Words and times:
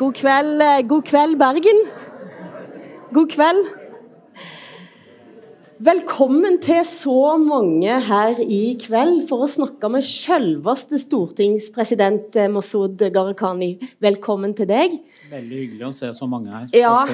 God 0.00 0.14
kveld, 0.16 0.62
eh, 0.64 0.88
god 0.88 1.02
kveld, 1.04 1.36
Bergen. 1.36 1.80
God 3.12 3.26
kveld. 3.28 3.66
Velkommen 5.78 6.56
til 6.62 6.80
så 6.88 7.36
mange 7.36 7.98
her 8.06 8.38
i 8.40 8.78
kveld 8.80 9.26
for 9.28 9.44
å 9.44 9.48
snakke 9.48 9.90
med 9.92 10.06
selveste 10.08 10.96
stortingspresident 11.02 12.38
eh, 12.40 12.48
Masud 12.48 12.96
Gharahkhani. 12.96 13.74
Velkommen 14.00 14.54
til 14.56 14.70
deg. 14.70 14.94
Veldig 15.28 15.60
hyggelig 15.64 15.90
å 15.90 15.92
se 15.98 16.08
så 16.16 16.28
mange 16.30 16.48
her. 16.48 16.70
Ja. 16.72 17.04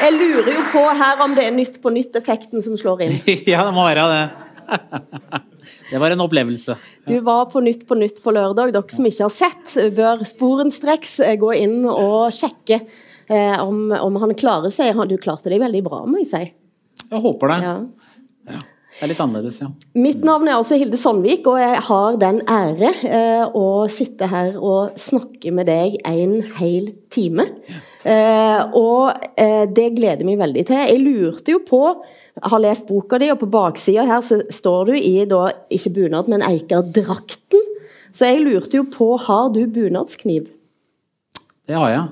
Jeg 0.00 0.14
lurer 0.14 0.54
jo 0.54 0.62
på 0.70 0.84
her 1.02 1.26
om 1.26 1.34
det 1.34 1.42
er 1.48 1.58
Nytt 1.58 1.82
på 1.82 1.90
nytt-effekten 1.90 2.62
som 2.62 2.78
slår 2.78 3.02
inn. 3.08 3.18
ja, 3.50 3.66
det 3.66 3.74
må 3.74 3.88
være 3.90 4.06
det. 4.14 4.22
Det 5.90 6.00
var 6.00 6.14
en 6.14 6.24
opplevelse. 6.24 6.76
Du 7.06 7.18
var 7.26 7.46
på 7.52 7.62
Nytt 7.64 7.86
på 7.88 7.98
nytt 7.98 8.22
på 8.24 8.34
lørdag. 8.34 8.72
Dere 8.74 8.96
som 8.96 9.08
ikke 9.08 9.26
har 9.26 9.34
sett, 9.34 9.76
bør 9.96 10.24
sporenstreks 10.26 11.18
eh, 11.26 11.36
gå 11.40 11.52
inn 11.60 11.84
og 11.90 12.34
sjekke 12.36 12.80
eh, 12.80 13.56
om, 13.62 13.90
om 13.94 14.20
han 14.24 14.36
klarer 14.38 14.72
seg. 14.74 14.98
Du 15.10 15.16
klarte 15.20 15.52
deg 15.52 15.62
veldig 15.62 15.84
bra, 15.86 16.04
må 16.06 16.22
jeg 16.22 16.30
si. 16.32 16.44
Jeg 17.10 17.24
håper 17.24 17.54
det. 17.54 17.62
Ja. 17.66 18.60
Det 19.00 19.06
er 19.06 19.10
litt 19.12 19.20
annerledes, 19.22 19.60
ja. 19.62 19.68
Mitt 19.96 20.24
navn 20.26 20.48
er 20.50 20.56
altså 20.58 20.76
Hilde 20.76 20.98
Sandvik, 20.98 21.46
og 21.48 21.60
jeg 21.62 21.78
har 21.86 22.16
den 22.20 22.40
ære 22.50 22.90
eh, 23.06 23.44
å 23.56 23.86
sitte 23.88 24.26
her 24.28 24.58
og 24.58 24.98
snakke 25.00 25.52
med 25.54 25.70
deg 25.70 25.94
en 26.10 26.40
hel 26.58 26.90
time. 27.14 27.46
Eh, 28.02 28.74
og 28.76 29.14
eh, 29.38 29.64
det 29.70 29.92
gleder 29.96 30.26
meg 30.26 30.40
veldig 30.42 30.66
til. 30.68 30.82
Jeg 30.90 31.04
lurte 31.04 31.54
jo 31.54 31.62
på 31.68 31.84
har 32.42 32.62
lest 32.62 32.86
boka 32.88 33.18
di, 33.18 33.30
og 33.32 33.40
på 33.40 33.50
baksida 33.50 34.04
her 34.08 34.22
så 34.24 34.40
står 34.52 34.90
du 34.90 34.94
i 34.96 35.24
da, 35.28 35.48
ikke 35.72 35.94
bunad, 35.96 36.30
men 36.30 36.44
Eikerdrakten. 36.46 37.66
Så 38.14 38.30
jeg 38.30 38.44
lurte 38.44 38.78
jo 38.78 38.86
på, 38.90 39.12
har 39.22 39.50
du 39.54 39.64
bunadskniv? 39.70 40.48
Det 41.66 41.76
har 41.78 41.92
jeg. 41.92 42.08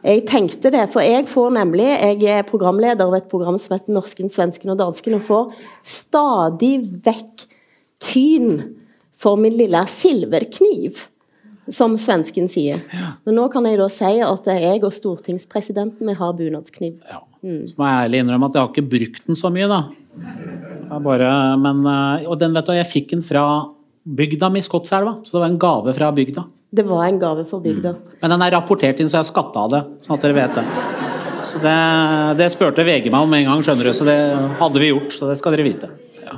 Jeg 0.00 0.24
tenkte 0.30 0.70
det, 0.72 0.86
for 0.94 1.04
jeg 1.04 1.26
får 1.28 1.50
nemlig 1.52 1.84
Jeg 1.84 2.22
er 2.24 2.46
programleder 2.48 3.04
av 3.04 3.18
et 3.18 3.28
program 3.28 3.58
som 3.60 3.74
heter 3.74 3.92
Norsken, 3.92 4.30
svensken 4.32 4.72
og 4.72 4.78
dansken, 4.80 5.18
og 5.18 5.26
får 5.26 5.50
stadig 5.84 6.74
vekk 7.04 7.46
tyn 8.00 8.78
for 9.20 9.36
min 9.36 9.58
lille 9.58 9.82
silverkniv, 9.92 11.02
som 11.68 11.98
svensken 12.00 12.48
sier. 12.48 12.80
Men 13.26 13.36
nå 13.36 13.48
kan 13.52 13.68
jeg 13.68 13.78
da 13.78 13.90
si 13.92 14.14
at 14.24 14.48
jeg 14.48 14.80
og 14.80 14.94
stortingspresidenten 14.96 16.08
vi 16.08 16.16
har 16.16 16.38
bunadskniv. 16.38 16.96
Ja. 17.10 17.20
Så 17.40 17.76
må 17.78 17.88
jeg 17.88 18.06
ærlig 18.06 18.22
innrømme 18.22 18.48
at 18.50 18.56
jeg 18.56 18.62
har 18.62 18.72
ikke 18.72 18.90
brukt 18.94 19.26
den 19.26 19.38
så 19.38 19.50
mye, 19.52 19.68
da. 19.70 19.82
Bare, 21.00 21.30
men, 21.60 21.84
eh, 21.86 22.26
og 22.28 22.38
den 22.40 22.56
vet 22.56 22.66
du, 22.66 22.72
jeg 22.76 22.88
fikk 22.90 23.12
den 23.14 23.22
fra 23.24 23.44
bygda 24.04 24.50
mi, 24.52 24.62
Skotselva. 24.64 25.18
Så 25.24 25.36
det 25.36 25.44
var 25.44 25.52
en 25.52 25.60
gave 25.60 25.94
fra 25.96 26.10
bygda. 26.12 26.44
Det 26.70 26.84
var 26.86 27.06
en 27.06 27.18
gave 27.18 27.44
for 27.50 27.62
bygda. 27.64 27.94
Men 28.20 28.34
den 28.34 28.42
er 28.46 28.54
rapportert 28.54 29.00
inn, 29.00 29.08
så 29.10 29.18
jeg 29.18 29.24
har 29.24 29.30
skatta 29.30 29.64
av 29.64 29.72
det. 29.72 29.80
Sånn 30.04 30.18
at 30.18 30.26
dere 30.26 30.36
vet 30.36 30.60
det. 30.60 30.66
Så 31.50 31.58
det, 31.62 31.78
det 32.38 32.50
spurte 32.52 32.84
VG 32.86 33.08
meg 33.10 33.24
om 33.24 33.34
en 33.34 33.48
gang, 33.48 33.64
skjønner 33.64 33.88
du. 33.88 33.94
Så 33.96 34.06
det 34.06 34.18
hadde 34.60 34.82
vi 34.82 34.92
gjort. 34.92 35.16
Så 35.16 35.30
det 35.30 35.38
skal 35.40 35.56
dere 35.56 35.66
vite. 35.66 35.90
Ja. 36.22 36.36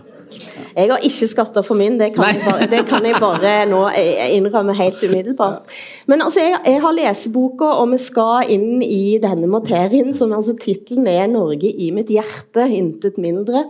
Jeg 0.73 0.89
har 0.89 1.05
ikke 1.05 1.29
skatter 1.29 1.65
for 1.67 1.79
min, 1.79 1.99
det 2.01 2.13
kan, 2.15 2.25
jeg 2.29 2.43
bare, 2.45 2.67
det 2.71 2.83
kan 2.89 3.05
jeg 3.05 3.19
bare 3.21 3.53
nå 3.69 3.81
innrømme 3.93 4.75
helt 4.79 5.03
umiddelbart. 5.05 5.71
Men 6.11 6.25
altså, 6.25 6.41
jeg, 6.45 6.61
jeg 6.67 6.83
har 6.85 6.97
leseboka, 6.97 7.71
og 7.81 7.91
vi 7.93 7.99
skal 8.01 8.53
inn 8.55 8.85
i 8.85 9.19
denne 9.23 9.51
materien, 9.53 10.13
som 10.17 10.33
altså 10.33 10.55
tittelen 10.61 11.09
er 11.11 11.27
'Norge 11.31 11.69
i 11.69 11.91
mitt 11.95 12.13
hjerte', 12.13 12.69
intet 12.73 13.19
mindre. 13.21 13.67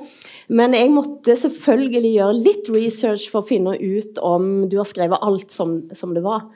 Men 0.48 0.76
jeg 0.78 0.92
måtte 0.94 1.36
selvfølgelig 1.36 2.12
gjøre 2.18 2.42
litt 2.42 2.70
research 2.70 3.30
for 3.32 3.42
å 3.42 3.48
finne 3.48 3.74
ut 3.78 4.20
om 4.22 4.68
du 4.70 4.78
har 4.78 4.88
skrevet 4.88 5.22
alt 5.22 5.50
som, 5.52 5.80
som 5.94 6.14
det 6.14 6.22
var. 6.22 6.46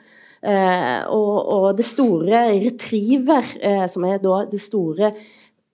Eh, 0.43 1.01
og, 1.09 1.35
og 1.53 1.67
det 1.77 1.85
store 1.85 2.45
Retriever, 2.61 3.51
eh, 3.59 3.85
som 3.89 4.05
er 4.05 4.21
da 4.23 4.45
det 4.47 4.61
store 4.61 5.11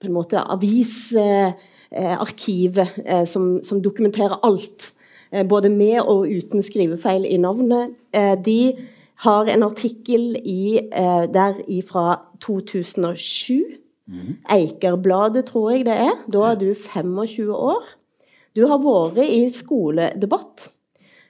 på 0.00 0.10
en 0.10 0.18
måte 0.18 0.42
avis... 0.42 1.12
eh, 1.14 1.54
som, 3.26 3.62
som 3.62 3.82
dokumenterer 3.82 4.40
alt, 4.42 4.92
eh, 5.30 5.46
både 5.46 5.70
med 5.70 6.00
og 6.02 6.26
uten 6.26 6.62
skrivefeil 6.62 7.26
i 7.28 7.38
navnet. 7.38 7.94
Eh, 8.14 8.34
de 8.44 8.74
har 9.24 9.48
en 9.48 9.62
artikkel 9.62 10.36
i, 10.44 10.78
eh, 10.78 11.24
der 11.32 11.60
fra 11.88 12.20
2007. 12.40 13.80
Eikerbladet, 14.52 15.46
tror 15.48 15.70
jeg 15.70 15.86
det 15.86 15.94
er. 15.96 16.16
Da 16.32 16.50
er 16.50 16.58
du 16.60 16.74
25 16.74 17.54
år. 17.54 17.84
Du 18.54 18.66
har 18.68 18.78
vært 18.78 19.24
i 19.24 19.48
skoledebatt, 19.50 20.68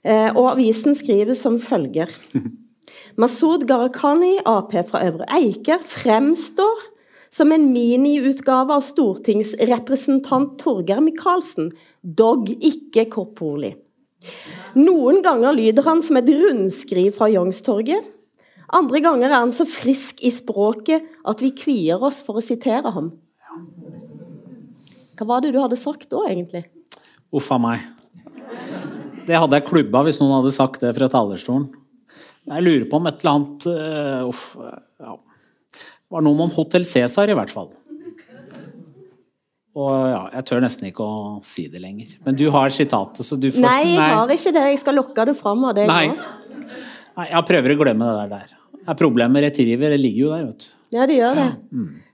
eh, 0.04 0.30
og 0.34 0.50
avisen 0.56 0.94
skriver 0.94 1.34
som 1.34 1.60
følger. 1.60 2.10
Masud 3.16 3.66
Gharahkhani, 3.68 4.38
Ap 4.44 4.72
fra 4.72 5.06
Øvre 5.06 5.24
Eiker, 5.32 5.78
fremstår 5.78 6.93
som 7.34 7.52
en 7.52 7.64
miniutgave 7.72 8.74
av 8.76 8.84
stortingsrepresentant 8.86 10.54
Torgeir 10.60 11.02
Micaelsen, 11.02 11.72
dog 12.02 12.52
ikke 12.54 13.08
korporlig. 13.10 13.74
Noen 14.78 15.18
ganger 15.24 15.56
lyder 15.56 15.86
han 15.88 16.02
som 16.04 16.20
et 16.20 16.30
rundskriv 16.30 17.16
fra 17.18 17.28
Youngstorget. 17.32 18.06
Andre 18.74 19.02
ganger 19.04 19.28
er 19.28 19.36
han 19.40 19.52
så 19.54 19.66
frisk 19.68 20.22
i 20.24 20.30
språket 20.32 21.04
at 21.26 21.42
vi 21.42 21.52
kvier 21.58 22.02
oss 22.02 22.22
for 22.24 22.38
å 22.38 22.44
sitere 22.44 22.94
ham. 22.94 23.10
Hva 25.14 25.28
var 25.28 25.44
det 25.44 25.52
du 25.54 25.60
hadde 25.62 25.78
sagt 25.78 26.08
da, 26.10 26.24
egentlig? 26.30 26.64
Uff 27.34 27.50
a 27.54 27.58
meg. 27.60 27.82
Det 29.26 29.36
hadde 29.38 29.58
jeg 29.58 29.68
klubba 29.68 30.02
hvis 30.06 30.18
noen 30.20 30.38
hadde 30.38 30.54
sagt 30.54 30.82
det 30.84 30.94
fra 30.96 31.10
talerstolen. 31.10 31.68
Jeg 32.44 32.62
lurer 32.64 32.88
på 32.90 32.98
om 32.98 33.06
et 33.08 33.22
eller 33.22 33.38
annet 33.38 33.66
uh, 33.70 34.28
Uff. 34.28 34.50
Ja. 35.00 35.14
Var 36.14 36.22
noe 36.22 36.44
om 36.46 36.52
Hotell 36.54 36.84
Cæsar, 36.86 37.30
i 37.30 37.34
hvert 37.34 37.50
fall. 37.50 37.72
Og 39.74 39.90
ja, 40.06 40.20
jeg 40.36 40.46
tør 40.46 40.60
nesten 40.62 40.86
ikke 40.86 41.02
å 41.02 41.14
si 41.42 41.64
det 41.70 41.80
lenger. 41.82 42.12
Men 42.26 42.36
du 42.38 42.44
har 42.54 42.70
sitatet, 42.70 43.26
så 43.26 43.34
du 43.40 43.48
får 43.50 43.64
Nei, 43.64 43.80
jeg 43.96 44.12
har 44.14 44.34
ikke 44.36 44.52
det. 44.54 44.66
Jeg 44.70 44.82
skal 44.84 44.94
lokke 45.00 45.24
det 45.26 45.34
fram 45.40 45.64
av 45.66 45.74
deg 45.74 45.90
Nei. 45.90 46.04
nå. 46.12 46.68
Nei, 47.18 47.26
jeg 47.32 47.48
prøver 47.48 47.74
å 47.74 47.80
glemme 47.80 48.06
det 48.06 48.14
der. 48.20 48.30
der. 48.44 48.54
Det 48.84 48.92
er 48.92 49.00
problemet 49.00 49.34
med 49.34 49.46
retriever. 49.48 49.90
Det 49.94 49.98
ligger 49.98 50.20
jo 50.20 50.30
der, 50.30 50.46
vet 50.52 50.62
du. 50.62 50.70
Ja, 50.94 51.08
det 51.10 51.18
gjør 51.18 51.38
det. 51.40 51.48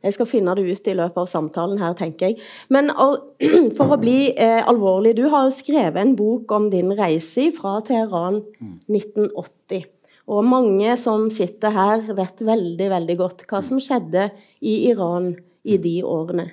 Jeg 0.06 0.16
skal 0.16 0.28
finne 0.30 0.56
det 0.56 0.64
ut 0.64 0.88
i 0.88 0.96
løpet 0.96 1.20
av 1.20 1.28
samtalen 1.28 1.80
her, 1.82 1.92
tenker 1.98 2.30
jeg. 2.30 2.40
Men 2.72 2.88
for 3.76 3.92
å 3.92 4.00
bli 4.00 4.18
eh, 4.32 4.62
alvorlig, 4.64 5.18
du 5.20 5.26
har 5.28 5.44
jo 5.44 5.52
skrevet 5.52 6.00
en 6.00 6.16
bok 6.16 6.52
om 6.56 6.70
din 6.72 6.94
reise 6.96 7.50
fra 7.56 7.76
Teheran 7.84 8.40
1980. 8.88 9.90
Og 10.30 10.46
mange 10.46 10.94
som 11.00 11.26
sitter 11.34 11.74
her, 11.74 12.04
vet 12.16 12.42
veldig, 12.46 12.88
veldig 12.92 13.16
godt 13.18 13.44
hva 13.50 13.62
som 13.66 13.80
skjedde 13.82 14.28
i 14.62 14.76
Iran 14.92 15.32
i 15.66 15.76
de 15.82 15.96
årene. 16.06 16.46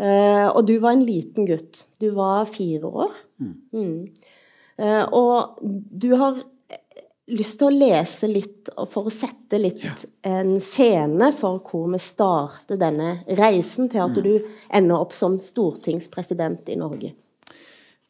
Uh, 0.00 0.46
og 0.54 0.62
du 0.68 0.76
var 0.80 0.94
en 0.94 1.04
liten 1.04 1.48
gutt. 1.48 1.84
Du 2.00 2.12
var 2.16 2.46
fire 2.48 2.88
år. 2.88 3.16
Mm. 3.74 4.06
Eh, 4.80 5.04
og 5.12 5.58
du 5.60 6.12
har 6.16 6.40
lyst 7.30 7.58
til 7.60 7.68
å 7.68 7.74
lese 7.74 8.28
litt 8.30 8.70
for 8.90 9.06
å 9.06 9.12
sette 9.12 9.58
litt 9.60 10.06
en 10.26 10.56
scene 10.64 11.30
for 11.36 11.60
hvor 11.66 11.90
vi 11.92 12.00
starter 12.02 12.80
denne 12.80 13.20
reisen 13.38 13.90
til 13.92 14.02
at 14.06 14.16
du 14.16 14.32
ender 14.72 14.96
opp 14.96 15.12
som 15.16 15.38
stortingspresident 15.42 16.72
i 16.72 16.78
Norge. 16.80 17.12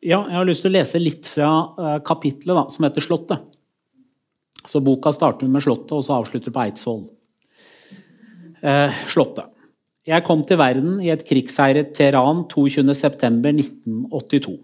Ja, 0.01 0.23
jeg 0.31 0.39
har 0.39 0.47
lyst 0.49 0.65
til 0.65 0.71
å 0.71 0.79
lese 0.79 1.03
litt 1.03 1.29
fra 1.29 1.51
uh, 1.77 1.97
kapitlet 2.07 2.57
da, 2.57 2.65
som 2.73 2.87
heter 2.87 3.05
'Slottet'. 3.05 3.60
Så 4.71 4.79
boka 4.85 5.11
starter 5.15 5.49
med 5.51 5.65
Slottet, 5.65 5.93
og 5.97 6.05
så 6.07 6.13
avslutter 6.21 6.53
på 6.55 6.63
Eidsvoll. 6.63 7.03
Eh, 8.63 8.91
slottet. 9.11 9.49
Jeg 10.07 10.25
kom 10.25 10.45
til 10.47 10.59
verden 10.61 11.01
i 11.03 11.11
et 11.13 11.27
krigsseiret 11.27 11.95
Teheran 11.97 12.45
22.9.1982. 12.51 14.55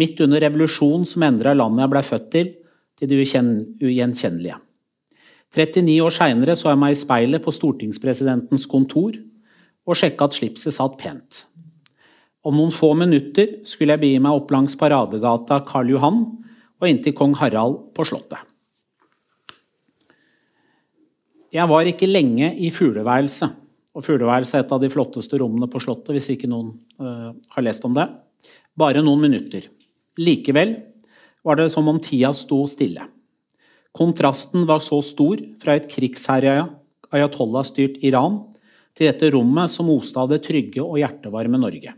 Midt 0.00 0.20
under 0.24 0.40
revolusjonen 0.44 1.06
som 1.08 1.22
endra 1.26 1.52
landet 1.56 1.84
jeg 1.84 1.92
blei 1.92 2.04
født 2.06 2.28
til, 2.34 2.48
til 2.98 3.06
det 3.10 3.20
ugjenkjennelige. 3.20 4.58
39 5.50 6.02
år 6.04 6.14
seinere 6.14 6.54
så 6.58 6.70
jeg 6.70 6.78
meg 6.78 6.94
i 6.94 7.00
speilet 7.00 7.42
på 7.42 7.54
stortingspresidentens 7.54 8.68
kontor 8.70 9.16
og 9.88 9.98
sjekka 9.98 10.28
at 10.28 10.36
slipset 10.38 10.76
satt 10.76 10.94
pent. 11.00 11.30
Om 12.46 12.54
noen 12.56 12.72
få 12.72 12.92
minutter 12.96 13.46
skulle 13.68 13.96
jeg 13.96 14.02
begi 14.04 14.20
meg 14.22 14.36
opp 14.38 14.52
langs 14.54 14.78
paradegata 14.78 15.56
Karl 15.66 15.90
Johan 15.96 16.22
og 16.80 16.88
inn 16.88 17.02
til 17.02 17.16
kong 17.16 17.34
Harald 17.40 17.76
på 17.96 18.06
Slottet. 18.06 18.49
Jeg 21.50 21.66
var 21.66 21.88
ikke 21.88 22.06
lenge 22.06 22.52
i 22.62 22.70
fugleværelset. 22.70 23.56
Og 23.90 24.04
fugleværelset 24.06 24.54
er 24.54 24.64
et 24.64 24.74
av 24.74 24.82
de 24.82 24.90
flotteste 24.92 25.38
rommene 25.40 25.66
på 25.70 25.80
Slottet, 25.82 26.12
hvis 26.14 26.30
ikke 26.36 26.50
noen 26.50 26.70
uh, 27.02 27.32
har 27.56 27.64
lest 27.66 27.82
om 27.86 27.94
det. 27.96 28.06
Bare 28.78 29.02
noen 29.02 29.24
minutter. 29.24 29.66
Likevel 30.20 30.76
var 31.42 31.58
det 31.58 31.70
som 31.74 31.88
om 31.90 31.98
tida 32.02 32.30
sto 32.36 32.62
stille. 32.70 33.08
Kontrasten 33.96 34.62
var 34.68 34.78
så 34.84 35.00
stor 35.02 35.42
fra 35.58 35.74
et 35.74 35.90
krigsherja 35.90 36.68
ayatollah-styrt 37.10 37.98
Iran 38.06 38.44
til 38.94 39.10
dette 39.10 39.32
rommet 39.34 39.72
som 39.72 39.90
oste 39.90 40.22
av 40.22 40.30
det 40.30 40.44
trygge 40.46 40.84
og 40.84 41.00
hjertevarme 41.02 41.58
Norge. 41.58 41.96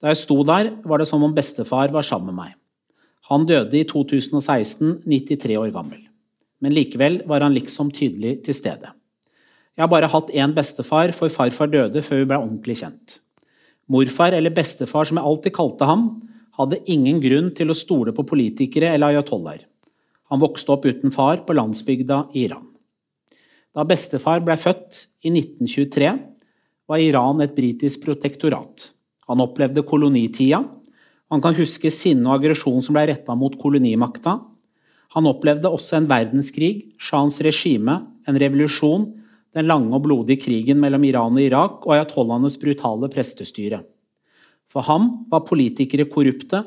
Da 0.00 0.12
jeg 0.12 0.22
sto 0.22 0.40
der, 0.48 0.72
var 0.84 1.00
det 1.00 1.10
som 1.12 1.24
om 1.24 1.36
bestefar 1.36 1.92
var 1.92 2.04
sammen 2.06 2.32
med 2.32 2.40
meg. 2.40 2.56
Han 3.28 3.44
døde 3.48 3.76
i 3.76 3.84
2016, 3.84 5.02
93 5.04 5.60
år 5.60 5.72
gammel. 5.74 6.05
Men 6.62 6.74
likevel 6.76 7.20
var 7.28 7.44
han 7.44 7.54
liksom 7.54 7.90
tydelig 7.94 8.40
til 8.46 8.56
stede. 8.56 8.92
Jeg 9.76 9.84
har 9.84 9.92
bare 9.92 10.08
hatt 10.08 10.32
én 10.32 10.54
bestefar, 10.56 11.12
for 11.12 11.32
farfar 11.32 11.68
døde 11.68 12.00
før 12.04 12.22
vi 12.22 12.28
ble 12.30 12.38
ordentlig 12.40 12.78
kjent. 12.80 13.18
Morfar, 13.92 14.32
eller 14.34 14.54
bestefar 14.54 15.06
som 15.06 15.20
jeg 15.20 15.28
alltid 15.28 15.54
kalte 15.54 15.86
ham, 15.86 16.06
hadde 16.56 16.80
ingen 16.90 17.20
grunn 17.20 17.50
til 17.54 17.70
å 17.70 17.76
stole 17.76 18.14
på 18.16 18.24
politikere 18.26 18.94
eller 18.94 19.12
ayatollaher. 19.12 19.66
Han 20.32 20.40
vokste 20.42 20.72
opp 20.74 20.88
uten 20.88 21.12
far 21.14 21.44
på 21.46 21.54
landsbygda 21.54 22.22
i 22.34 22.46
Iran. 22.48 22.64
Da 23.76 23.84
bestefar 23.84 24.40
ble 24.40 24.56
født 24.56 25.04
i 25.28 25.30
1923, 25.34 26.08
var 26.88 27.02
Iran 27.02 27.42
et 27.44 27.54
britisk 27.54 28.06
protektorat. 28.06 28.90
Han 29.28 29.42
opplevde 29.42 29.84
kolonitida. 29.86 30.62
Han 31.30 31.42
kan 31.42 31.56
huske 31.58 31.90
sinne 31.92 32.30
og 32.30 32.38
aggresjon 32.38 32.82
som 32.82 32.96
ble 32.96 33.04
retta 33.10 33.34
mot 33.38 33.54
kolonimakta. 33.60 34.38
Han 35.14 35.28
opplevde 35.30 35.70
også 35.70 36.00
en 36.00 36.08
verdenskrig, 36.10 36.92
shahens 36.98 37.38
regime, 37.44 38.00
en 38.26 38.38
revolusjon, 38.40 39.06
den 39.56 39.68
lange 39.70 39.94
og 39.96 40.04
blodige 40.04 40.42
krigen 40.42 40.80
mellom 40.82 41.04
Iran 41.08 41.36
og 41.38 41.44
Irak 41.44 41.84
og 41.86 41.94
ayatollahenes 41.96 42.58
brutale 42.60 43.08
prestestyre. 43.12 43.80
For 44.68 44.84
ham 44.84 45.26
var 45.30 45.46
politikere 45.46 46.08
korrupte 46.10 46.64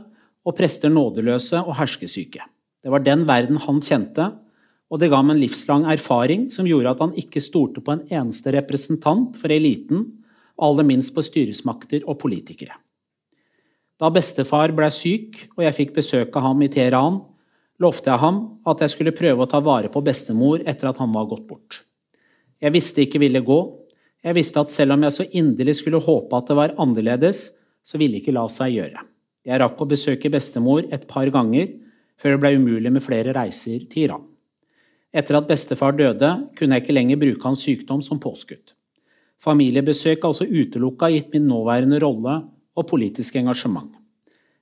og 0.47 0.55
prester 0.57 0.89
nådeløse 0.89 1.59
og 1.61 1.75
herskesyke. 1.77 2.41
Det 2.79 2.89
var 2.89 3.03
den 3.03 3.25
verden 3.27 3.59
han 3.61 3.81
kjente, 3.83 4.31
og 4.89 5.01
det 5.01 5.11
ga 5.11 5.19
ham 5.19 5.33
en 5.35 5.41
livslang 5.41 5.85
erfaring 5.91 6.47
som 6.49 6.65
gjorde 6.65 6.95
at 6.95 7.03
han 7.03 7.17
ikke 7.19 7.43
stolte 7.43 7.83
på 7.85 7.93
en 7.93 8.05
eneste 8.07 8.53
representant 8.55 9.37
for 9.37 9.53
eliten, 9.53 10.07
aller 10.59 10.87
minst 10.87 11.13
på 11.15 11.23
styresmakter 11.23 12.07
og 12.07 12.17
politikere. 12.23 12.73
Da 13.99 14.09
bestefar 14.15 14.71
ble 14.75 14.87
syk 14.95 15.43
og 15.57 15.65
jeg 15.65 15.75
fikk 15.75 15.93
besøk 15.99 16.35
av 16.39 16.47
ham 16.47 16.63
i 16.63 16.71
Teheran, 16.71 17.19
lovte 17.79 18.11
jeg 18.11 18.21
ham 18.21 18.39
at 18.67 18.83
jeg 18.83 18.93
skulle 18.93 19.15
prøve 19.15 19.45
å 19.45 19.49
ta 19.49 19.61
vare 19.63 19.91
på 19.91 20.03
bestemor 20.05 20.63
etter 20.67 20.91
at 20.91 20.99
han 21.01 21.13
var 21.15 21.29
gått 21.31 21.45
bort. 21.47 21.83
Jeg 22.59 22.75
visste 22.75 23.05
ikke 23.05 23.21
ville 23.23 23.41
gå. 23.45 23.59
Jeg 24.25 24.35
visste 24.35 24.59
at 24.59 24.73
selv 24.73 24.97
om 24.97 25.05
jeg 25.07 25.15
så 25.15 25.25
inderlig 25.31 25.77
skulle 25.79 26.01
håpe 26.03 26.35
at 26.35 26.49
det 26.49 26.57
var 26.59 26.75
annerledes, 26.81 27.49
så 27.83 27.99
ville 28.01 28.19
ikke 28.19 28.35
la 28.35 28.43
seg 28.51 28.75
gjøre. 28.75 29.05
Jeg 29.47 29.61
rakk 29.61 29.79
å 29.79 29.87
besøke 29.87 30.31
bestemor 30.31 30.83
et 30.91 31.07
par 31.07 31.29
ganger 31.31 31.71
før 32.19 32.35
det 32.35 32.41
ble 32.43 32.57
umulig 32.59 32.91
med 32.91 33.05
flere 33.05 33.33
reiser 33.35 33.85
til 33.87 34.09
Iran. 34.09 34.25
Etter 35.15 35.39
at 35.39 35.47
bestefar 35.49 35.95
døde, 35.97 36.29
kunne 36.59 36.75
jeg 36.77 36.83
ikke 36.83 36.97
lenger 36.97 37.21
bruke 37.21 37.47
hans 37.47 37.63
sykdom 37.65 38.03
som 38.05 38.19
påskudd. 38.21 38.75
Familiebesøk 39.39 40.19
er 40.19 40.27
altså 40.27 40.45
utelukka 40.45 41.09
gitt 41.13 41.31
min 41.33 41.47
nåværende 41.47 42.01
rolle 42.03 42.41
og 42.75 42.87
politiske 42.91 43.39
engasjement. 43.39 43.95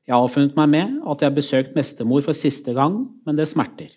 Jeg 0.08 0.16
har 0.16 0.24
avfunnet 0.24 0.56
meg 0.56 0.72
med 0.72 1.00
at 1.04 1.22
jeg 1.22 1.28
har 1.28 1.36
besøkt 1.36 1.74
bestemor 1.76 2.24
for 2.24 2.38
siste 2.38 2.72
gang, 2.76 3.02
men 3.28 3.36
det 3.36 3.50
smerter. 3.50 3.92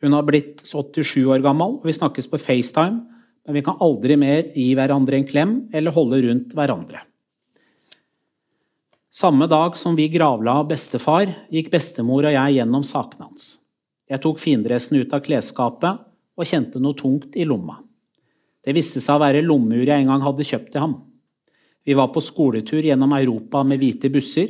Hun 0.00 0.16
har 0.16 0.24
blitt 0.24 0.62
87 0.64 1.26
år 1.28 1.42
gammel, 1.44 1.76
og 1.76 1.84
vi 1.84 1.92
snakkes 1.92 2.30
på 2.30 2.40
FaceTime, 2.40 3.02
men 3.44 3.56
vi 3.56 3.62
kan 3.64 3.76
aldri 3.84 4.16
mer 4.20 4.48
gi 4.54 4.70
hverandre 4.78 5.18
en 5.18 5.28
klem 5.28 5.54
eller 5.76 5.92
holde 5.92 6.22
rundt 6.24 6.56
hverandre. 6.56 7.04
Samme 9.10 9.48
dag 9.50 9.76
som 9.76 9.96
vi 9.98 10.06
gravla 10.08 10.60
bestefar, 10.64 11.28
gikk 11.52 11.68
bestemor 11.72 12.28
og 12.28 12.32
jeg 12.32 12.56
gjennom 12.56 12.84
sakene 12.86 13.26
hans. 13.26 13.58
Jeg 14.08 14.22
tok 14.22 14.40
findressen 14.40 15.00
ut 15.02 15.12
av 15.12 15.24
klesskapet 15.26 16.00
og 16.38 16.48
kjente 16.48 16.80
noe 16.80 16.96
tungt 16.96 17.36
i 17.36 17.44
lomma. 17.44 17.80
Det 18.64 18.72
viste 18.76 19.02
seg 19.02 19.18
å 19.18 19.22
være 19.24 19.42
lommeur 19.44 19.82
jeg 19.82 20.04
en 20.04 20.12
gang 20.12 20.24
hadde 20.24 20.46
kjøpt 20.46 20.72
til 20.72 20.84
ham. 20.84 20.94
Vi 21.84 21.96
var 21.96 22.12
på 22.14 22.22
skoletur 22.22 22.84
gjennom 22.84 23.12
Europa 23.16 23.64
med 23.66 23.80
hvite 23.82 24.12
busser. 24.12 24.48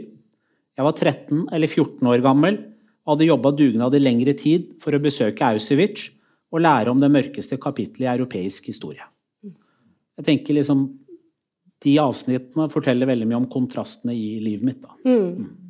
Jeg 0.81 0.87
var 0.87 0.97
13 0.97 1.41
eller 1.53 1.69
14 1.69 2.09
år 2.09 2.23
gammel 2.25 2.55
og 3.05 3.13
hadde 3.13 3.27
jobba 3.29 3.51
dugnad 3.53 3.93
i 3.93 4.01
lengre 4.01 4.33
tid 4.33 4.71
for 4.81 4.97
å 4.97 5.03
besøke 5.03 5.45
Auschwitz 5.45 6.07
og 6.55 6.63
lære 6.65 6.89
om 6.89 7.03
det 7.03 7.11
mørkeste 7.13 7.59
kapittelet 7.61 8.07
i 8.07 8.13
europeisk 8.15 8.71
historie. 8.73 9.05
Jeg 9.45 10.25
tenker 10.25 10.57
liksom, 10.57 10.89
De 11.81 11.95
avsnittene 12.01 12.67
forteller 12.73 13.09
veldig 13.09 13.29
mye 13.29 13.39
om 13.39 13.49
kontrastene 13.49 14.13
i 14.13 14.39
livet 14.41 14.65
mitt. 14.69 14.81
da. 14.85 14.97
Mm. 15.05 15.61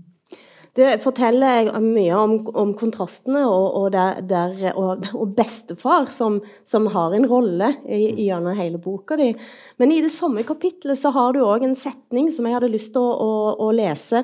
Det 0.75 0.97
forteller 1.03 1.73
mye 1.83 2.15
om, 2.15 2.37
om 2.55 2.73
kontrastene 2.79 3.43
og, 3.47 3.67
og, 3.81 3.87
der, 3.95 4.21
der, 4.27 4.73
og, 4.79 5.07
og 5.15 5.35
bestefar, 5.35 6.07
som, 6.11 6.39
som, 6.67 6.87
har 6.95 7.15
en 7.15 7.27
rolle 7.31 7.73
gjennom 7.87 8.55
hele 8.59 8.79
boka 8.83 9.19
di. 9.19 9.33
Men 9.83 9.95
i 9.95 10.01
det 10.03 10.13
samme 10.15 10.47
kapitlet 10.47 10.99
så 10.99 11.11
har 11.15 11.35
du 11.35 11.43
òg 11.43 11.67
en 11.67 11.79
setning 11.79 12.31
som 12.35 12.47
jeg 12.47 12.59
hadde 12.59 12.71
lyst 12.71 12.95
til 12.95 13.03
å, 13.03 13.11
å, 13.11 13.33
å 13.67 13.71
lese. 13.75 14.23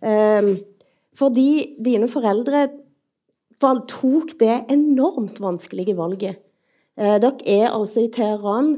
Um, 0.00 0.56
fordi 1.16 1.76
dine 1.82 2.08
foreldre 2.10 2.66
tok 3.60 4.34
det 4.40 4.66
enormt 4.72 5.40
vanskelige 5.40 5.96
valget. 5.96 6.42
Uh, 6.98 7.16
dere 7.22 7.40
er 7.44 7.70
altså 7.70 8.04
i 8.04 8.12
Teheran. 8.12 8.76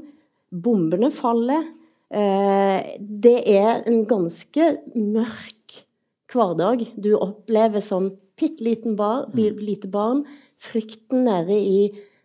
Bombene 0.48 1.10
faller. 1.14 1.66
Uh, 2.08 2.80
det 2.98 3.42
er 3.50 3.82
en 3.88 4.04
ganske 4.08 4.70
mørk 4.94 5.82
hverdag 6.28 6.84
du 7.00 7.14
opplever 7.16 7.82
som 7.84 8.12
bitte 8.38 8.64
liten 8.64 8.96
bar, 8.96 9.26
mm. 9.32 9.58
lite 9.58 9.90
barn. 9.90 10.22
Frykten 10.58 11.24
nede 11.26 11.56
i 11.56 11.80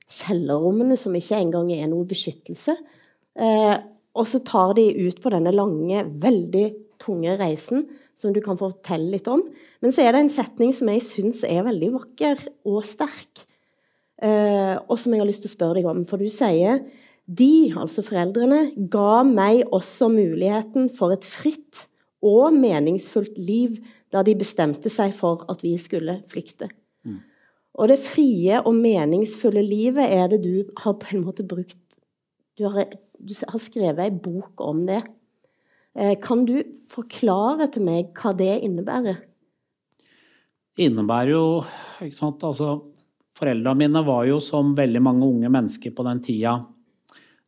kjellerrommene 0.10 0.98
som 1.00 1.16
ikke 1.18 1.40
engang 1.40 1.72
er 1.74 1.90
noe 1.92 2.06
beskyttelse. 2.08 2.76
Eh, 3.34 3.76
og 4.14 4.30
så 4.30 4.42
tar 4.46 4.76
de 4.78 4.86
ut 5.08 5.22
på 5.22 5.32
denne 5.34 5.54
lange, 5.56 6.04
veldig 6.06 6.66
tunge 7.04 7.36
reisen 7.40 7.88
som 8.18 8.34
du 8.34 8.40
kan 8.44 8.60
fortelle 8.60 9.12
litt 9.12 9.28
om. 9.32 9.44
Men 9.84 9.94
så 9.94 10.06
er 10.06 10.16
det 10.16 10.24
en 10.24 10.34
setning 10.34 10.74
som 10.76 10.92
jeg 10.94 11.06
syns 11.06 11.44
er 11.48 11.66
veldig 11.68 11.92
vakker 11.98 12.44
og 12.70 12.84
sterk, 12.88 13.46
eh, 14.24 14.76
og 14.80 14.96
som 15.00 15.14
jeg 15.14 15.24
har 15.24 15.30
lyst 15.30 15.46
til 15.46 15.52
å 15.52 15.58
spørre 15.58 15.80
deg 15.80 15.90
om. 15.92 16.04
For 16.10 16.22
du 16.22 16.30
sier 16.32 16.84
de, 17.26 17.72
altså 17.80 18.04
foreldrene, 18.04 18.74
ga 18.92 19.24
meg 19.28 19.64
også 19.72 20.10
muligheten 20.12 20.90
for 20.96 21.16
et 21.16 21.28
fritt 21.28 21.88
og 22.24 22.56
meningsfullt 22.56 23.38
liv 23.40 23.80
da 24.14 24.24
de 24.24 24.36
bestemte 24.38 24.92
seg 24.92 25.14
for 25.16 25.46
at 25.52 25.64
vi 25.66 25.74
skulle 25.82 26.20
flykte. 26.32 26.70
Mm. 27.08 27.22
Og 27.80 27.90
det 27.90 28.00
frie 28.04 28.60
og 28.62 28.76
meningsfulle 28.78 29.64
livet 29.66 30.12
er 30.14 30.30
det 30.32 30.44
du 30.44 30.70
har 30.84 30.98
på 31.00 31.16
en 31.16 31.26
måte 31.26 31.46
brukt 31.48 31.80
Du 32.54 32.68
har, 32.70 32.86
du 33.18 33.34
har 33.34 33.58
skrevet 33.58 34.04
ei 34.04 34.12
bok 34.14 34.62
om 34.62 34.84
det. 34.86 35.00
Eh, 35.94 36.16
kan 36.22 36.46
du 36.46 36.58
forklare 36.90 37.70
til 37.74 37.86
meg 37.86 38.12
hva 38.18 38.34
det 38.38 38.56
innebærer? 38.66 39.22
Det 40.74 40.90
innebærer 40.90 41.36
jo 41.36 41.46
ikke 42.02 42.18
sant, 42.18 42.44
altså 42.44 42.80
Foreldrene 43.34 43.80
mine 43.80 44.02
var 44.06 44.28
jo 44.30 44.36
som 44.46 44.76
veldig 44.78 45.00
mange 45.02 45.26
unge 45.26 45.50
mennesker 45.50 45.90
på 45.98 46.04
den 46.06 46.20
tida 46.22 46.52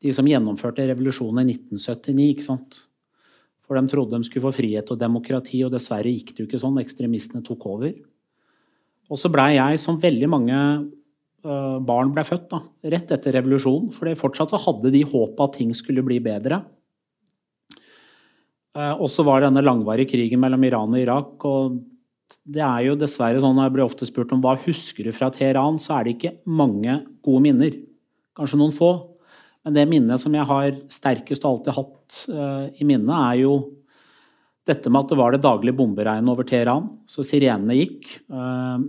de 0.05 0.13
som 0.13 0.27
gjennomførte 0.29 0.85
revolusjonen 0.89 1.45
i 1.45 1.55
1979. 1.55 2.25
ikke 2.33 2.45
sant? 2.45 2.79
For 3.65 3.77
de 3.77 3.89
trodde 3.89 4.19
de 4.19 4.27
skulle 4.27 4.45
få 4.45 4.53
frihet 4.59 4.91
og 4.93 4.99
demokrati, 5.01 5.63
og 5.65 5.73
dessverre 5.73 6.11
gikk 6.11 6.33
det 6.33 6.43
jo 6.43 6.49
ikke 6.49 6.61
sånn. 6.61 6.77
Ekstremistene 6.81 7.45
tok 7.45 7.65
over. 7.71 7.95
Og 9.09 9.21
så 9.21 9.31
blei 9.33 9.55
jeg, 9.55 9.81
som 9.81 9.97
veldig 10.01 10.29
mange 10.29 10.59
uh, 11.45 11.77
barn 11.85 12.13
ble 12.13 12.25
født, 12.27 12.47
da, 12.51 12.61
rett 12.93 13.13
etter 13.15 13.37
revolusjonen. 13.39 13.89
For 13.95 14.09
fortsatt 14.19 14.53
så 14.53 14.61
hadde 14.67 14.93
de 14.93 15.01
håpet 15.05 15.45
at 15.47 15.57
ting 15.57 15.73
skulle 15.77 16.05
bli 16.05 16.19
bedre. 16.25 16.61
Uh, 18.75 18.93
og 18.99 19.07
så 19.11 19.23
var 19.23 19.41
det 19.41 19.49
denne 19.49 19.63
langvarige 19.65 20.11
krigen 20.11 20.41
mellom 20.43 20.63
Iran 20.67 20.95
og 20.95 21.01
Irak. 21.01 21.35
og 21.47 21.83
det 22.45 22.61
er 22.61 22.87
jo 22.87 22.97
dessverre 22.97 23.41
sånn 23.41 23.55
når 23.57 23.67
jeg 23.67 23.73
blir 23.75 23.85
ofte 23.85 24.07
spurt 24.09 24.31
om 24.33 24.41
hva 24.43 24.55
husker 24.63 25.05
du 25.05 25.13
fra 25.15 25.29
Teheran, 25.33 25.77
så 25.81 25.95
er 25.95 26.05
det 26.05 26.15
ikke 26.15 26.33
mange 26.45 26.97
gode 27.25 27.43
minner. 27.45 27.77
Kanskje 28.37 28.59
noen 28.59 28.73
få. 28.75 28.91
Men 29.65 29.77
det 29.77 29.87
minnet 29.89 30.21
som 30.21 30.33
jeg 30.35 30.45
har 30.49 30.75
sterkest 30.93 31.45
og 31.45 31.51
alltid 31.51 31.77
hatt 31.77 32.19
uh, 32.33 32.65
i 32.73 32.87
minnet, 32.87 33.13
er 33.13 33.41
jo 33.45 33.55
dette 34.65 34.89
med 34.89 35.05
at 35.05 35.13
det 35.13 35.19
var 35.21 35.33
det 35.33 35.43
daglige 35.45 35.77
bomberegnet 35.77 36.33
over 36.33 36.47
Teheran. 36.47 36.89
Så 37.09 37.25
sirenene 37.25 37.77
gikk. 37.77 38.09
Uh, 38.29 38.81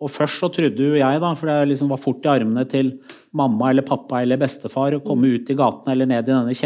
og 0.00 0.12
først 0.12 0.40
så 0.40 0.48
trodde 0.52 0.80
jo 0.80 0.96
jeg, 0.96 1.20
da, 1.20 1.34
for 1.36 1.50
det 1.50 1.70
liksom 1.74 1.92
var 1.92 2.00
fort 2.00 2.24
i 2.24 2.32
armene 2.32 2.64
til 2.68 2.94
mamma 3.36 3.68
eller 3.70 3.84
pappa 3.84 4.22
eller 4.24 4.40
bestefar 4.40 4.96
å 4.96 5.04
komme 5.04 5.34
ut 5.36 5.52
i 5.52 5.56
gatene 5.56 5.92
eller 5.92 6.08
ned 6.08 6.24
i 6.24 6.32
denne 6.32 6.56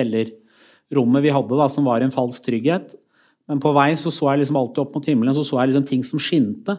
kjellerrommet 0.90 1.24
vi 1.24 1.32
hadde, 1.34 1.58
da, 1.58 1.68
som 1.68 1.86
var 1.88 2.04
en 2.04 2.14
falsk 2.14 2.44
trygghet. 2.44 2.94
Men 3.48 3.60
på 3.60 3.72
vei 3.76 3.92
så, 4.00 4.12
så 4.12 4.30
jeg 4.30 4.44
liksom 4.44 4.56
alltid 4.56 4.84
opp 4.84 4.94
mot 4.96 5.06
himmelen 5.08 5.36
så 5.36 5.44
så 5.44 5.60
jeg 5.60 5.72
liksom 5.72 5.86
ting 5.88 6.04
som 6.06 6.22
skinte. 6.22 6.78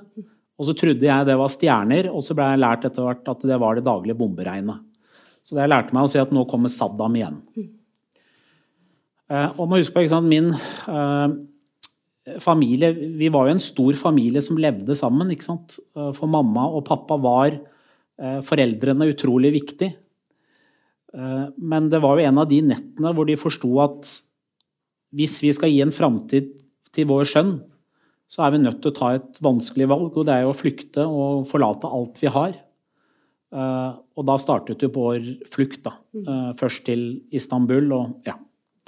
Og 0.55 0.69
så 0.69 0.75
trodde 0.77 1.03
jeg 1.03 1.27
det 1.27 1.37
var 1.37 1.51
stjerner, 1.51 2.09
og 2.09 2.23
så 2.25 2.35
ble 2.37 2.47
jeg 2.47 2.61
lært 2.63 2.85
etter 2.87 3.05
hvert 3.05 3.27
at 3.31 3.41
det 3.45 3.57
var 3.61 3.75
det 3.75 3.85
daglige 3.85 4.17
bomberegnet. 4.17 4.83
Så 5.45 5.53
det 5.53 5.65
jeg 5.65 5.73
lærte 5.73 5.93
meg 5.93 6.07
å 6.07 6.09
si 6.09 6.21
at 6.21 6.31
nå 6.33 6.45
kommer 6.49 6.71
Saddam 6.73 7.17
igjen. 7.19 7.41
Eh, 9.29 9.49
og 9.59 9.67
må 9.69 9.77
huske 9.81 9.93
på, 9.93 10.05
ikke 10.05 10.13
sant, 10.15 10.29
Min 10.29 10.51
eh, 10.53 12.39
familie 12.41 12.91
Vi 12.93 13.29
var 13.33 13.47
jo 13.47 13.55
en 13.55 13.63
stor 13.63 13.97
familie 13.97 14.41
som 14.41 14.57
levde 14.57 14.97
sammen. 14.97 15.29
ikke 15.33 15.45
sant? 15.45 15.77
Eh, 15.97 16.11
for 16.17 16.31
mamma 16.31 16.65
og 16.71 16.85
pappa 16.87 17.17
var 17.21 17.51
eh, 17.53 18.39
foreldrene 18.45 19.11
utrolig 19.11 19.53
viktig. 19.59 19.91
Eh, 21.15 21.47
men 21.57 21.89
det 21.91 22.01
var 22.03 22.17
jo 22.17 22.27
en 22.27 22.41
av 22.41 22.49
de 22.49 22.59
nettene 22.65 23.13
hvor 23.15 23.27
de 23.27 23.37
forsto 23.39 23.71
at 23.83 24.11
hvis 25.15 25.39
vi 25.43 25.53
skal 25.55 25.71
gi 25.71 25.79
en 25.85 25.95
framtid 25.95 26.51
til 26.95 27.07
vår 27.07 27.27
sønn, 27.31 27.55
så 28.27 28.43
er 28.43 28.55
vi 28.55 28.63
nødt 28.63 28.81
til 28.83 28.91
å 28.91 28.97
ta 28.97 29.11
et 29.15 29.39
vanskelig 29.43 29.87
valg, 29.87 30.15
og 30.17 30.25
det 30.27 30.33
er 30.33 30.43
jo 30.43 30.51
å 30.51 30.57
flykte 30.57 31.05
og 31.05 31.45
forlate 31.47 31.91
alt 31.93 32.17
vi 32.19 32.31
har. 32.33 32.55
Uh, 33.55 34.01
og 34.17 34.25
da 34.27 34.35
startet 34.41 34.81
jo 34.81 34.89
vår 34.91 35.27
flukt, 35.47 35.85
da. 35.85 35.93
Uh, 36.17 36.49
først 36.57 36.83
til 36.89 37.05
Istanbul 37.31 37.93
og 37.95 38.27
ja. 38.27 38.33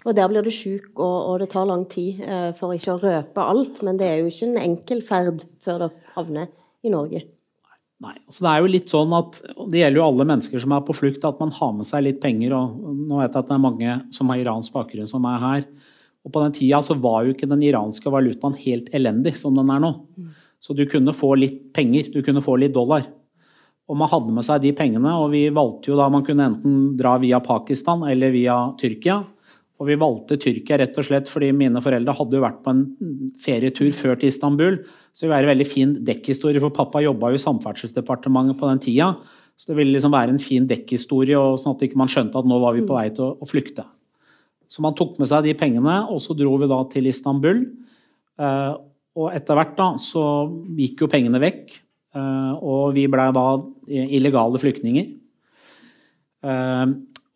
Og 0.03 0.17
der 0.17 0.27
blir 0.31 0.43
du 0.43 0.51
sjuk, 0.51 0.89
og, 0.97 1.15
og, 1.29 1.37
det 1.43 1.51
tar 1.53 1.69
lang 1.69 1.85
tid 1.91 2.19
for 2.57 2.73
ikke 2.75 2.95
å 2.95 2.99
røpe 3.01 3.45
alt. 3.53 3.79
Men 3.85 3.99
det 4.01 4.09
er 4.09 4.19
jo 4.21 4.31
ikke 4.31 4.49
en 4.49 4.59
enkel 4.61 5.01
ferd 5.05 5.45
før 5.63 5.85
dere 5.85 6.13
havner 6.17 6.51
i 6.83 6.91
Norge. 6.93 7.23
Nei, 8.03 8.13
Så 8.29 8.43
det 8.45 8.49
er 8.51 8.61
jo 8.61 8.69
litt 8.69 8.91
sånn 8.91 9.13
at 9.17 9.39
Det 9.71 9.79
gjelder 9.79 9.97
jo 9.97 10.05
alle 10.05 10.25
mennesker 10.29 10.61
som 10.61 10.73
er 10.75 10.83
på 10.85 10.93
flukt, 10.93 11.23
at 11.25 11.39
man 11.41 11.49
har 11.55 11.71
med 11.73 11.87
seg 11.89 12.03
litt 12.05 12.19
penger. 12.21 12.53
og 12.53 12.77
Nå 13.09 13.21
vet 13.21 13.33
jeg 13.33 13.41
at 13.41 13.47
det 13.49 13.55
er 13.55 13.63
mange 13.63 13.95
som 14.13 14.29
har 14.29 14.41
iransk 14.43 14.73
bakgrunn, 14.75 15.09
som 15.09 15.25
er 15.25 15.39
her. 15.41 15.63
Og 16.25 16.31
På 16.31 16.43
den 16.43 16.53
tida 16.53 16.81
så 16.83 16.93
var 16.99 17.25
jo 17.25 17.33
ikke 17.33 17.49
den 17.49 17.63
iranske 17.65 18.11
valutaen 18.11 18.57
helt 18.59 18.91
elendig 18.93 19.35
som 19.39 19.55
den 19.55 19.69
er 19.73 19.79
nå. 19.81 19.93
Så 20.61 20.75
du 20.75 20.85
kunne 20.85 21.13
få 21.13 21.35
litt 21.37 21.73
penger, 21.73 22.11
du 22.11 22.21
kunne 22.21 22.43
få 22.43 22.57
litt 22.59 22.73
dollar. 22.73 23.05
Og 23.87 23.95
man 23.95 24.09
hadde 24.11 24.33
med 24.35 24.43
seg 24.43 24.61
de 24.61 24.73
pengene, 24.75 25.13
og 25.15 25.31
vi 25.31 25.47
valgte 25.53 25.93
jo 25.93 25.97
da 25.97 26.09
man 26.11 26.25
kunne 26.27 26.49
enten 26.51 26.97
dra 26.99 27.15
via 27.17 27.39
Pakistan 27.39 28.03
eller 28.03 28.33
via 28.35 28.57
Tyrkia. 28.77 29.21
Og 29.77 29.85
vi 29.91 29.97
valgte 29.99 30.39
Tyrkia 30.41 30.79
rett 30.81 30.95
og 30.97 31.05
slett 31.05 31.27
fordi 31.29 31.51
mine 31.53 31.81
foreldre 31.85 32.15
hadde 32.17 32.37
jo 32.39 32.41
vært 32.41 32.63
på 32.65 32.73
en 32.73 32.85
ferietur 33.41 33.91
før 33.93 34.17
til 34.17 34.31
Istanbul. 34.31 34.79
Så 35.13 35.23
det 35.23 35.27
ville 35.27 35.35
være 35.35 35.47
en 35.47 35.53
veldig 35.53 35.67
fin 35.69 35.91
dekkhistorie, 36.07 36.61
for 36.63 36.73
pappa 36.73 37.03
jobba 37.05 37.29
jo 37.29 37.37
i 37.37 37.43
Samferdselsdepartementet 37.43 38.57
på 38.57 38.71
den 38.71 38.81
tida. 38.81 39.11
Så 39.57 39.69
det 39.71 39.77
ville 39.77 39.93
liksom 39.93 40.13
være 40.13 40.33
en 40.33 40.41
fin 40.41 40.65
dekkhistorie, 40.69 41.37
sånn 41.61 41.75
at 41.75 41.85
ikke 41.85 41.99
man 42.01 42.09
skjønte 42.09 42.41
at 42.41 42.49
nå 42.49 42.57
var 42.61 42.73
vi 42.77 42.85
på 42.85 42.97
vei 42.97 43.07
til 43.13 43.35
å, 43.37 43.49
flykte. 43.49 43.85
Så 44.69 44.81
man 44.85 44.97
tok 44.97 45.19
med 45.21 45.29
seg 45.29 45.45
de 45.45 45.53
pengene, 45.57 45.99
og 46.09 46.21
så 46.25 46.35
dro 46.37 46.55
vi 46.61 46.69
da 46.69 46.79
til 46.91 47.09
Istanbul. 47.09 47.61
Eh, 48.41 48.73
og 49.17 49.29
etter 49.33 49.57
hvert 49.57 49.77
da 49.77 49.91
så 50.01 50.23
gikk 50.77 51.05
jo 51.05 51.11
pengene 51.11 51.41
vekk. 51.41 51.77
Eh, 52.17 52.53
og 52.57 52.97
vi 52.97 53.05
blei 53.09 53.29
da 53.33 53.45
illegale 53.93 54.61
flyktninger. 54.61 55.13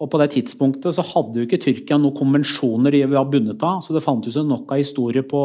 Eh, 0.02 0.06
og 0.06 0.10
på 0.10 0.22
det 0.22 0.32
tidspunktet 0.34 0.96
så 0.96 1.06
hadde 1.06 1.40
jo 1.40 1.48
ikke 1.48 1.62
Tyrkia 1.62 2.00
noen 2.00 2.18
konvensjoner 2.18 2.92
de 2.92 3.06
var 3.12 3.30
bundet 3.30 3.62
av, 3.64 3.82
så 3.82 3.94
det 3.94 4.04
fantes 4.04 4.36
jo 4.36 4.44
nok 4.44 4.72
av 4.72 4.82
historier 4.82 5.24
på 5.24 5.44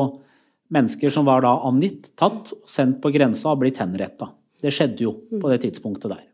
mennesker 0.72 1.12
som 1.12 1.26
var 1.26 1.44
da 1.44 1.52
angitt, 1.68 2.10
tatt, 2.16 2.52
sendt 2.66 3.02
på 3.02 3.12
grensa 3.14 3.52
og 3.52 3.60
blitt 3.60 3.78
henretta. 3.78 4.32
Det 4.62 4.72
skjedde 4.72 5.04
jo 5.04 5.12
på 5.36 5.52
det 5.52 5.60
tidspunktet 5.62 6.10
der. 6.10 6.24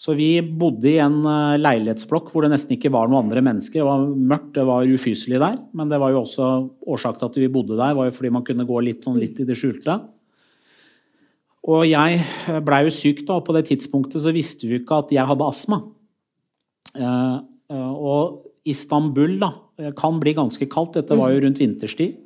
Så 0.00 0.14
vi 0.16 0.40
bodde 0.40 0.88
i 0.88 0.98
en 0.98 1.20
eh, 1.28 1.58
leilighetsblokk 1.60 2.30
hvor 2.32 2.44
det 2.44 2.54
nesten 2.54 2.72
ikke 2.76 2.92
var 2.92 3.08
noen 3.08 3.26
andre 3.26 3.42
mennesker. 3.44 3.82
Det 3.82 3.88
var 3.88 4.06
mørkt, 4.32 4.54
det 4.56 4.64
var 4.64 4.88
ufyselig 4.88 5.40
der, 5.42 5.58
men 5.76 5.92
det 5.92 6.00
var 6.00 6.14
jo 6.14 6.22
også 6.22 6.48
årsaken 6.88 7.20
til 7.20 7.28
at 7.28 7.36
vi 7.42 7.52
bodde 7.52 7.76
der, 7.76 7.94
var 7.94 8.08
jo 8.08 8.16
fordi 8.16 8.32
man 8.32 8.46
kunne 8.46 8.64
gå 8.68 8.80
litt, 8.80 9.04
sånn, 9.04 9.20
litt 9.20 9.40
i 9.40 9.46
det 9.48 9.58
skjulte. 9.60 9.98
Og 11.68 11.84
jeg 11.84 12.24
blei 12.64 12.80
jo 12.86 12.92
syk 12.96 13.26
da, 13.28 13.36
og 13.36 13.44
på 13.44 13.52
det 13.52 13.66
tidspunktet 13.68 14.24
så 14.24 14.32
visste 14.32 14.66
vi 14.66 14.80
ikke 14.80 15.02
at 15.04 15.12
jeg 15.12 15.28
hadde 15.28 15.48
astma. 15.52 15.82
Eh, 16.96 17.36
eh, 17.70 17.92
og 17.94 18.46
Istanbul 18.68 19.38
da, 19.40 19.52
kan 19.96 20.18
bli 20.20 20.34
ganske 20.36 20.68
kaldt. 20.70 20.98
Dette 20.98 21.16
var 21.16 21.32
jo 21.32 21.40
mm. 21.40 21.44
rundt 21.46 21.62
vinterstid. 21.62 22.18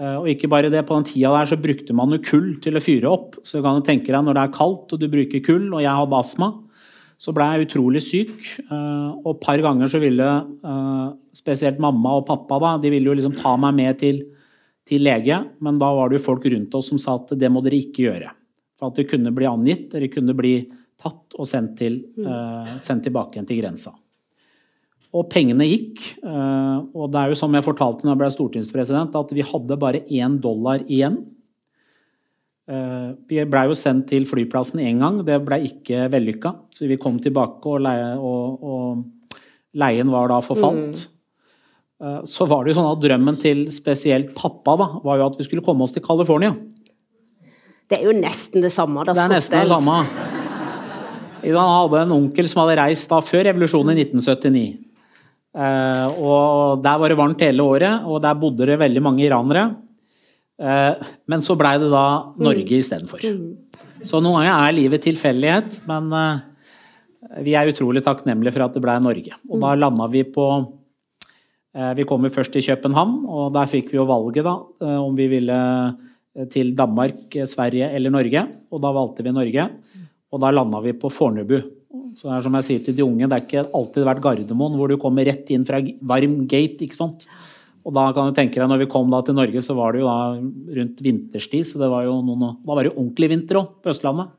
Eh, 0.00 0.16
og 0.16 0.30
ikke 0.32 0.50
bare 0.50 0.72
det, 0.72 0.82
på 0.88 0.96
den 0.96 1.08
tida 1.08 1.34
der 1.34 1.50
så 1.50 1.60
brukte 1.60 1.96
man 1.96 2.14
jo 2.14 2.22
kull 2.24 2.50
til 2.64 2.78
å 2.78 2.84
fyre 2.84 3.10
opp. 3.10 3.38
Så 3.44 3.58
du 3.58 3.66
kan 3.66 3.80
du 3.80 3.86
tenke 3.86 4.12
deg 4.12 4.26
når 4.26 4.38
det 4.38 4.46
er 4.46 4.56
kaldt 4.56 4.96
og 4.96 5.02
du 5.02 5.08
bruker 5.12 5.44
kull, 5.44 5.70
og 5.74 5.84
jeg 5.84 5.96
hadde 6.00 6.20
astma, 6.20 6.52
så 7.20 7.34
ble 7.36 7.46
jeg 7.50 7.66
utrolig 7.66 8.00
syk. 8.00 8.36
Og 8.72 9.34
et 9.34 9.42
par 9.44 9.60
ganger 9.60 9.90
så 9.92 9.98
ville 10.00 10.28
spesielt 11.36 11.76
mamma 11.82 12.14
og 12.16 12.24
pappa 12.30 12.56
da, 12.62 12.70
de 12.80 12.92
ville 12.94 13.10
jo 13.10 13.16
liksom 13.18 13.34
ta 13.36 13.58
meg 13.60 13.76
med 13.76 13.98
til, 14.00 14.22
til 14.88 15.04
lege, 15.04 15.36
men 15.60 15.76
da 15.82 15.90
var 15.92 16.08
det 16.08 16.16
jo 16.16 16.28
folk 16.30 16.46
rundt 16.48 16.78
oss 16.78 16.88
som 16.88 17.02
sa 17.02 17.18
at 17.20 17.34
det 17.36 17.50
må 17.52 17.60
dere 17.66 17.76
ikke 17.76 18.06
gjøre. 18.06 18.30
For 18.80 18.88
at 18.88 18.96
det 18.96 19.10
kunne 19.10 19.34
bli 19.36 19.50
angitt, 19.50 19.90
dere 19.92 20.08
kunne 20.08 20.32
bli 20.38 20.54
tatt 21.00 21.36
og 21.38 21.48
sendt, 21.48 21.76
til, 21.80 22.02
uh, 22.20 22.76
sendt 22.84 23.06
tilbake 23.06 23.36
igjen 23.38 23.48
til 23.48 23.60
grensa. 23.62 23.94
Og 25.16 25.26
pengene 25.32 25.66
gikk. 25.66 26.02
Uh, 26.22 26.86
og 26.94 27.10
det 27.10 27.20
er 27.20 27.32
jo 27.32 27.38
som 27.40 27.54
jeg 27.56 27.66
fortalte 27.66 28.06
når 28.06 28.14
jeg 28.14 28.22
ble 28.22 28.32
stortingspresident, 28.36 29.16
at 29.18 29.34
vi 29.34 29.46
hadde 29.46 29.78
bare 29.80 30.04
én 30.06 30.38
dollar 30.42 30.84
igjen. 30.86 31.22
Uh, 32.70 33.16
vi 33.26 33.42
blei 33.50 33.64
jo 33.66 33.78
sendt 33.78 34.10
til 34.12 34.28
flyplassen 34.30 34.82
én 34.84 35.00
gang, 35.02 35.22
det 35.26 35.40
ble 35.46 35.62
ikke 35.66 36.06
vellykka. 36.12 36.54
Så 36.76 36.86
vi 36.90 37.00
kom 37.00 37.18
tilbake, 37.22 37.64
og, 37.66 37.80
leie, 37.86 38.12
og, 38.20 38.60
og 38.62 39.40
leien 39.80 40.12
var 40.12 40.30
da 40.30 40.42
forfalt. 40.44 41.06
Mm. 41.06 41.16
Så 42.24 42.46
var 42.48 42.64
det 42.64 42.72
jo 42.72 42.78
sånn 42.78 42.94
at 42.94 43.00
drømmen 43.02 43.36
til 43.36 43.66
spesielt 43.76 44.30
pappa 44.32 44.72
da, 44.80 44.86
var 45.04 45.18
jo 45.20 45.26
at 45.26 45.34
vi 45.36 45.44
skulle 45.44 45.64
komme 45.66 45.84
oss 45.84 45.92
til 45.92 46.00
California. 46.00 46.54
Det 47.90 47.98
er 47.98 48.06
jo 48.06 48.14
nesten 48.16 48.62
det 48.64 48.70
samme. 48.72 49.02
Da, 49.04 49.12
det 49.18 49.26
er 49.26 49.34
nesten 49.34 49.64
det 49.64 49.68
samme. 49.68 50.29
Han 51.42 51.74
hadde 51.74 52.04
en 52.04 52.16
onkel 52.16 52.48
som 52.50 52.62
hadde 52.64 52.78
reist 52.80 53.10
da 53.10 53.20
før 53.24 53.46
revolusjonen 53.48 53.96
i 53.96 54.06
1979. 54.06 54.90
Eh, 55.50 56.06
og 56.22 56.82
Der 56.82 56.98
var 56.98 57.10
det 57.10 57.18
varmt 57.18 57.40
hele 57.42 57.62
året, 57.62 58.04
og 58.06 58.22
der 58.22 58.38
bodde 58.38 58.66
det 58.66 58.78
veldig 58.78 59.02
mange 59.02 59.24
iranere. 59.24 59.74
Eh, 60.60 60.94
men 61.26 61.42
så 61.42 61.56
blei 61.58 61.76
det 61.80 61.90
da 61.90 62.32
Norge 62.38 62.68
mm. 62.68 62.78
istedenfor. 62.78 63.24
Mm. 63.24 64.04
Så 64.06 64.20
noen 64.22 64.44
ganger 64.44 64.68
er 64.68 64.76
livet 64.76 65.02
tilfeldighet, 65.02 65.80
men 65.90 66.12
eh, 66.12 66.44
vi 67.46 67.56
er 67.56 67.70
utrolig 67.70 68.04
takknemlige 68.04 68.54
for 68.54 68.66
at 68.66 68.76
det 68.76 68.84
blei 68.84 68.98
Norge. 69.02 69.34
Og 69.50 69.58
da 69.58 69.74
mm. 69.74 69.80
landa 69.80 70.12
vi 70.12 70.26
på 70.26 70.50
Vi 71.70 72.02
kom 72.02 72.24
jo 72.26 72.32
først 72.34 72.50
til 72.50 72.64
København, 72.66 73.12
og 73.30 73.52
der 73.54 73.68
fikk 73.70 73.92
vi 73.92 73.96
jo 74.00 74.02
valget 74.02 74.42
da, 74.42 74.56
om 74.98 75.14
vi 75.14 75.28
ville 75.30 75.58
til 76.50 76.72
Danmark, 76.74 77.30
Sverige 77.46 77.86
eller 77.94 78.10
Norge. 78.10 78.42
Og 78.74 78.82
da 78.82 78.90
valgte 78.90 79.22
vi 79.22 79.30
Norge. 79.30 79.68
Og 80.30 80.42
da 80.42 80.50
landa 80.54 80.80
vi 80.84 80.94
på 80.96 81.10
Fornebu. 81.12 81.58
Så 82.14 82.28
det 82.28 82.36
er 82.36 82.44
som 82.44 82.56
jeg 82.58 82.66
sier 82.66 82.82
til 82.86 82.96
de 82.98 83.06
unge, 83.06 83.26
det 83.26 83.36
er 83.36 83.46
ikke 83.46 83.64
alltid 83.76 84.06
vært 84.06 84.22
Gardermoen 84.24 84.76
hvor 84.78 84.90
du 84.90 84.98
kommer 85.00 85.26
rett 85.26 85.50
inn 85.54 85.66
fra 85.66 85.80
varm 85.82 86.44
gate. 86.50 86.86
ikke 86.86 86.98
sant? 86.98 87.26
Og 87.86 87.94
da 87.96 88.10
kan 88.14 88.28
du 88.28 88.36
tenke 88.36 88.58
deg, 88.60 88.68
når 88.68 88.82
vi 88.82 88.90
kom 88.92 89.10
da 89.12 89.22
til 89.24 89.36
Norge, 89.38 89.62
så 89.64 89.74
var 89.78 89.94
det 89.94 90.02
jo 90.02 90.08
da 90.08 90.78
rundt 90.78 91.02
vinterstid. 91.04 91.66
Så 91.66 91.80
det 91.80 91.90
var 91.90 92.04
jo 92.06 92.18
noen, 92.24 92.58
da 92.60 92.74
var 92.76 92.86
det 92.86 92.94
ordentlig 92.94 93.30
vinter 93.32 93.60
òg 93.62 93.78
på 93.80 93.92
Østlandet. 93.92 94.34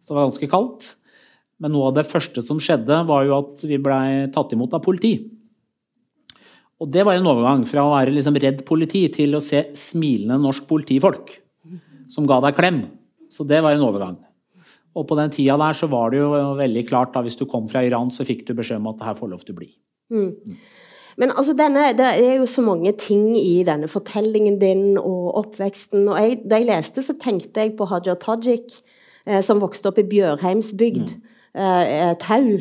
Så 0.00 0.10
det 0.10 0.16
var 0.16 0.26
ganske 0.26 0.50
kaldt. 0.50 0.88
Men 1.60 1.74
noe 1.76 1.90
av 1.90 1.98
det 1.98 2.08
første 2.08 2.42
som 2.44 2.60
skjedde, 2.62 3.02
var 3.08 3.26
jo 3.28 3.36
at 3.36 3.62
vi 3.68 3.78
blei 3.80 4.30
tatt 4.34 4.56
imot 4.56 4.74
av 4.76 4.82
politi. 4.84 5.14
Og 6.80 6.88
det 6.88 7.04
var 7.04 7.18
en 7.18 7.28
overgang 7.28 7.66
fra 7.68 7.84
å 7.84 7.92
være 7.92 8.14
liksom 8.16 8.38
redd 8.40 8.64
politi 8.68 9.04
til 9.12 9.36
å 9.36 9.44
se 9.44 9.66
smilende 9.76 10.40
norsk 10.40 10.64
politifolk 10.68 11.34
som 12.10 12.26
ga 12.28 12.40
deg 12.46 12.56
klem. 12.56 12.80
Så 13.30 13.44
det 13.46 13.60
var 13.62 13.76
en 13.76 13.84
overgang. 13.84 14.16
Og 14.98 15.06
på 15.06 15.16
den 15.18 15.30
tida 15.30 15.56
der 15.60 15.76
så 15.76 15.86
var 15.90 16.10
det 16.10 16.18
jo 16.22 16.30
veldig 16.58 16.84
klart 16.88 17.14
da 17.14 17.22
hvis 17.22 17.38
du 17.38 17.46
kom 17.48 17.68
fra 17.70 17.84
Iran, 17.86 18.10
så 18.10 18.26
fikk 18.26 18.46
du 18.48 18.54
beskjed 18.58 18.80
om 18.82 18.90
at 18.90 18.98
det 18.98 19.10
her 19.10 19.18
får 19.18 19.30
lov 19.32 19.44
til 19.44 19.54
å 19.54 19.60
bli. 19.60 19.70
Mm. 20.10 20.56
Men 21.20 21.34
altså 21.36 21.54
denne, 21.54 21.90
det 21.98 22.06
er 22.16 22.38
jo 22.40 22.46
så 22.48 22.62
mange 22.64 22.92
ting 22.98 23.34
i 23.38 23.60
denne 23.66 23.90
fortellingen 23.90 24.58
din 24.60 24.98
og 24.98 25.34
oppveksten. 25.42 26.08
og 26.08 26.18
jeg, 26.18 26.40
Da 26.50 26.58
jeg 26.58 26.70
leste, 26.70 27.02
så 27.02 27.14
tenkte 27.20 27.60
jeg 27.60 27.76
på 27.78 27.86
Haja 27.90 28.14
Tajik, 28.14 28.80
eh, 29.26 29.42
som 29.42 29.60
vokste 29.60 29.90
opp 29.90 29.98
i 29.98 30.08
Bjørheimsbygd. 30.10 31.14
Mm. 31.14 31.26
Eh, 31.54 32.10
eh, 32.10 32.14
Tau. 32.18 32.58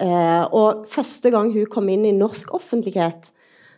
Eh, 0.00 0.44
og 0.52 0.86
første 0.90 1.30
gang 1.30 1.52
hun 1.52 1.66
kom 1.66 1.88
inn 1.88 2.04
i 2.06 2.16
norsk 2.16 2.54
offentlighet, 2.54 3.30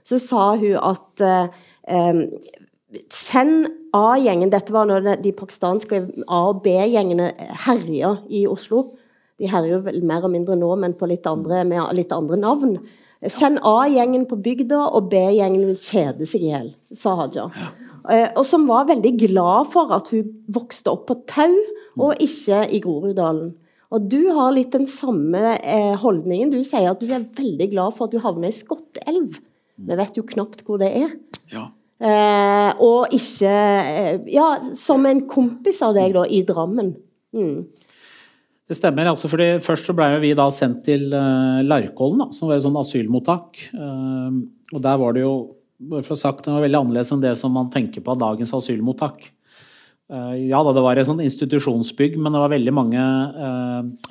så 0.05 0.19
sa 0.21 0.55
hun 0.57 0.77
at 0.81 1.25
eh, 1.25 1.49
eh, 1.89 2.23
Send 3.13 3.69
A-gjengen 3.95 4.51
Dette 4.53 4.75
var 4.75 4.89
når 4.91 5.23
de 5.23 5.33
pakistanske 5.37 6.03
A- 6.27 6.43
og 6.51 6.63
B-gjengene 6.65 7.31
herja 7.67 8.17
i 8.29 8.45
Oslo. 8.51 8.89
De 9.41 9.49
herjer 9.51 9.83
vel 9.87 10.03
mer 10.07 10.27
og 10.27 10.33
mindre 10.35 10.57
nå, 10.59 10.71
men 10.81 10.95
på 10.99 11.09
litt 11.11 11.27
andre, 11.27 11.65
med 11.67 11.95
litt 11.99 12.13
andre 12.15 12.39
navn. 12.39 12.77
Send 13.31 13.63
A-gjengen 13.65 14.27
på 14.29 14.39
bygda, 14.45 14.83
og 14.95 15.09
B-gjengen 15.13 15.65
vil 15.71 15.81
kjede 15.81 16.29
seg 16.29 16.45
i 16.45 16.53
hjel, 16.53 16.71
sa 16.95 17.15
Haja. 17.23 17.49
Eh, 18.13 18.29
og 18.37 18.45
som 18.47 18.67
var 18.69 18.89
veldig 18.91 19.15
glad 19.23 19.71
for 19.73 19.95
at 19.97 20.11
hun 20.13 20.29
vokste 20.53 20.93
opp 20.93 21.07
på 21.09 21.17
Tau, 21.31 21.55
og 21.95 22.19
ikke 22.23 22.65
i 22.75 22.83
Groruddalen. 22.85 23.55
Og 23.95 24.09
du 24.11 24.21
har 24.35 24.51
litt 24.55 24.75
den 24.75 24.89
samme 24.91 25.55
eh, 25.61 25.95
holdningen. 26.03 26.51
Du 26.51 26.59
sier 26.67 26.91
at 26.91 27.01
du 27.01 27.07
er 27.15 27.29
veldig 27.37 27.69
glad 27.71 27.95
for 27.95 28.09
at 28.09 28.15
du 28.15 28.21
havner 28.25 28.51
i 28.51 28.57
Skottelv. 28.57 29.39
Vi 29.75 29.99
vet 30.01 30.19
jo 30.19 30.27
knapt 30.27 30.65
hvor 30.67 30.81
det 30.83 30.91
er. 31.05 31.15
Ja. 31.53 31.69
Eh, 32.05 32.71
og 32.85 33.15
ikke 33.17 33.49
eh, 33.49 34.29
Ja, 34.35 34.59
som 34.77 35.07
en 35.09 35.25
kompis 35.31 35.81
av 35.85 35.95
deg, 35.97 36.13
da, 36.17 36.27
i 36.29 36.43
Drammen. 36.47 36.93
Mm. 37.35 37.65
Det 38.69 38.77
stemmer. 38.77 39.09
altså 39.13 39.29
fordi 39.29 39.59
Først 39.65 39.89
så 39.89 39.95
ble 39.97 40.09
vi 40.23 40.33
da 40.37 40.47
sendt 40.53 40.85
til 40.87 41.11
uh, 41.13 41.61
Larkollen, 41.65 42.23
da, 42.25 42.29
som 42.33 42.49
var 42.49 42.59
et 42.59 42.65
sånt 42.65 42.81
asylmottak. 42.81 43.61
Uh, 43.77 44.45
og 44.73 44.81
Der 44.85 45.01
var 45.01 45.17
det 45.17 45.25
jo 45.25 45.35
for 45.85 46.15
å 46.15 46.17
sagt, 46.17 46.47
det 46.47 46.55
var 46.55 46.65
veldig 46.65 46.79
annerledes 46.79 47.11
enn 47.13 47.21
det 47.21 47.35
som 47.37 47.53
man 47.53 47.69
tenker 47.73 48.01
på 48.01 48.15
av 48.15 48.21
dagens 48.23 48.55
asylmottak. 48.57 49.27
Ja 50.09 50.61
da, 50.63 50.71
det 50.77 50.85
var 50.85 50.97
et 51.01 51.09
sånt 51.09 51.25
institusjonsbygg, 51.25 52.15
men 52.21 52.33
det 52.33 52.41
var 52.41 52.53
veldig 52.53 52.73
mange 52.77 53.03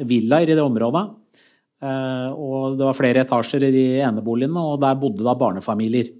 villaer 0.05 0.51
i 0.51 0.57
det 0.57 0.61
området. 0.61 1.03
og 2.35 2.75
det 2.77 2.85
var 2.85 2.97
flere 2.97 3.23
etasjer 3.23 3.65
i 3.69 3.71
de 3.73 3.85
eneboligene, 4.03 4.59
og 4.59 4.81
der 4.83 4.99
bodde 4.99 5.25
da 5.25 5.33
barnefamilier. 5.39 6.11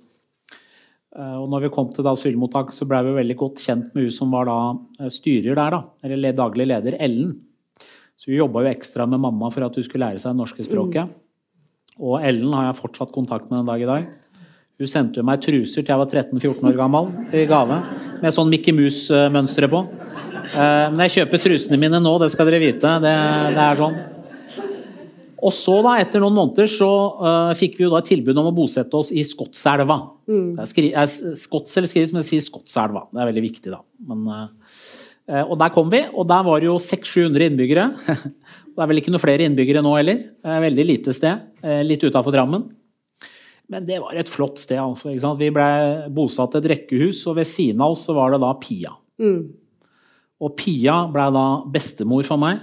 Eh, 1.13 1.35
og 1.37 1.49
når 1.51 1.67
vi 1.67 1.73
kom 1.73 1.91
til 1.93 2.07
asylmottak, 2.09 2.71
så 2.73 2.87
ble 2.89 3.03
vi 3.05 3.17
veldig 3.19 3.37
godt 3.37 3.61
kjent 3.61 3.91
med 3.93 4.07
hun 4.07 4.15
som 4.15 4.33
var 4.33 4.49
da 4.49 4.59
eh, 4.99 5.11
styrer 5.13 5.57
der, 5.59 5.75
da, 5.75 5.81
eller 6.09 6.37
daglig 6.37 6.67
leder, 6.71 6.97
Ellen. 7.03 7.35
Så 8.17 8.31
hun 8.31 8.39
jobba 8.39 8.63
jo 8.63 8.71
ekstra 8.71 9.05
med 9.09 9.21
mamma 9.21 9.51
for 9.53 9.65
at 9.65 9.77
hun 9.77 9.85
skulle 9.85 10.07
lære 10.07 10.21
seg 10.21 10.33
det 10.33 10.41
norske 10.41 10.65
språket. 10.65 11.11
Mm. 11.11 12.01
Og 12.01 12.17
Ellen 12.25 12.53
har 12.57 12.69
jeg 12.71 12.79
fortsatt 12.79 13.13
kontakt 13.13 13.49
med 13.49 13.59
den 13.59 13.69
dag 13.69 13.83
i 13.83 13.89
dag. 13.89 14.11
Hun 14.81 14.89
sendte 14.89 15.21
jo 15.21 15.27
meg 15.27 15.41
truser 15.43 15.83
til 15.83 15.93
jeg 15.93 16.01
var 16.01 16.09
13-14 16.09 16.65
år 16.71 16.77
gammel 16.79 17.11
i 17.35 17.43
gave, 17.49 17.77
med 18.23 18.33
sånn 18.33 18.49
Mickey 18.49 18.73
Mouse-mønstre 18.73 19.69
på. 19.69 19.83
Eh, 19.83 20.87
men 20.89 21.05
jeg 21.05 21.19
kjøper 21.19 21.43
trusene 21.45 21.77
mine 21.81 22.01
nå, 22.01 22.15
det 22.23 22.31
skal 22.33 22.49
dere 22.49 22.63
vite. 22.63 22.97
Det, 23.03 23.13
det 23.53 23.67
er 23.67 23.79
sånn. 23.79 24.01
Og 25.43 25.51
så, 25.51 25.75
da, 25.83 25.97
etter 25.99 26.21
noen 26.23 26.35
måneder, 26.37 26.69
så 26.71 26.89
uh, 27.19 27.53
fikk 27.59 27.75
vi 27.79 27.85
jo 27.85 27.91
da 27.91 27.99
tilbud 28.05 28.37
om 28.39 28.47
å 28.47 28.55
bosette 28.55 28.95
oss 28.95 29.09
i 29.11 29.25
Skotselva. 29.27 29.97
Mm. 30.29 30.61
Skotsel 31.39 31.89
skrives, 31.91 32.13
men 32.13 32.23
det 32.23 32.29
sier 32.29 32.45
Skotselva. 32.45 33.09
Det 33.11 33.19
er 33.19 33.31
veldig 33.31 33.43
viktig, 33.43 33.73
da. 33.73 33.81
Men, 34.07 34.23
uh, 34.29 35.41
og 35.43 35.57
der 35.59 35.73
kom 35.75 35.91
vi, 35.91 36.03
og 36.11 36.27
der 36.31 36.45
var 36.47 36.63
det 36.63 36.69
jo 36.69 36.77
600-700 36.79 37.49
innbyggere. 37.49 37.89
det 38.73 38.85
er 38.85 38.91
vel 38.91 39.01
ikke 39.03 39.11
noe 39.11 39.23
flere 39.23 39.47
innbyggere 39.47 39.83
nå 39.83 39.97
heller. 39.97 40.23
Veldig 40.43 40.87
lite 40.87 41.15
sted. 41.15 41.51
Litt 41.87 42.03
utafor 42.03 42.35
Drammen. 42.35 42.65
Men 43.71 43.87
det 43.87 43.99
var 44.03 44.17
et 44.19 44.31
flott 44.31 44.59
sted. 44.61 44.79
altså. 44.79 45.13
Vi 45.39 45.49
ble 45.55 45.67
bosatt 46.13 46.59
et 46.59 46.67
rekkehus, 46.73 47.23
og 47.31 47.39
ved 47.39 47.47
siden 47.47 47.83
av 47.83 47.95
oss 47.95 48.03
så 48.07 48.15
var 48.17 48.33
det 48.33 48.41
da 48.43 48.51
Pia. 48.59 48.91
Mm. 49.23 49.39
Og 50.43 50.55
Pia 50.59 50.97
ble 51.11 51.29
da 51.35 51.47
bestemor 51.71 52.27
for 52.27 52.41
meg. 52.41 52.59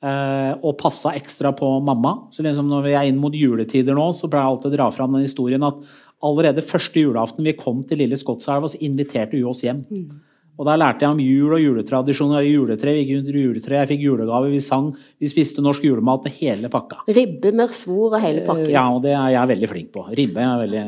Eh, 0.00 0.52
og 0.64 0.78
passa 0.80 1.12
ekstra 1.12 1.52
på 1.52 1.74
mamma. 1.84 2.14
Så 2.32 2.44
liksom 2.44 2.70
når 2.70 2.86
vi 2.86 2.96
er 2.96 3.10
inn 3.10 3.20
mot 3.20 3.34
juletider 3.36 3.96
nå, 3.96 4.06
så 4.16 4.30
pleier 4.32 4.46
jeg 4.46 4.54
alltid 4.54 4.72
å 4.72 4.78
dra 4.78 4.88
fram 4.96 5.12
den 5.16 5.26
historien 5.26 5.66
at 5.66 5.82
allerede 6.24 6.64
første 6.64 7.02
julaften 7.02 7.44
vi 7.44 7.56
kom 7.58 7.82
til 7.84 8.00
Lille 8.00 8.16
Skotselv, 8.20 8.68
så 8.72 8.80
inviterte 8.84 9.36
hun 9.36 9.52
oss 9.52 9.60
hjem. 9.64 9.84
Mm. 9.92 10.26
Og 10.60 10.66
Der 10.68 10.76
lærte 10.76 11.06
jeg 11.06 11.14
om 11.14 11.20
jul 11.24 11.52
og 11.56 11.60
juletradisjoner. 11.62 12.44
Juletre, 12.44 12.92
vi 12.92 13.04
gikk 13.04 13.22
under 13.22 13.38
juletre, 13.40 13.76
jeg 13.78 13.88
fikk 13.94 14.02
julegave, 14.04 14.50
vi 14.52 14.58
sang, 14.64 14.90
vi 15.20 15.30
spiste 15.32 15.64
norsk 15.64 15.86
julemat. 15.88 16.28
Hele 16.36 16.68
pakka. 16.72 16.98
Ribbe 17.08 17.52
med 17.56 17.72
svor 17.76 18.16
og 18.16 18.20
hele 18.20 18.44
pakken. 18.44 18.68
Ja, 18.72 18.82
og 18.92 19.00
det 19.04 19.14
er 19.16 19.30
jeg 19.36 19.52
veldig 19.54 19.70
flink 19.70 19.88
på. 19.94 20.04
Ribbe 20.16 20.44
er 20.44 20.60
veldig 20.64 20.84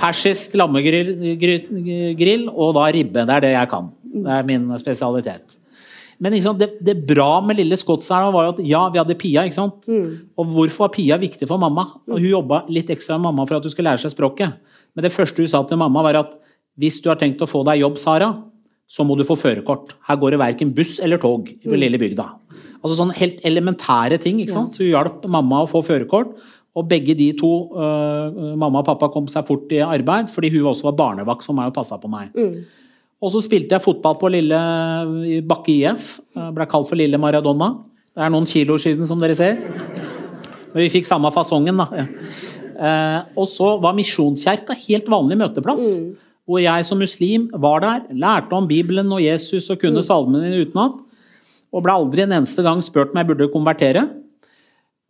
Persisk 0.00 0.58
lammegrill 0.58 1.14
grill, 2.18 2.50
og 2.50 2.74
da 2.78 2.90
ribbe. 2.94 3.22
Det 3.22 3.38
er 3.38 3.46
det 3.46 3.54
jeg 3.54 3.70
kan. 3.70 3.94
Det 4.18 4.34
er 4.34 4.50
min 4.50 4.70
spesialitet. 4.82 5.58
Men 6.18 6.34
sant, 6.42 6.58
det, 6.58 6.80
det, 6.82 6.96
bra 7.06 7.38
med 7.46 7.60
lille 7.60 7.76
Skotselv 7.78 8.32
var 8.34 8.48
jo 8.48 8.54
at 8.56 8.60
ja, 8.66 8.80
vi 8.90 8.98
hadde 8.98 9.16
Pia. 9.18 9.44
ikke 9.46 9.58
sant? 9.58 9.86
Mm. 9.86 10.32
Og 10.38 10.52
hvorfor 10.56 10.86
var 10.86 10.94
Pia 10.96 11.18
viktig 11.20 11.46
for 11.46 11.62
mamma? 11.62 11.84
Og 12.10 12.18
hun 12.18 12.26
jobba 12.26 12.64
litt 12.72 12.90
ekstra 12.90 13.18
med 13.18 13.28
mamma 13.28 13.46
for 13.46 13.58
at 13.58 13.66
hun 13.66 13.74
skulle 13.74 13.92
lære 13.92 14.02
seg 14.02 14.16
språket. 14.16 14.58
Men 14.96 15.06
det 15.06 15.14
første 15.14 15.44
hun 15.44 15.50
sa 15.50 15.62
til 15.68 15.78
mamma, 15.78 16.02
var 16.08 16.22
at 16.24 16.34
hvis 16.78 16.98
du 17.02 17.10
har 17.12 17.18
tenkt 17.20 17.42
å 17.42 17.50
få 17.50 17.62
deg 17.66 17.84
jobb, 17.84 17.98
Sara, 18.02 18.32
så 18.88 19.04
må 19.04 19.14
du 19.18 19.24
få 19.28 19.36
førerkort. 19.38 19.94
Her 20.08 20.18
går 20.18 20.34
det 20.34 20.40
verken 20.40 20.74
buss 20.74 20.96
eller 21.04 21.20
tog 21.22 21.50
i 21.52 21.58
mm. 21.68 21.78
lille 21.78 22.00
bygda. 22.00 22.26
Altså 22.78 22.96
sånne 22.96 23.16
helt 23.18 23.42
elementære 23.46 24.18
ting. 24.22 24.40
ikke 24.42 24.54
sant? 24.54 24.74
Så 24.74 24.84
hun 24.84 24.94
hjalp 24.94 25.26
mamma 25.30 25.64
å 25.64 25.70
få 25.70 25.84
førerkort. 25.86 26.34
Og 26.78 26.86
begge 26.88 27.14
de 27.18 27.32
to, 27.36 27.50
uh, 27.74 28.54
mamma 28.58 28.82
og 28.82 28.86
pappa, 28.86 29.10
kom 29.12 29.26
seg 29.30 29.46
fort 29.48 29.70
i 29.74 29.80
arbeid, 29.82 30.30
fordi 30.30 30.52
hun 30.54 30.68
også 30.70 30.90
var 30.90 30.98
barnevakt 31.00 31.46
for 31.46 31.58
meg 31.58 31.70
og 31.70 31.78
passa 31.78 31.98
på 31.98 32.10
meg. 32.10 32.30
Mm. 32.38 32.87
Og 33.18 33.32
så 33.34 33.42
spilte 33.42 33.74
jeg 33.74 33.82
fotball 33.82 34.14
på 34.20 34.30
lille 34.30 34.58
Bakke 35.48 35.74
IF. 35.74 36.12
Ble 36.54 36.66
kalt 36.70 36.86
for 36.86 36.98
Lille 36.98 37.18
Maradona. 37.18 37.72
Det 38.14 38.22
er 38.22 38.30
noen 38.30 38.46
kilo 38.46 38.76
siden, 38.78 39.08
som 39.10 39.18
dere 39.22 39.34
ser. 39.38 39.58
Men 40.70 40.84
vi 40.84 40.92
fikk 40.92 41.08
samme 41.08 41.32
fasongen, 41.34 41.82
da. 41.82 42.06
Uh, 42.78 43.20
og 43.42 43.48
så 43.50 43.72
var 43.82 43.96
Misjonskjerka 43.98 44.76
helt 44.86 45.10
vanlig 45.10 45.40
møteplass. 45.40 45.96
Mm 45.98 46.28
hvor 46.48 46.62
jeg 46.62 46.86
som 46.88 47.00
muslim 47.00 47.50
var 47.60 47.82
der, 47.84 48.06
lærte 48.16 48.56
om 48.56 48.66
Bibelen 48.68 49.12
og 49.12 49.20
Jesus 49.20 49.68
og 49.68 49.82
kunne 49.82 50.00
mm. 50.00 50.06
salmene 50.06 50.62
utenat. 50.64 50.96
Og 51.68 51.84
ble 51.84 51.92
aldri 51.92 52.24
en 52.24 52.32
eneste 52.38 52.64
gang 52.64 52.80
spurt 52.80 53.12
om 53.12 53.20
jeg 53.20 53.28
burde 53.28 53.50
konvertere. 53.52 54.06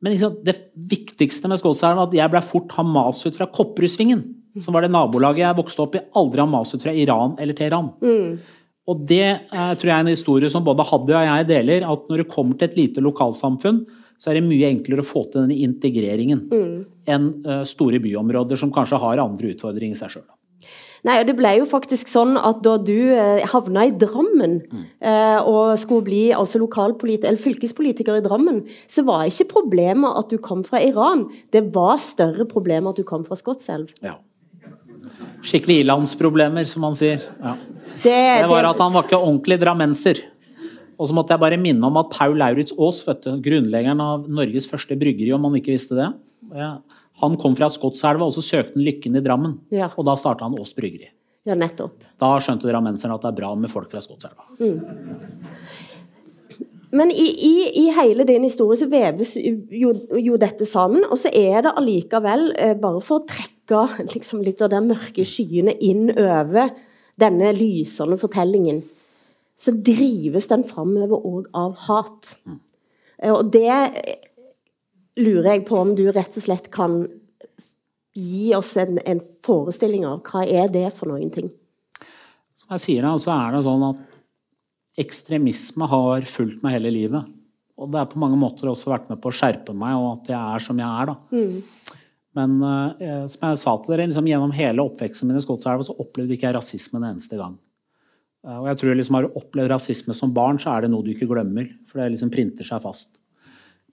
Men 0.03 0.15
liksom, 0.17 0.35
det 0.43 0.57
viktigste 0.91 1.51
med 1.51 1.61
Skålselv 1.61 2.01
var 2.01 2.11
at 2.11 2.17
jeg 2.19 2.33
ble 2.33 2.43
fort 2.43 2.75
Hamas-ut 2.75 3.39
fra 3.39 3.47
Kopperudssvingen. 3.55 4.25
Som 4.63 4.77
var 4.77 4.85
det 4.85 4.93
nabolaget 4.95 5.45
jeg 5.45 5.59
vokste 5.59 5.85
opp 5.85 5.99
i. 5.99 6.05
Aldri 6.19 6.43
Hamas-ut 6.43 6.85
fra 6.85 6.95
Iran 6.95 7.37
eller 7.39 7.57
Teheran. 7.59 7.93
Mm. 8.03 8.39
Og 8.89 9.05
det 9.09 9.25
eh, 9.29 9.73
tror 9.77 9.91
jeg 9.91 9.95
er 9.95 10.05
en 10.07 10.11
historie 10.11 10.51
som 10.53 10.65
både 10.65 10.87
Hadia 10.89 11.21
og 11.21 11.29
jeg 11.29 11.49
deler. 11.51 11.87
At 11.87 12.09
når 12.09 12.23
det 12.23 12.33
kommer 12.33 12.59
til 12.59 12.71
et 12.71 12.79
lite 12.79 13.05
lokalsamfunn, 13.05 13.83
så 14.19 14.33
er 14.33 14.39
det 14.39 14.49
mye 14.49 14.73
enklere 14.73 15.05
å 15.05 15.07
få 15.07 15.29
til 15.29 15.45
denne 15.45 15.61
integreringen 15.63 16.49
mm. 16.51 16.73
enn 17.07 17.29
uh, 17.47 17.63
store 17.69 18.01
byområder 18.03 18.59
som 18.59 18.73
kanskje 18.75 18.99
har 18.99 19.23
andre 19.23 19.53
utfordringer 19.55 19.95
i 19.95 20.01
seg 20.01 20.17
sjøl. 20.17 20.27
Nei, 21.07 21.21
og 21.21 21.29
det 21.29 21.37
ble 21.39 21.53
jo 21.61 21.67
faktisk 21.69 22.11
sånn 22.11 22.35
at 22.35 22.63
da 22.65 22.75
du 22.83 23.13
eh, 23.15 23.45
havna 23.47 23.85
i 23.87 23.93
Drammen 23.95 24.57
mm. 24.67 24.85
eh, 24.99 25.37
og 25.47 25.77
skulle 25.79 26.07
bli 26.09 26.23
altså 26.35 26.59
eller 26.59 27.39
fylkespolitiker 27.39 28.19
i 28.19 28.25
Drammen, 28.25 28.65
så 28.91 29.05
var 29.07 29.29
ikke 29.29 29.53
problemet 29.53 30.19
at 30.19 30.33
du 30.33 30.39
kom 30.43 30.65
fra 30.67 30.83
Iran. 30.83 31.29
Det 31.55 31.69
var 31.75 32.03
større 32.03 32.49
problemer 32.51 32.91
at 32.91 32.99
du 32.99 33.07
kom 33.07 33.25
fra 33.25 33.39
Skotselv. 33.39 33.95
Ja. 34.03 34.17
Skikkelig 35.47 35.83
ilandsproblemer, 35.85 36.67
som 36.71 36.85
man 36.87 36.97
sier. 36.99 37.25
Ja. 37.43 37.55
Det, 38.03 38.15
det, 38.15 38.49
var 38.51 38.69
at 38.69 38.81
han 38.83 38.95
var 38.95 39.07
ikke 39.07 39.21
ordentlig 39.21 39.59
drammenser. 39.63 40.23
Og 40.99 41.09
så 41.09 41.15
måtte 41.15 41.35
jeg 41.35 41.43
bare 41.43 41.59
minne 41.61 41.87
om 41.87 41.99
at 42.01 42.11
Paul 42.15 42.35
Lauritz 42.41 42.75
Aas, 42.75 43.05
grunnleggeren 43.45 44.01
av 44.03 44.27
Norges 44.31 44.67
første 44.71 44.99
bryggeri, 44.99 45.31
om 45.35 45.47
man 45.47 45.59
ikke 45.59 45.77
visste 45.77 45.99
det, 45.99 46.09
ja, 46.55 46.73
han 47.23 47.37
kom 47.39 47.55
fra 47.59 47.69
Skotselva, 47.71 48.27
og 48.27 48.35
så 48.35 48.43
søkte 48.45 48.79
han 48.79 48.87
lykken 48.87 49.19
i 49.19 49.23
Drammen. 49.23 49.59
Ja. 49.75 49.91
Og 49.99 50.07
da 50.07 50.15
starta 50.19 50.47
han 50.47 50.57
Aas 50.59 50.75
bryggeri. 50.77 51.11
Ja, 51.49 51.57
nettopp. 51.59 52.03
Da 52.21 52.35
skjønte 52.43 52.69
drammenserne 52.69 53.17
at 53.17 53.25
det 53.25 53.31
er 53.33 53.39
bra 53.39 53.53
med 53.59 53.73
folk 53.73 53.91
fra 53.93 54.03
Skotselva. 54.05 54.47
Mm. 54.61 54.83
Men 56.99 57.11
i, 57.13 57.27
i, 57.45 57.55
i, 57.83 57.85
hele 57.93 58.25
din 58.29 58.47
historie 58.47 58.79
så 58.81 58.89
veves 58.89 59.35
jo, 59.37 59.93
jo, 60.17 60.39
dette 60.41 60.65
sammen, 60.69 61.05
og 61.05 61.19
så 61.21 61.33
er 61.37 61.67
det 61.67 61.75
allikevel, 61.77 62.51
eh, 62.57 62.75
bare 62.81 63.03
for 63.05 63.21
å 63.21 63.29
trekke 63.29 63.58
liksom, 64.15 64.43
litt 64.47 64.63
av 64.65 64.73
de 64.73 64.83
mørke 64.85 65.27
skyene 65.27 65.75
inn 65.85 66.09
over 66.15 66.73
denne 67.19 67.53
lysende 67.57 68.19
fortellingen, 68.21 68.83
så 69.59 69.75
drives 69.75 70.47
den 70.51 70.63
framover 70.67 71.25
òg 71.27 71.49
av 71.59 71.75
hat. 71.89 72.35
Mm. 72.47 72.59
Og 73.35 73.49
det 73.51 73.79
lurer 75.19 75.57
jeg 75.57 75.65
på 75.67 75.81
om 75.81 75.97
du 75.99 76.05
rett 76.13 76.37
og 76.39 76.45
slett 76.45 76.69
kan 76.75 77.01
gi 78.19 78.53
oss 78.57 78.77
en, 78.79 79.01
en 79.03 79.21
forestilling 79.47 80.07
av 80.07 80.23
hva 80.27 80.45
er 80.47 80.71
det 80.73 80.87
for 80.95 81.11
noen 81.11 81.31
ting? 81.35 81.51
Som 82.59 82.77
jeg 82.77 82.85
sier, 82.85 83.09
så 83.19 83.35
er 83.35 83.57
det 83.57 83.65
sånn 83.67 83.85
at 83.91 84.07
ekstremisme 84.99 85.87
har 85.91 86.27
fulgt 86.27 86.63
meg 86.65 86.79
hele 86.79 86.95
livet. 86.95 87.35
Og 87.79 87.91
det 87.93 88.01
har 88.01 88.11
på 88.11 88.19
mange 88.19 88.39
måter 88.39 88.71
også 88.71 88.91
vært 88.91 89.11
med 89.11 89.21
på 89.23 89.31
å 89.31 89.37
skjerpe 89.39 89.75
meg, 89.77 89.95
og 89.99 90.09
at 90.17 90.33
jeg 90.33 90.39
er 90.39 90.65
som 90.65 90.81
jeg 90.83 90.89
er. 90.89 91.13
da. 91.13 91.17
Mm. 91.31 91.99
Men 92.39 92.59
eh, 92.63 93.25
som 93.31 93.49
jeg 93.49 93.63
sa 93.63 93.77
til 93.83 93.95
dere, 93.95 94.09
liksom, 94.11 94.29
gjennom 94.31 94.55
hele 94.55 94.85
oppveksten 94.85 95.29
min 95.29 95.41
i 95.41 95.45
Skotselv 95.45 95.83
så 95.87 95.97
opplevde 95.99 96.37
ikke 96.37 96.49
jeg 96.49 96.59
rasisme 96.59 97.01
en 97.01 97.11
eneste 97.11 97.39
gang. 97.39 97.57
Eh, 98.47 98.59
og 98.59 98.69
jeg 98.71 98.81
tror 98.81 98.99
liksom 98.99 99.19
Har 99.19 99.27
du 99.27 99.39
opplevd 99.41 99.73
rasisme 99.75 100.17
som 100.17 100.35
barn, 100.35 100.61
så 100.63 100.75
er 100.75 100.85
det 100.85 100.93
noe 100.93 101.07
du 101.07 101.15
ikke 101.15 101.31
glemmer. 101.31 101.71
For 101.89 102.01
det 102.01 102.13
liksom 102.15 102.31
printer 102.35 102.69
seg 102.69 102.85
fast. 102.85 103.17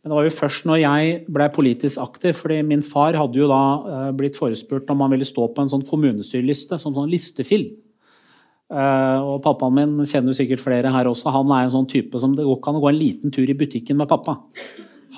Men 0.03 0.12
det 0.12 0.19
var 0.19 0.27
jo 0.27 0.36
først 0.38 0.67
når 0.69 0.84
jeg 0.84 1.13
ble 1.34 1.47
politisk 1.49 2.01
aktiv, 2.03 2.36
fordi 2.38 2.60
min 2.62 2.84
far 2.86 3.17
hadde 3.17 3.39
jo 3.39 3.49
da 3.49 3.63
eh, 3.89 4.12
blitt 4.17 4.38
forespurt 4.38 4.91
om 4.93 5.01
han 5.01 5.15
ville 5.15 5.25
stå 5.25 5.47
på 5.49 5.63
en 5.63 5.71
sånn 5.71 5.88
kommunestyreliste, 5.88 6.77
som 6.81 6.93
sånn 6.93 7.10
listefilm. 7.10 7.73
Uh, 8.65 9.21
og 9.21 9.43
pappaen 9.45 9.75
min 9.77 10.08
kjenner 10.10 10.34
jo 10.34 10.38
sikkert 10.39 10.63
flere 10.63 10.89
her 10.89 11.05
også. 11.05 11.29
Han 11.29 11.51
er 11.53 11.67
en 11.67 11.73
sånn 11.75 11.86
type 11.86 12.17
som 12.17 12.31
det 12.34 12.41
går 12.47 12.55
ikke 12.58 12.71
an 12.71 12.79
å 12.79 12.81
gå 12.81 12.88
en 12.89 12.97
liten 12.97 13.34
tur 13.34 13.45
i 13.45 13.58
butikken 13.58 13.99
med 13.99 14.10
pappa. 14.10 14.39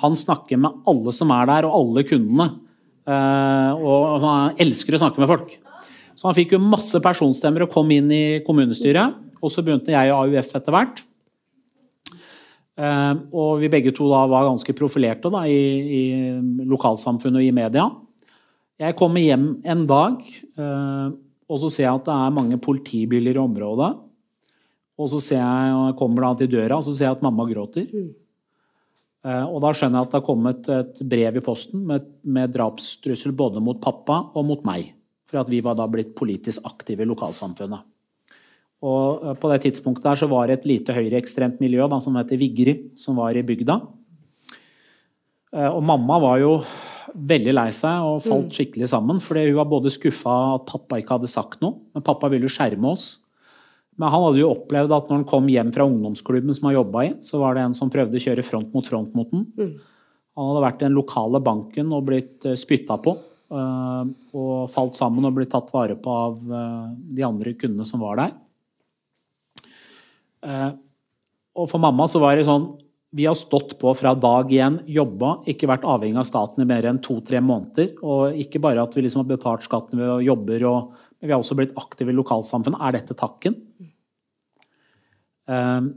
Han 0.02 0.16
snakker 0.20 0.60
med 0.60 0.82
alle 0.88 1.14
som 1.16 1.32
er 1.32 1.48
der, 1.48 1.68
og 1.68 1.78
alle 1.78 2.04
kundene. 2.04 2.50
Uh, 3.08 3.72
og 3.80 4.20
han 4.20 4.58
elsker 4.60 4.96
å 4.96 5.00
snakke 5.00 5.22
med 5.22 5.30
folk. 5.30 5.54
Så 6.18 6.26
han 6.28 6.36
fikk 6.36 6.56
jo 6.56 6.62
masse 6.62 6.98
personstemmer 7.00 7.64
og 7.64 7.72
kom 7.72 7.88
inn 7.94 8.10
i 8.12 8.40
kommunestyret. 8.44 9.16
Og 9.38 9.52
så 9.54 9.62
begynte 9.62 9.94
jeg 9.94 10.10
i 10.10 10.14
AUF 10.14 10.50
etter 10.58 10.74
hvert. 10.74 11.04
Eh, 12.78 13.14
og 13.34 13.58
vi 13.58 13.70
begge 13.70 13.90
to 13.94 14.06
da 14.10 14.22
var 14.30 14.46
ganske 14.46 14.74
profilerte 14.78 15.30
da, 15.34 15.42
i, 15.50 15.62
i 15.98 16.02
lokalsamfunnet 16.70 17.40
og 17.40 17.46
i 17.46 17.54
media. 17.54 17.88
Jeg 18.78 18.94
kommer 18.98 19.24
hjem 19.24 19.48
en 19.66 19.82
dag, 19.90 20.20
eh, 20.22 21.08
og 21.48 21.62
så 21.64 21.70
ser 21.74 21.88
jeg 21.88 21.96
at 21.96 22.06
det 22.06 22.14
er 22.14 22.36
mange 22.36 22.60
politibiler 22.62 23.34
i 23.34 23.42
området. 23.42 23.90
Og 24.98 25.10
så 25.10 25.22
ser 25.22 25.42
jeg, 25.42 25.74
og 25.74 25.84
jeg 25.88 25.98
kommer 25.98 26.26
da 26.26 26.32
til 26.38 26.50
døra 26.54 26.78
og 26.78 26.86
så 26.86 26.94
ser 26.94 27.08
jeg 27.08 27.18
at 27.18 27.24
mamma 27.26 27.46
gråter. 27.50 27.90
Mm. 29.28 29.34
Eh, 29.34 29.44
og 29.44 29.60
da 29.64 29.74
skjønner 29.76 30.00
jeg 30.00 30.08
at 30.08 30.14
det 30.14 30.20
har 30.20 30.26
kommet 30.26 30.70
et 30.72 31.02
brev 31.12 31.38
i 31.38 31.44
posten 31.44 31.84
med, 31.88 32.08
med 32.24 32.54
drapstrussel 32.54 33.34
både 33.36 33.62
mot 33.64 33.80
pappa 33.82 34.22
og 34.32 34.48
mot 34.48 34.64
meg. 34.68 34.94
For 35.28 35.42
at 35.42 35.52
vi 35.52 35.60
var 35.64 35.76
da 35.76 35.84
blitt 35.90 36.14
politisk 36.16 36.64
aktive 36.64 37.04
i 37.04 37.08
lokalsamfunnet. 37.08 37.84
Og 38.88 39.24
eh, 39.28 39.38
på 39.38 39.52
det 39.52 39.62
tidspunktet 39.66 40.08
der 40.08 40.20
så 40.22 40.30
var 40.30 40.48
det 40.48 40.60
et 40.60 40.68
lite 40.70 40.96
høyreekstremt 40.96 41.60
miljø 41.62 41.86
da, 41.90 42.00
som 42.04 42.16
heter 42.18 42.40
Vigri, 42.40 42.78
som 42.98 43.18
var 43.20 43.36
i 43.36 43.44
bygda. 43.46 43.80
Eh, 45.54 45.70
og 45.70 45.82
mamma 45.84 46.20
var 46.22 46.40
jo 46.42 46.54
veldig 47.08 47.54
lei 47.56 47.70
seg 47.72 48.04
og 48.04 48.20
falt 48.26 48.52
skikkelig 48.52 48.90
sammen. 48.90 49.20
fordi 49.20 49.46
hun 49.48 49.58
var 49.58 49.70
både 49.70 49.92
skuffa 49.92 50.34
at 50.58 50.66
pappa 50.68 50.98
ikke 51.00 51.16
hadde 51.16 51.30
sagt 51.32 51.62
noe, 51.64 51.80
men 51.94 52.04
pappa 52.04 52.28
ville 52.28 52.48
jo 52.48 52.52
skjerme 52.52 52.92
oss. 52.92 53.18
Men 53.98 54.12
han 54.14 54.22
hadde 54.22 54.40
jo 54.40 54.52
opplevd 54.52 54.92
at 54.94 55.08
når 55.08 55.16
han 55.18 55.28
kom 55.28 55.48
hjem 55.50 55.70
fra 55.74 55.86
ungdomsklubben 55.88 56.54
som 56.54 56.68
han 56.68 56.76
jobba 56.76 57.04
i, 57.08 57.14
så 57.26 57.40
var 57.42 57.56
det 57.56 57.64
en 57.66 57.74
som 57.74 57.90
prøvde 57.90 58.20
å 58.20 58.22
kjøre 58.22 58.46
front 58.46 58.74
mot 58.74 58.86
front 58.86 59.14
mot 59.18 59.30
den. 59.34 59.48
Han 60.38 60.52
hadde 60.52 60.62
vært 60.62 60.82
i 60.82 60.86
den 60.86 60.94
lokale 60.94 61.40
banken 61.42 61.90
og 61.96 62.04
blitt 62.06 62.46
uh, 62.46 62.54
spytta 62.58 63.00
på. 63.02 63.16
Uh, 63.48 64.06
og 64.36 64.68
falt 64.70 64.98
sammen 64.98 65.24
og 65.26 65.34
blitt 65.38 65.50
tatt 65.50 65.72
vare 65.74 65.96
på 65.98 66.14
av 66.14 66.36
uh, 66.52 66.90
de 66.94 67.24
andre 67.26 67.56
kundene 67.58 67.86
som 67.88 68.04
var 68.04 68.20
der. 68.22 68.36
og 71.58 71.64
for 71.66 71.82
mamma 71.82 72.04
så 72.06 72.20
var 72.22 72.36
det 72.38 72.44
sånn 72.46 72.68
vi 73.10 73.24
har 73.26 73.34
stått 73.34 73.78
på 73.80 73.94
fra 73.96 74.12
dag 74.14 74.50
én, 74.52 74.78
jobba, 74.86 75.38
ikke 75.48 75.68
vært 75.70 75.86
avhengig 75.88 76.20
av 76.20 76.26
staten 76.28 76.62
i 76.62 76.66
mer 76.68 76.84
enn 76.90 77.00
to-tre 77.00 77.40
måneder. 77.40 77.94
Og 78.04 78.36
ikke 78.36 78.60
bare 78.60 78.84
at 78.84 78.92
vi 78.94 79.04
liksom 79.06 79.22
har 79.24 79.30
betalt 79.30 79.64
skatten 79.64 79.98
ved 79.98 80.10
å 80.12 80.20
jobbe, 80.22 80.58
men 81.18 81.28
vi 81.28 81.34
har 81.34 81.42
også 81.42 81.56
blitt 81.58 81.76
aktive 81.78 82.12
i 82.12 82.16
lokalsamfunnet. 82.16 82.78
Er 82.78 82.94
dette 82.94 83.16
takken? 83.18 83.56
Um, 85.48 85.90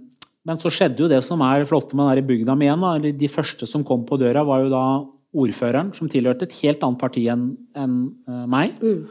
men 0.47 0.57
så 0.57 0.71
skjedde 0.73 1.03
jo 1.03 1.09
det 1.11 1.19
som 1.25 1.43
er 1.45 1.67
flotte 1.69 1.97
med 1.97 2.17
den 2.17 2.29
bygda 2.29 2.55
mi 2.57 2.65
igjen. 2.65 2.81
Da. 2.81 3.13
De 3.21 3.29
første 3.29 3.67
som 3.69 3.85
kom 3.85 4.07
på 4.09 4.17
døra, 4.17 4.41
var 4.47 4.63
jo 4.63 4.71
da 4.73 4.85
ordføreren, 5.31 5.91
som 5.95 6.09
tilhørte 6.11 6.47
et 6.47 6.57
helt 6.63 6.81
annet 6.83 6.99
parti 6.99 7.27
enn 7.29 7.51
en, 7.77 7.99
uh, 8.25 8.45
meg. 8.49 8.73
Mm. 8.81 9.05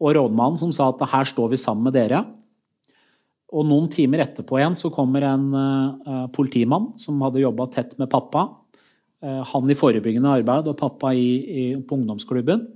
Og 0.00 0.14
rådmannen 0.16 0.60
som 0.60 0.70
sa 0.72 0.92
at 0.92 1.02
her 1.10 1.26
står 1.28 1.50
vi 1.52 1.60
sammen 1.60 1.88
med 1.88 1.98
dere. 1.98 2.22
Og 3.50 3.66
noen 3.66 3.90
timer 3.90 4.22
etterpå 4.22 4.60
igjen 4.60 4.78
så 4.78 4.92
kommer 4.94 5.26
en 5.26 5.50
uh, 5.50 6.26
politimann 6.32 6.92
som 7.00 7.18
hadde 7.26 7.42
jobba 7.42 7.66
tett 7.74 7.98
med 7.98 8.12
pappa. 8.12 8.46
Uh, 9.20 9.42
han 9.50 9.66
i 9.66 9.76
forebyggende 9.76 10.30
arbeid 10.38 10.70
og 10.70 10.78
pappa 10.78 11.10
i, 11.18 11.32
i, 11.42 11.64
på 11.82 11.98
ungdomsklubben. 11.98 12.68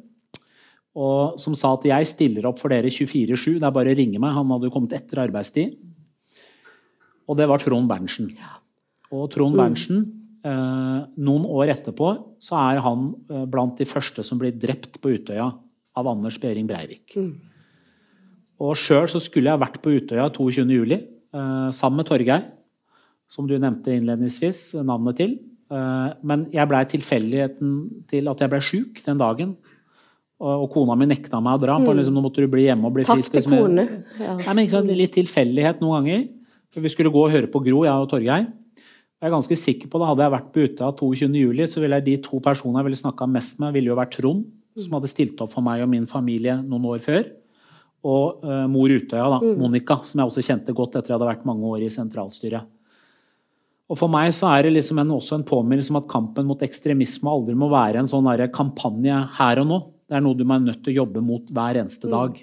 Og 0.94 1.40
som 1.42 1.56
sa 1.58 1.72
at 1.74 1.86
jeg 1.88 2.06
stiller 2.06 2.46
opp 2.46 2.60
for 2.60 2.70
dere 2.70 2.92
24-7, 2.92 3.58
det 3.58 3.66
er 3.66 3.74
bare 3.74 3.94
å 3.94 3.98
ringe 3.98 4.20
meg. 4.22 4.36
Han 4.36 4.52
hadde 4.54 4.68
jo 4.68 4.74
kommet 4.74 4.94
etter 4.94 5.24
arbeidstid. 5.24 5.74
Og 7.26 7.38
det 7.38 7.48
var 7.50 7.62
Trond 7.62 7.90
Berntsen. 7.90 8.28
Og 9.14 9.26
Trond. 9.32 9.56
Berntsen, 9.58 10.04
eh, 10.44 11.00
noen 11.16 11.48
år 11.48 11.72
etterpå, 11.74 12.12
så 12.38 12.60
er 12.60 12.82
han 12.84 13.08
eh, 13.30 13.46
blant 13.50 13.80
de 13.80 13.88
første 13.88 14.22
som 14.26 14.38
blir 14.38 14.54
drept 14.54 15.00
på 15.02 15.16
Utøya 15.16 15.48
av 15.94 16.10
Anders 16.10 16.38
Behring 16.42 16.68
Breivik. 16.70 17.16
Mm. 17.16 17.32
Og 18.62 18.76
sjøl 18.78 19.08
så 19.10 19.18
skulle 19.22 19.50
jeg 19.50 19.62
vært 19.62 19.80
på 19.82 19.96
Utøya 19.96 20.28
22.07. 20.30 20.94
Eh, 21.34 21.70
sammen 21.74 22.02
med 22.02 22.08
Torgeir, 22.08 22.46
som 23.26 23.48
du 23.50 23.56
nevnte 23.58 23.96
innledningsvis 23.96 24.76
navnet 24.86 25.18
til. 25.18 25.38
Eh, 25.74 26.10
men 26.22 26.46
jeg 26.54 26.70
blei 26.70 26.84
tilfeldigheten 26.86 27.78
til 28.10 28.30
at 28.30 28.44
jeg 28.44 28.52
ble 28.52 28.60
sjuk 28.62 29.00
den 29.06 29.18
dagen. 29.18 29.56
Og, 30.44 30.64
og 30.66 30.72
kona 30.74 30.96
mi 31.00 31.08
nekta 31.08 31.40
meg 31.40 31.56
å 31.56 31.62
dra. 31.62 31.78
Mm. 31.80 31.86
På, 31.88 31.94
liksom, 31.96 32.16
nå 32.16 32.22
måtte 32.26 32.44
du 32.44 32.50
bli 32.52 32.66
hjemme 32.66 32.90
og 32.90 32.98
bli 32.98 33.06
Takk 33.08 33.16
frisk. 33.16 33.32
Takk 33.32 33.46
til 33.46 33.54
liksom. 33.54 33.64
kone. 33.64 33.84
Ja. 34.20 34.34
Nei, 34.42 34.56
men, 34.58 34.66
sant, 34.72 34.90
litt 34.92 35.14
tilfeldighet 35.16 35.80
noen 35.80 36.02
ganger. 36.02 36.26
For 36.74 36.84
vi 36.84 36.90
skulle 36.92 37.12
gå 37.14 37.22
og 37.22 37.32
høre 37.32 37.48
på 37.48 37.62
Gro, 37.64 37.84
jeg 37.86 38.04
og 38.04 38.10
Torgeir. 38.10 38.48
Jeg 39.24 39.30
er 39.30 39.32
ganske 39.32 39.56
sikker 39.56 39.88
på 39.88 40.00
det. 40.00 40.08
Hadde 40.10 40.26
jeg 40.26 40.34
vært 40.34 40.50
på 40.52 40.66
Utøya 40.66 40.90
22.07, 40.98 41.62
så 41.72 41.80
ville 41.80 42.00
jeg 42.00 42.06
de 42.10 42.16
to 42.26 42.40
personene 42.44 42.82
jeg 42.82 42.88
ville 42.90 43.00
snakka 43.00 43.28
mest 43.30 43.62
med, 43.62 43.72
ville 43.72 43.88
jo 43.92 43.96
vært 43.96 44.12
Trond, 44.18 44.42
som 44.76 44.98
hadde 44.98 45.08
stilt 45.08 45.40
opp 45.40 45.54
for 45.54 45.64
meg 45.64 45.84
og 45.84 45.88
min 45.94 46.04
familie 46.10 46.58
noen 46.60 46.90
år 46.92 47.00
før. 47.04 47.22
Og 48.04 48.44
uh, 48.44 48.66
mor 48.68 48.92
Utøya, 48.92 49.24
da, 49.32 49.38
mm. 49.40 49.54
Monica, 49.62 49.96
som 50.04 50.20
jeg 50.20 50.28
også 50.28 50.44
kjente 50.44 50.74
godt 50.76 50.98
etter 50.98 51.14
jeg 51.14 51.16
hadde 51.16 51.30
vært 51.30 51.46
mange 51.48 51.70
år 51.70 51.86
i 51.86 51.92
sentralstyret. 51.94 52.68
Og 53.88 54.00
For 54.00 54.12
meg 54.12 54.32
så 54.36 54.50
er 54.50 54.66
det 54.66 54.74
liksom 54.74 55.00
en, 55.00 55.14
også 55.14 55.38
en 55.38 55.46
påminnelse 55.46 55.92
om 55.92 56.02
at 56.02 56.10
kampen 56.10 56.46
mot 56.48 56.60
ekstremisme 56.64 57.30
aldri 57.30 57.56
må 57.56 57.68
være 57.72 58.00
en 58.00 58.10
sånn 58.10 58.28
kampanje 58.52 59.18
her 59.38 59.60
og 59.62 59.68
nå. 59.70 59.80
Det 60.14 60.20
er 60.20 60.22
noe 60.22 60.38
du 60.38 60.44
er 60.46 60.60
nødt 60.62 60.84
til 60.86 60.92
å 60.92 61.00
jobbe 61.00 61.20
mot 61.26 61.48
hver 61.50 61.80
eneste 61.80 62.06
mm. 62.06 62.12
dag. 62.12 62.36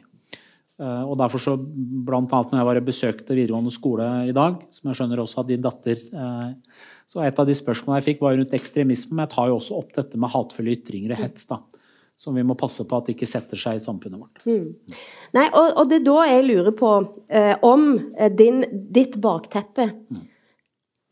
Eh, 0.81 1.03
og 1.07 1.13
derfor 1.21 1.39
så, 1.39 1.53
blant 1.55 2.31
annet 2.35 2.49
når 2.51 2.59
jeg 2.59 2.67
var 2.67 2.79
og 2.79 2.87
besøkte 2.87 3.35
videregående 3.37 3.71
skole 3.71 4.07
i 4.27 4.33
dag, 4.35 4.57
som 4.75 4.89
jeg 4.89 4.97
skjønner 4.99 5.21
også 5.23 5.43
at 5.43 5.51
din 5.53 5.61
datter 5.63 5.95
eh, 5.95 6.49
Så 7.07 7.21
et 7.23 7.39
av 7.39 7.47
de 7.47 7.55
spørsmålene 7.55 8.01
jeg 8.01 8.07
fikk, 8.09 8.25
var 8.25 8.35
rundt 8.35 8.55
ekstremisme. 8.57 9.13
Men 9.15 9.23
jeg 9.23 9.33
tar 9.35 9.51
jo 9.51 9.59
også 9.61 9.77
opp 9.79 9.93
dette 9.95 10.19
med 10.19 10.33
hatefulle 10.33 10.73
ytringer 10.73 11.13
og 11.15 11.21
hets. 11.21 11.47
da, 11.47 11.61
Som 12.19 12.35
vi 12.35 12.43
må 12.47 12.57
passe 12.59 12.83
på 12.83 12.99
at 12.99 13.07
det 13.07 13.15
ikke 13.15 13.29
setter 13.29 13.61
seg 13.61 13.79
i 13.79 13.85
samfunnet 13.85 14.19
vårt. 14.19 14.43
Mm. 14.43 14.97
Nei, 15.37 15.45
og, 15.47 15.69
og, 15.69 15.85
det 15.87 16.01
er 16.01 16.05
da 16.09 16.17
jeg 16.27 16.47
lurer 16.49 16.75
på 16.81 16.91
eh, 17.31 17.53
om 17.67 17.87
eh, 18.17 18.33
din, 18.35 18.65
ditt 18.91 19.15
bakteppe 19.23 19.87
mm. 19.95 20.25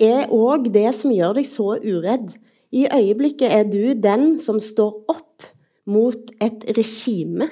er 0.10 0.36
òg 0.36 0.68
det 0.76 0.90
som 1.00 1.16
gjør 1.16 1.40
deg 1.40 1.48
så 1.48 1.70
uredd. 1.80 2.36
I 2.76 2.84
øyeblikket 2.92 3.48
er 3.48 3.72
du 3.72 3.96
den 3.96 4.36
som 4.44 4.60
står 4.60 5.16
opp 5.16 5.48
mot 5.90 6.32
et 6.40 6.64
regime 6.78 7.50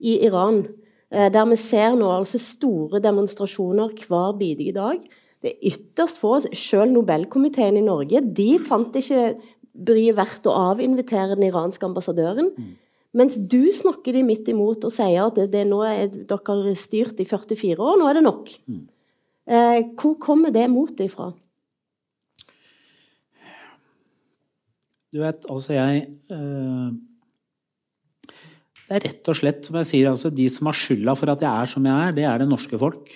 i 0.00 0.18
Iran 0.26 0.62
Eh, 1.10 1.26
der 1.32 1.46
vi 1.50 1.56
ser 1.58 1.96
nå 1.98 2.10
altså 2.14 2.38
store 2.38 3.00
demonstrasjoner 3.02 3.96
hver 4.06 4.36
bidige 4.38 4.76
dag. 4.76 5.00
Det 5.42 5.50
er 5.50 5.72
ytterst 5.72 6.20
få, 6.20 6.36
selv 6.54 6.92
Nobelkomiteen 6.92 7.80
i 7.80 7.82
Norge, 7.82 8.20
de 8.20 8.50
fant 8.62 8.94
ikke 8.94 9.32
bryet 9.74 10.18
verdt 10.18 10.46
å 10.46 10.54
avinvitere 10.70 11.34
den 11.34 11.48
iranske 11.48 11.86
ambassadøren. 11.86 12.52
Mm. 12.54 12.70
Mens 13.16 13.40
du 13.42 13.72
snakker 13.74 14.14
de 14.14 14.22
midt 14.22 14.46
imot 14.52 14.84
og 14.86 14.94
sier 14.94 15.24
at 15.24 15.38
det, 15.40 15.48
det 15.50 15.64
nå 15.66 15.80
er 15.82 16.12
dere 16.12 16.76
styrt 16.78 17.18
i 17.18 17.26
44 17.26 17.80
år, 17.82 17.98
nå 17.98 18.06
er 18.06 18.20
det 18.20 18.26
nok. 18.28 18.54
Mm. 18.70 18.82
Eh, 19.50 19.78
hvor 19.98 20.14
kommer 20.22 20.54
det 20.54 20.68
motet 20.70 21.08
ifra? 21.08 21.32
Du 25.10 25.24
vet, 25.24 25.42
altså 25.50 25.74
jeg 25.74 26.06
øh 26.30 26.92
det 28.90 28.96
er 28.98 29.04
rett 29.06 29.28
og 29.30 29.36
slett, 29.38 29.66
som 29.68 29.76
jeg 29.78 29.86
sier, 29.86 30.10
altså, 30.10 30.32
de 30.34 30.48
som 30.50 30.66
har 30.66 30.74
skylda 30.74 31.12
for 31.14 31.30
at 31.30 31.42
jeg 31.44 31.50
er 31.50 31.68
som 31.70 31.84
jeg 31.86 32.06
er, 32.08 32.14
det 32.16 32.24
er 32.26 32.42
det 32.42 32.48
norske 32.50 32.78
folk. 32.80 33.12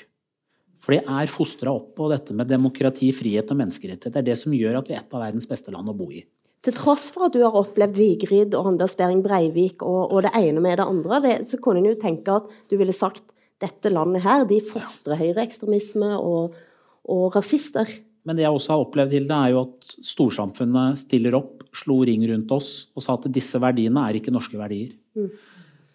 For 0.84 0.94
de 0.94 1.00
er 1.02 1.32
fostra 1.32 1.72
opp 1.74 1.96
på 1.96 2.06
dette 2.12 2.36
med 2.36 2.46
demokrati, 2.46 3.08
frihet 3.16 3.50
og 3.50 3.58
menneskerettighet. 3.58 4.14
Det 4.14 4.20
er 4.20 4.28
det 4.28 4.36
som 4.38 4.54
gjør 4.54 4.78
at 4.78 4.90
vi 4.90 4.94
er 4.94 5.02
et 5.02 5.16
av 5.16 5.24
verdens 5.24 5.48
beste 5.50 5.74
land 5.74 5.90
å 5.90 5.96
bo 5.98 6.06
i. 6.14 6.22
Til 6.64 6.76
tross 6.76 7.08
for 7.12 7.26
at 7.26 7.34
du 7.34 7.42
har 7.42 7.56
opplevd 7.58 7.98
Vigrid 7.98 8.54
og 8.56 8.70
Anders 8.70 8.94
Behring 8.96 9.18
Breivik 9.24 9.82
og, 9.82 10.12
og, 10.12 10.20
det 10.24 10.30
ene 10.38 10.62
med 10.62 10.78
det 10.78 10.86
andre, 10.86 11.18
det, 11.24 11.32
så 11.48 11.58
kunne 11.60 11.82
en 11.82 11.90
jo 11.90 11.96
tenke 12.00 12.36
at 12.38 12.46
du 12.70 12.76
ville 12.78 12.94
sagt 12.94 13.24
dette 13.64 13.90
landet 13.90 14.22
her, 14.24 14.46
de 14.46 14.60
fostrer 14.64 15.18
høyreekstremisme 15.18 16.12
og, 16.20 16.54
og 17.10 17.34
rasister. 17.34 17.90
Men 18.24 18.38
det 18.38 18.46
jeg 18.46 18.56
også 18.56 18.72
har 18.76 18.84
opplevd, 18.86 19.16
Hilde, 19.18 19.40
er 19.42 19.52
jo 19.52 19.64
at 19.66 19.90
storsamfunnet 20.06 21.02
stiller 21.02 21.36
opp, 21.36 21.66
slo 21.76 21.98
ring 22.06 22.22
rundt 22.30 22.54
oss 22.54 22.70
og 22.94 23.04
sa 23.04 23.18
at 23.18 23.28
disse 23.34 23.58
verdiene 23.60 24.06
er 24.06 24.20
ikke 24.20 24.32
norske 24.32 24.60
verdier. 24.60 24.94
Mm. 25.18 25.28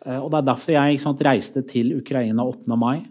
Eh, 0.05 0.19
og 0.19 0.31
Det 0.31 0.39
er 0.39 0.49
derfor 0.51 0.75
jeg 0.75 1.01
sant, 1.03 1.23
reiste 1.25 1.63
til 1.67 1.97
Ukraina 1.97 2.45
8. 2.45 2.77
mai. 2.77 3.05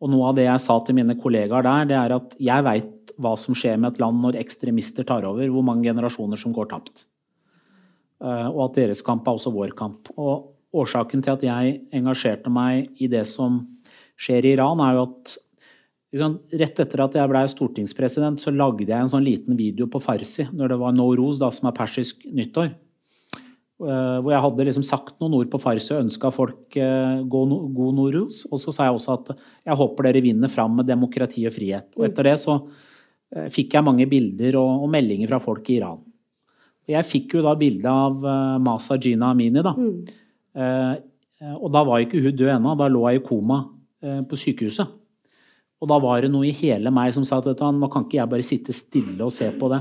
Og 0.00 0.10
Noe 0.10 0.28
av 0.28 0.36
det 0.36 0.46
jeg 0.46 0.60
sa 0.60 0.78
til 0.84 0.94
mine 0.94 1.16
kollegaer 1.16 1.62
der, 1.62 1.84
det 1.88 1.96
er 1.96 2.16
at 2.16 2.34
jeg 2.38 2.64
veit 2.66 3.12
hva 3.16 3.32
som 3.38 3.56
skjer 3.56 3.78
med 3.80 3.94
et 3.94 4.00
land 4.02 4.20
når 4.20 4.36
ekstremister 4.42 5.06
tar 5.08 5.24
over, 5.24 5.46
hvor 5.48 5.64
mange 5.64 5.88
generasjoner 5.88 6.36
som 6.36 6.52
går 6.52 6.68
tapt. 6.68 7.06
Eh, 8.20 8.48
og 8.48 8.70
at 8.70 8.76
deres 8.82 9.02
kamp 9.02 9.26
er 9.26 9.38
også 9.38 9.54
vår 9.54 9.74
kamp. 9.76 10.12
Og 10.16 10.52
Årsaken 10.76 11.22
til 11.24 11.32
at 11.32 11.42
jeg 11.46 11.80
engasjerte 11.94 12.50
meg 12.52 12.90
i 13.00 13.06
det 13.08 13.22
som 13.30 13.62
skjer 14.20 14.44
i 14.44 14.56
Iran, 14.56 14.82
er 14.84 14.98
jo 14.98 15.08
at 15.08 15.36
Rett 16.16 16.78
etter 16.80 17.02
at 17.02 17.16
jeg 17.18 17.28
ble 17.28 17.42
stortingspresident, 17.50 18.40
så 18.40 18.52
lagde 18.54 18.86
jeg 18.86 18.96
en 18.96 19.10
sånn 19.10 19.24
liten 19.26 19.56
video 19.58 19.88
på 19.90 20.00
farsi 20.00 20.46
når 20.48 20.72
det 20.72 20.78
var 20.80 20.94
Nowruz, 20.94 21.36
da, 21.42 21.50
som 21.52 21.68
er 21.68 21.74
persisk 21.76 22.22
nyttår. 22.24 22.70
Eh, 23.76 24.18
hvor 24.24 24.32
jeg 24.32 24.40
hadde 24.40 24.64
liksom 24.70 24.84
sagt 24.88 25.18
noen 25.20 25.34
ord 25.36 25.48
på 25.52 25.58
farsi 25.60 25.90
og 25.92 26.06
ønska 26.06 26.30
folk 26.32 26.76
eh, 26.80 27.18
god 27.28 27.96
nordros. 27.98 28.46
Og 28.48 28.60
så 28.62 28.72
sa 28.72 28.86
jeg 28.86 28.96
også 28.96 29.16
at 29.18 29.32
jeg 29.36 29.76
håper 29.76 30.08
dere 30.08 30.22
vinner 30.24 30.52
fram 30.52 30.78
med 30.78 30.88
demokrati 30.88 31.44
og 31.44 31.52
frihet. 31.52 31.90
Og 31.98 32.06
etter 32.08 32.30
det 32.30 32.38
så 32.40 32.56
eh, 33.36 33.50
fikk 33.52 33.76
jeg 33.76 33.84
mange 33.84 34.06
bilder 34.08 34.56
og, 34.62 34.86
og 34.86 34.92
meldinger 34.94 35.28
fra 35.28 35.42
folk 35.44 35.68
i 35.68 35.76
Iran. 35.76 36.00
Jeg 36.88 37.04
fikk 37.04 37.36
jo 37.36 37.42
da 37.44 37.52
bilde 37.58 37.90
av 37.90 38.22
Masa 38.62 38.94
Jina 38.94 39.32
Amini, 39.34 39.58
da. 39.58 39.72
Mm. 39.74 40.04
Og 41.58 41.64
da 41.74 41.80
var 41.82 42.04
ikke 42.04 42.20
hun 42.22 42.36
død 42.38 42.52
ennå. 42.52 42.74
Da 42.78 42.86
lå 42.86 43.00
jeg 43.10 43.18
i 43.18 43.24
koma 43.26 43.56
på 44.30 44.38
sykehuset. 44.38 44.92
Og 45.82 45.90
da 45.90 45.98
var 45.98 46.22
det 46.22 46.30
noe 46.30 46.46
i 46.46 46.54
hele 46.54 46.92
meg 46.94 47.10
som 47.16 47.26
sa 47.26 47.40
at 47.42 47.64
nå 47.74 47.90
kan 47.90 48.06
ikke 48.06 48.20
jeg 48.20 48.30
bare 48.30 48.46
sitte 48.46 48.76
stille 48.76 49.18
og 49.26 49.34
se 49.34 49.50
på 49.58 49.72
det. 49.74 49.80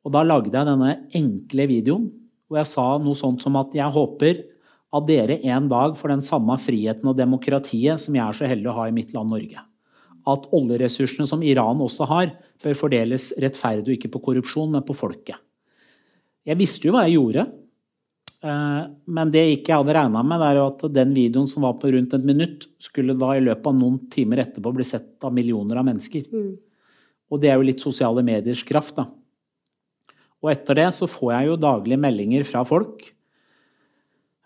Og 0.00 0.16
da 0.16 0.24
lagde 0.24 0.56
jeg 0.56 0.70
denne 0.70 0.94
enkle 1.20 1.68
videoen 1.68 2.08
hvor 2.50 2.58
jeg 2.58 2.66
sa 2.72 2.84
noe 2.98 3.14
sånt 3.14 3.44
som 3.44 3.54
at 3.60 3.74
jeg 3.78 3.94
håper 3.94 4.40
at 4.90 5.06
dere 5.06 5.38
en 5.46 5.68
dag 5.70 5.94
får 5.94 6.16
den 6.16 6.24
samme 6.26 6.56
friheten 6.58 7.06
og 7.06 7.18
demokratiet 7.18 8.02
som 8.02 8.16
jeg 8.16 8.24
er 8.24 8.36
så 8.36 8.48
heldig 8.50 8.72
å 8.72 8.78
ha 8.80 8.88
i 8.90 8.94
mitt 8.94 9.14
land 9.14 9.30
Norge. 9.30 9.62
At 10.28 10.48
oljeressursene 10.56 11.28
som 11.30 11.44
Iran 11.46 11.78
også 11.80 12.08
har, 12.10 12.32
bør 12.60 12.74
fordeles 12.76 13.30
rettferdig 13.40 13.86
og 13.86 13.94
ikke 13.94 14.10
på 14.16 14.22
korrupsjon, 14.26 14.74
men 14.74 14.82
på 14.84 14.96
folket. 14.98 15.38
Jeg 16.42 16.58
visste 16.58 16.88
jo 16.88 16.96
hva 16.96 17.04
jeg 17.06 17.20
gjorde, 17.20 17.46
eh, 18.42 18.82
men 19.14 19.30
det 19.30 19.44
ikke 19.54 19.70
jeg 19.70 19.84
hadde 19.84 19.96
regna 20.00 20.24
med, 20.26 20.42
er 20.42 20.60
at 20.64 20.84
den 20.90 21.14
videoen 21.14 21.46
som 21.48 21.68
var 21.68 21.78
på 21.78 21.92
rundt 21.94 22.18
et 22.18 22.26
minutt, 22.26 22.66
skulle 22.82 23.14
da 23.14 23.30
i 23.36 23.46
løpet 23.46 23.70
av 23.70 23.78
noen 23.78 24.02
timer 24.10 24.42
etterpå 24.42 24.74
bli 24.74 24.88
sett 24.90 25.22
av 25.22 25.32
millioner 25.36 25.78
av 25.78 25.86
mennesker. 25.86 26.26
Mm. 26.34 26.52
Og 27.30 27.40
det 27.40 27.52
er 27.52 27.60
jo 27.60 27.70
litt 27.70 27.86
sosiale 27.86 28.26
mediers 28.26 28.66
kraft, 28.66 28.98
da. 28.98 29.06
Og 30.40 30.52
etter 30.52 30.78
det 30.78 30.90
så 30.96 31.08
får 31.10 31.34
jeg 31.34 31.50
jo 31.50 31.62
daglige 31.62 32.00
meldinger 32.00 32.46
fra 32.48 32.62
folk. 32.68 33.02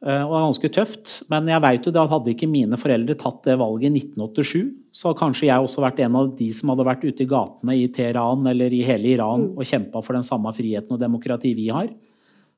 Eh, 0.05 0.21
og 0.21 0.33
det 0.33 0.39
er 0.39 0.47
ganske 0.49 0.71
tøft. 0.77 1.13
Men 1.33 1.49
jeg 1.49 1.63
vet 1.65 1.87
jo 1.87 1.93
det 1.95 2.03
at 2.03 2.13
hadde 2.13 2.33
ikke 2.35 2.51
mine 2.51 2.79
foreldre 2.81 3.17
tatt 3.21 3.47
det 3.47 3.57
valget 3.61 3.89
i 3.89 4.03
1987, 4.03 4.73
så 4.95 5.09
hadde 5.11 5.21
kanskje 5.23 5.49
jeg 5.49 5.69
også 5.69 5.85
vært 5.85 6.03
en 6.05 6.19
av 6.21 6.33
de 6.39 6.49
som 6.57 6.73
hadde 6.73 6.89
vært 6.91 7.07
ute 7.07 7.25
i 7.25 7.31
gatene 7.31 7.79
i 7.79 7.87
Teheran 7.93 8.45
eller 8.51 8.75
i 8.75 8.83
hele 8.87 9.15
Iran 9.15 9.49
mm. 9.49 9.55
og 9.57 9.71
kjempa 9.71 10.03
for 10.05 10.19
den 10.19 10.27
samme 10.27 10.53
friheten 10.57 10.97
og 10.97 11.01
demokrati 11.01 11.55
vi 11.57 11.71
har. 11.73 11.89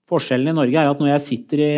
Forskjellen 0.06 0.52
i 0.52 0.56
Norge 0.56 0.82
er 0.82 0.90
at 0.90 1.00
når 1.02 1.12
jeg 1.16 1.24
sitter 1.24 1.62
i 1.62 1.70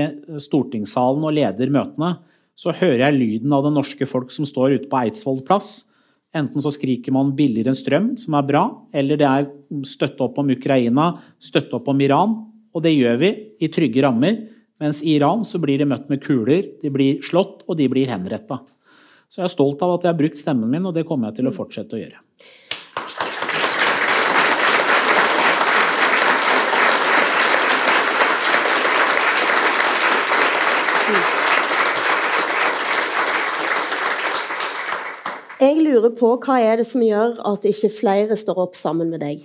stortingssalen 0.45 1.25
og 1.25 1.37
leder 1.37 1.73
møtene, 1.73 2.17
så 2.59 2.75
hører 2.75 3.07
jeg 3.07 3.19
lyden 3.19 3.53
av 3.55 3.63
det 3.65 3.77
norske 3.77 4.09
folk 4.09 4.33
som 4.35 4.49
står 4.49 4.75
ute 4.75 4.89
på 4.91 4.99
Eidsvoll 5.01 5.45
plass. 5.47 5.88
Enten 6.39 6.63
så 6.63 6.71
skriker 6.75 7.15
man 7.15 7.33
'billigere 7.35 7.75
strøm', 7.75 8.15
som 8.19 8.35
er 8.39 8.47
bra, 8.47 8.65
eller 8.95 9.17
det 9.17 9.27
er 9.27 9.51
støtte 9.85 10.23
opp 10.23 10.39
om 10.39 10.51
Ukraina, 10.55 11.11
støtte 11.41 11.75
opp 11.75 11.89
om 11.89 12.01
Iran. 12.01 12.37
Og 12.75 12.83
det 12.83 12.95
gjør 12.95 13.19
vi 13.19 13.31
i 13.61 13.69
trygge 13.69 14.03
rammer. 14.05 14.47
Mens 14.79 15.03
i 15.03 15.17
Iran 15.17 15.43
så 15.43 15.59
blir 15.59 15.79
de 15.79 15.89
møtt 15.89 16.09
med 16.09 16.23
kuler, 16.23 16.63
de 16.83 16.91
blir 16.91 17.19
slått 17.27 17.65
og 17.67 17.77
de 17.77 17.89
blir 17.89 18.07
henretta. 18.07 18.61
Så 19.29 19.43
jeg 19.43 19.49
er 19.49 19.57
stolt 19.57 19.83
av 19.83 19.97
at 19.97 20.07
jeg 20.07 20.13
har 20.13 20.21
brukt 20.21 20.39
stemmen 20.39 20.71
min, 20.71 20.87
og 20.87 20.95
det 20.95 21.05
kommer 21.09 21.29
jeg 21.29 21.41
til 21.41 21.51
å 21.51 21.57
fortsette 21.57 21.97
å 21.97 22.01
gjøre. 22.01 22.23
Jeg 35.59 35.81
lurer 35.83 36.13
på 36.15 36.37
hva 36.39 36.61
er 36.63 36.79
det 36.79 36.85
som 36.87 37.03
gjør 37.03 37.41
at 37.49 37.65
ikke 37.67 37.89
flere 37.91 38.37
står 38.39 38.61
opp 38.63 38.77
sammen 38.79 39.09
med 39.11 39.25
deg? 39.25 39.41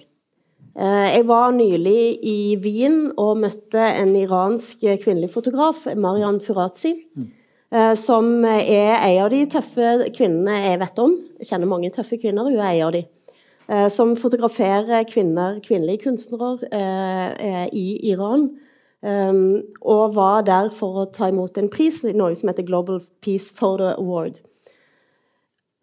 Eh, 0.77 1.07
jeg 1.09 1.25
var 1.25 1.55
nylig 1.55 2.19
i 2.21 2.53
Wien 2.61 3.07
og 3.17 3.39
møtte 3.41 3.81
en 3.81 4.11
iransk 4.19 4.85
kvinnelig 5.01 5.31
fotograf, 5.33 5.87
Marian 5.97 6.37
Furazi. 6.37 6.93
Eh, 7.73 7.95
som 7.97 8.45
er 8.45 8.99
en 8.99 9.23
av 9.23 9.31
de 9.33 9.41
tøffe 9.55 9.95
kvinnene 10.13 10.59
jeg 10.67 10.83
vet 10.83 11.01
om. 11.01 11.17
Jeg 11.41 11.49
kjenner 11.49 11.73
mange 11.73 11.89
tøffe 11.97 12.21
kvinner, 12.21 12.45
hun 12.45 12.61
er 12.61 12.75
en 12.75 12.85
av 12.91 12.93
de. 12.93 13.03
Eh, 13.73 13.89
som 13.89 14.13
fotograferer 14.13 15.09
kvinner, 15.09 15.57
kvinnelige 15.65 16.05
kunstnere 16.05 17.69
i 17.73 17.87
Iran. 18.13 18.51
Og 19.01 20.13
var 20.15 20.45
der 20.45 20.69
for 20.69 21.01
å 21.01 21.09
ta 21.11 21.33
imot 21.33 21.57
en 21.57 21.73
pris, 21.73 22.03
noe 22.05 22.37
som 22.37 22.53
heter 22.53 22.69
Global 22.69 23.01
Peace 23.25 23.49
Photo 23.49 23.89
Award. 23.97 24.43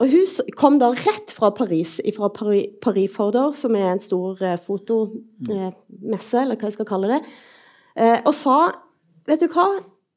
Og 0.01 0.09
Hun 0.09 0.53
kom 0.57 0.79
da 0.81 0.95
rett 0.97 1.33
fra 1.37 1.51
Paris, 1.53 1.99
fra 2.17 2.31
Paris, 2.33 2.73
Paris 2.81 3.13
Fordor, 3.13 3.53
som 3.53 3.77
er 3.77 3.91
en 3.91 4.01
stor 4.01 4.41
eh, 4.41 4.57
fotomesse, 4.57 6.37
eh, 6.39 6.43
eller 6.43 6.57
hva 6.57 6.71
jeg 6.71 6.79
skal 6.79 6.89
kalle 6.89 7.11
det, 7.13 7.21
eh, 7.97 8.19
og 8.25 8.35
sa 8.37 8.61
Vet 9.29 9.43
du 9.45 9.51
hva, 9.53 9.67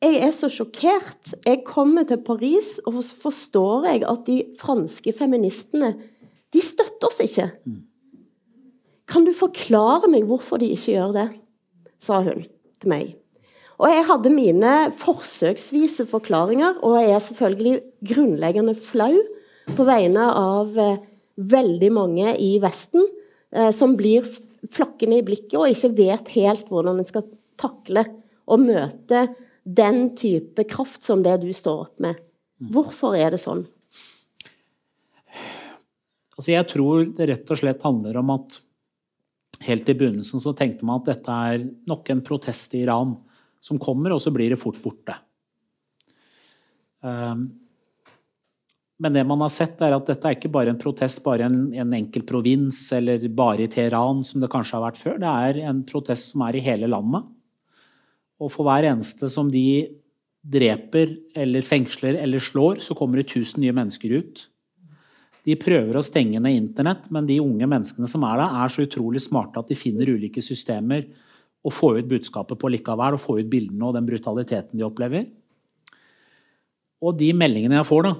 jeg 0.02 0.16
er 0.26 0.32
så 0.34 0.48
sjokkert. 0.50 1.34
Jeg 1.46 1.60
kommer 1.68 2.06
til 2.08 2.18
Paris, 2.24 2.80
og 2.88 2.96
så 3.04 3.18
forstår 3.28 3.86
jeg 3.92 4.00
at 4.10 4.24
de 4.26 4.38
franske 4.58 5.12
feministene 5.14 5.92
de 6.56 6.62
støtter 6.64 7.12
oss 7.12 7.20
ikke. 7.22 7.50
Kan 9.12 9.28
du 9.28 9.34
forklare 9.36 10.10
meg 10.10 10.26
hvorfor 10.26 10.64
de 10.64 10.72
ikke 10.74 10.96
gjør 10.96 11.14
det? 11.20 11.28
sa 12.04 12.24
hun 12.24 12.46
til 12.82 12.90
meg. 12.90 13.14
Og 13.82 13.90
jeg 13.92 14.06
hadde 14.08 14.34
mine 14.34 14.74
forsøksvise 14.98 16.08
forklaringer, 16.10 16.80
og 16.84 16.98
jeg 17.00 17.12
er 17.12 17.24
selvfølgelig 17.28 17.76
grunnleggende 18.14 18.76
flau 18.80 19.14
på 19.72 19.86
vegne 19.88 20.26
av 20.38 20.80
eh, 20.80 21.04
veldig 21.36 21.92
mange 21.96 22.34
i 22.42 22.56
Vesten 22.64 23.06
eh, 23.54 23.72
som 23.76 23.96
blir 24.00 24.28
flakkende 24.72 25.20
i 25.20 25.26
blikket 25.26 25.58
og 25.60 25.72
ikke 25.72 25.94
vet 25.98 26.34
helt 26.36 26.70
hvordan 26.72 27.02
en 27.02 27.08
skal 27.08 27.26
takle 27.60 28.06
og 28.44 28.64
møte 28.64 29.28
den 29.64 30.10
type 30.20 30.66
kraft 30.68 31.06
som 31.06 31.24
det 31.24 31.38
du 31.44 31.50
står 31.56 31.88
opp 31.88 32.04
med. 32.04 32.20
Hvorfor 32.74 33.16
er 33.18 33.34
det 33.34 33.42
sånn? 33.44 33.66
Altså 36.34 36.54
jeg 36.54 36.68
tror 36.72 37.04
det 37.16 37.28
rett 37.30 37.52
og 37.54 37.60
slett 37.60 37.84
handler 37.86 38.18
om 38.20 38.32
at 38.34 38.60
helt 39.64 39.90
i 39.90 39.96
begynnelsen 39.96 40.42
så 40.44 40.52
tenkte 40.58 40.88
man 40.88 41.02
at 41.02 41.12
dette 41.14 41.36
er 41.54 41.68
nok 41.90 42.10
en 42.12 42.24
protest 42.26 42.74
i 42.76 42.84
Iran 42.84 43.16
som 43.64 43.80
kommer, 43.80 44.12
og 44.12 44.20
så 44.20 44.34
blir 44.36 44.52
det 44.52 44.60
fort 44.60 44.82
borte. 44.84 45.16
Um, 47.00 47.46
men 49.04 49.12
det 49.12 49.26
man 49.28 49.42
har 49.44 49.52
sett, 49.52 49.82
er 49.84 49.92
at 49.98 50.08
dette 50.08 50.30
er 50.30 50.38
ikke 50.38 50.52
bare 50.54 50.72
en 50.72 50.80
protest 50.80 51.20
bare 51.26 51.44
en, 51.50 51.58
en 51.76 51.96
enkel 51.98 52.24
provins 52.28 52.78
eller 52.96 53.26
bare 53.36 53.66
i 53.66 53.72
Teheran, 53.72 54.22
som 54.24 54.40
det 54.40 54.52
kanskje 54.54 54.78
har 54.78 54.86
vært 54.86 55.02
før. 55.02 55.18
Det 55.20 55.34
er 55.50 55.60
en 55.68 55.82
protest 55.88 56.32
som 56.32 56.46
er 56.48 56.56
i 56.56 56.64
hele 56.64 56.88
landet. 56.88 57.28
Og 58.40 58.52
for 58.54 58.64
hver 58.68 58.88
eneste 58.88 59.28
som 59.32 59.52
de 59.52 59.66
dreper 60.56 61.18
eller 61.36 61.68
fengsler 61.68 62.22
eller 62.22 62.40
slår, 62.44 62.80
så 62.84 62.96
kommer 62.96 63.20
det 63.20 63.28
1000 63.28 63.60
nye 63.64 63.76
mennesker 63.76 64.16
ut. 64.16 64.48
De 65.44 65.60
prøver 65.60 66.00
å 66.00 66.06
stenge 66.06 66.40
ned 66.40 66.56
internett, 66.56 67.12
men 67.12 67.28
de 67.28 67.42
unge 67.44 67.68
menneskene 67.68 68.08
som 68.08 68.24
er 68.24 68.40
der, 68.40 68.60
er 68.64 68.72
så 68.72 68.88
utrolig 68.88 69.20
smarte 69.26 69.60
at 69.60 69.72
de 69.72 69.76
finner 69.76 70.16
ulike 70.16 70.44
systemer 70.44 71.10
å 71.64 71.72
få 71.72 71.98
ut 72.00 72.08
budskapet 72.08 72.60
på 72.60 72.72
likevel, 72.72 73.18
og 73.18 73.24
få 73.24 73.42
ut 73.42 73.52
bildene 73.52 73.90
og 73.90 73.98
den 73.98 74.08
brutaliteten 74.08 74.80
de 74.80 74.88
opplever. 74.88 75.28
Og 77.04 77.18
de 77.20 77.34
meldingene 77.36 77.82
jeg 77.82 77.92
får, 77.92 78.08
da, 78.08 78.14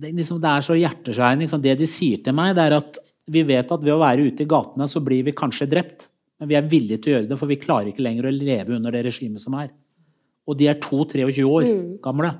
det, 0.00 0.10
liksom, 0.10 0.40
det 0.42 0.50
er 0.50 0.64
så 0.66 0.76
hjerteskjærende. 0.78 1.46
Liksom. 1.46 1.62
Det 1.62 1.76
de 1.78 1.88
sier 1.90 2.22
til 2.24 2.36
meg, 2.36 2.54
det 2.56 2.64
er 2.66 2.78
at 2.80 2.98
vi 3.30 3.44
vet 3.46 3.70
at 3.72 3.84
ved 3.84 3.94
å 3.94 4.02
være 4.02 4.26
ute 4.28 4.44
i 4.44 4.48
gatene, 4.48 4.88
så 4.90 5.00
blir 5.04 5.24
vi 5.26 5.36
kanskje 5.36 5.68
drept. 5.70 6.08
Men 6.40 6.50
vi 6.50 6.58
er 6.58 6.66
villige 6.68 7.00
til 7.00 7.12
å 7.12 7.16
gjøre 7.18 7.30
det, 7.30 7.38
for 7.40 7.50
vi 7.50 7.60
klarer 7.62 7.92
ikke 7.92 8.04
lenger 8.04 8.28
å 8.28 8.34
leve 8.34 8.74
under 8.76 8.94
det 8.94 9.04
regimet 9.06 9.42
som 9.42 9.54
er. 9.60 9.70
Og 10.44 10.58
de 10.60 10.68
er 10.68 10.82
2-23 10.82 11.46
år 11.46 11.68
mm. 11.70 11.86
gamle. 12.04 12.34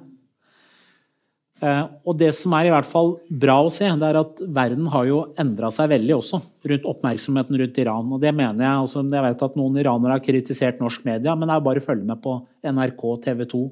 Eh, 1.62 1.84
og 2.04 2.18
det 2.20 2.32
som 2.36 2.52
er 2.58 2.68
i 2.68 2.72
hvert 2.74 2.88
fall 2.88 3.14
bra 3.30 3.56
å 3.64 3.70
se, 3.72 3.86
det 3.86 4.08
er 4.10 4.18
at 4.20 4.42
verden 4.58 4.90
har 4.92 5.06
jo 5.08 5.20
endra 5.40 5.70
seg 5.72 5.92
veldig 5.94 6.16
også. 6.18 6.42
Rundt 6.72 6.90
oppmerksomheten 6.90 7.60
rundt 7.62 7.80
Iran. 7.80 8.12
Og 8.12 8.20
det 8.20 8.34
mener 8.34 8.66
jeg 8.66 8.82
altså, 8.82 9.04
Jeg 9.06 9.26
vet 9.28 9.46
at 9.46 9.56
noen 9.60 9.80
iranere 9.80 10.18
har 10.18 10.26
kritisert 10.26 10.82
norsk 10.82 11.06
media, 11.06 11.36
men 11.38 11.48
det 11.48 11.56
er 11.56 11.66
bare 11.70 11.80
å 11.80 11.86
følge 11.86 12.08
med 12.10 12.20
på 12.24 12.36
NRK, 12.66 13.06
TV 13.24 13.44
2, 13.54 13.64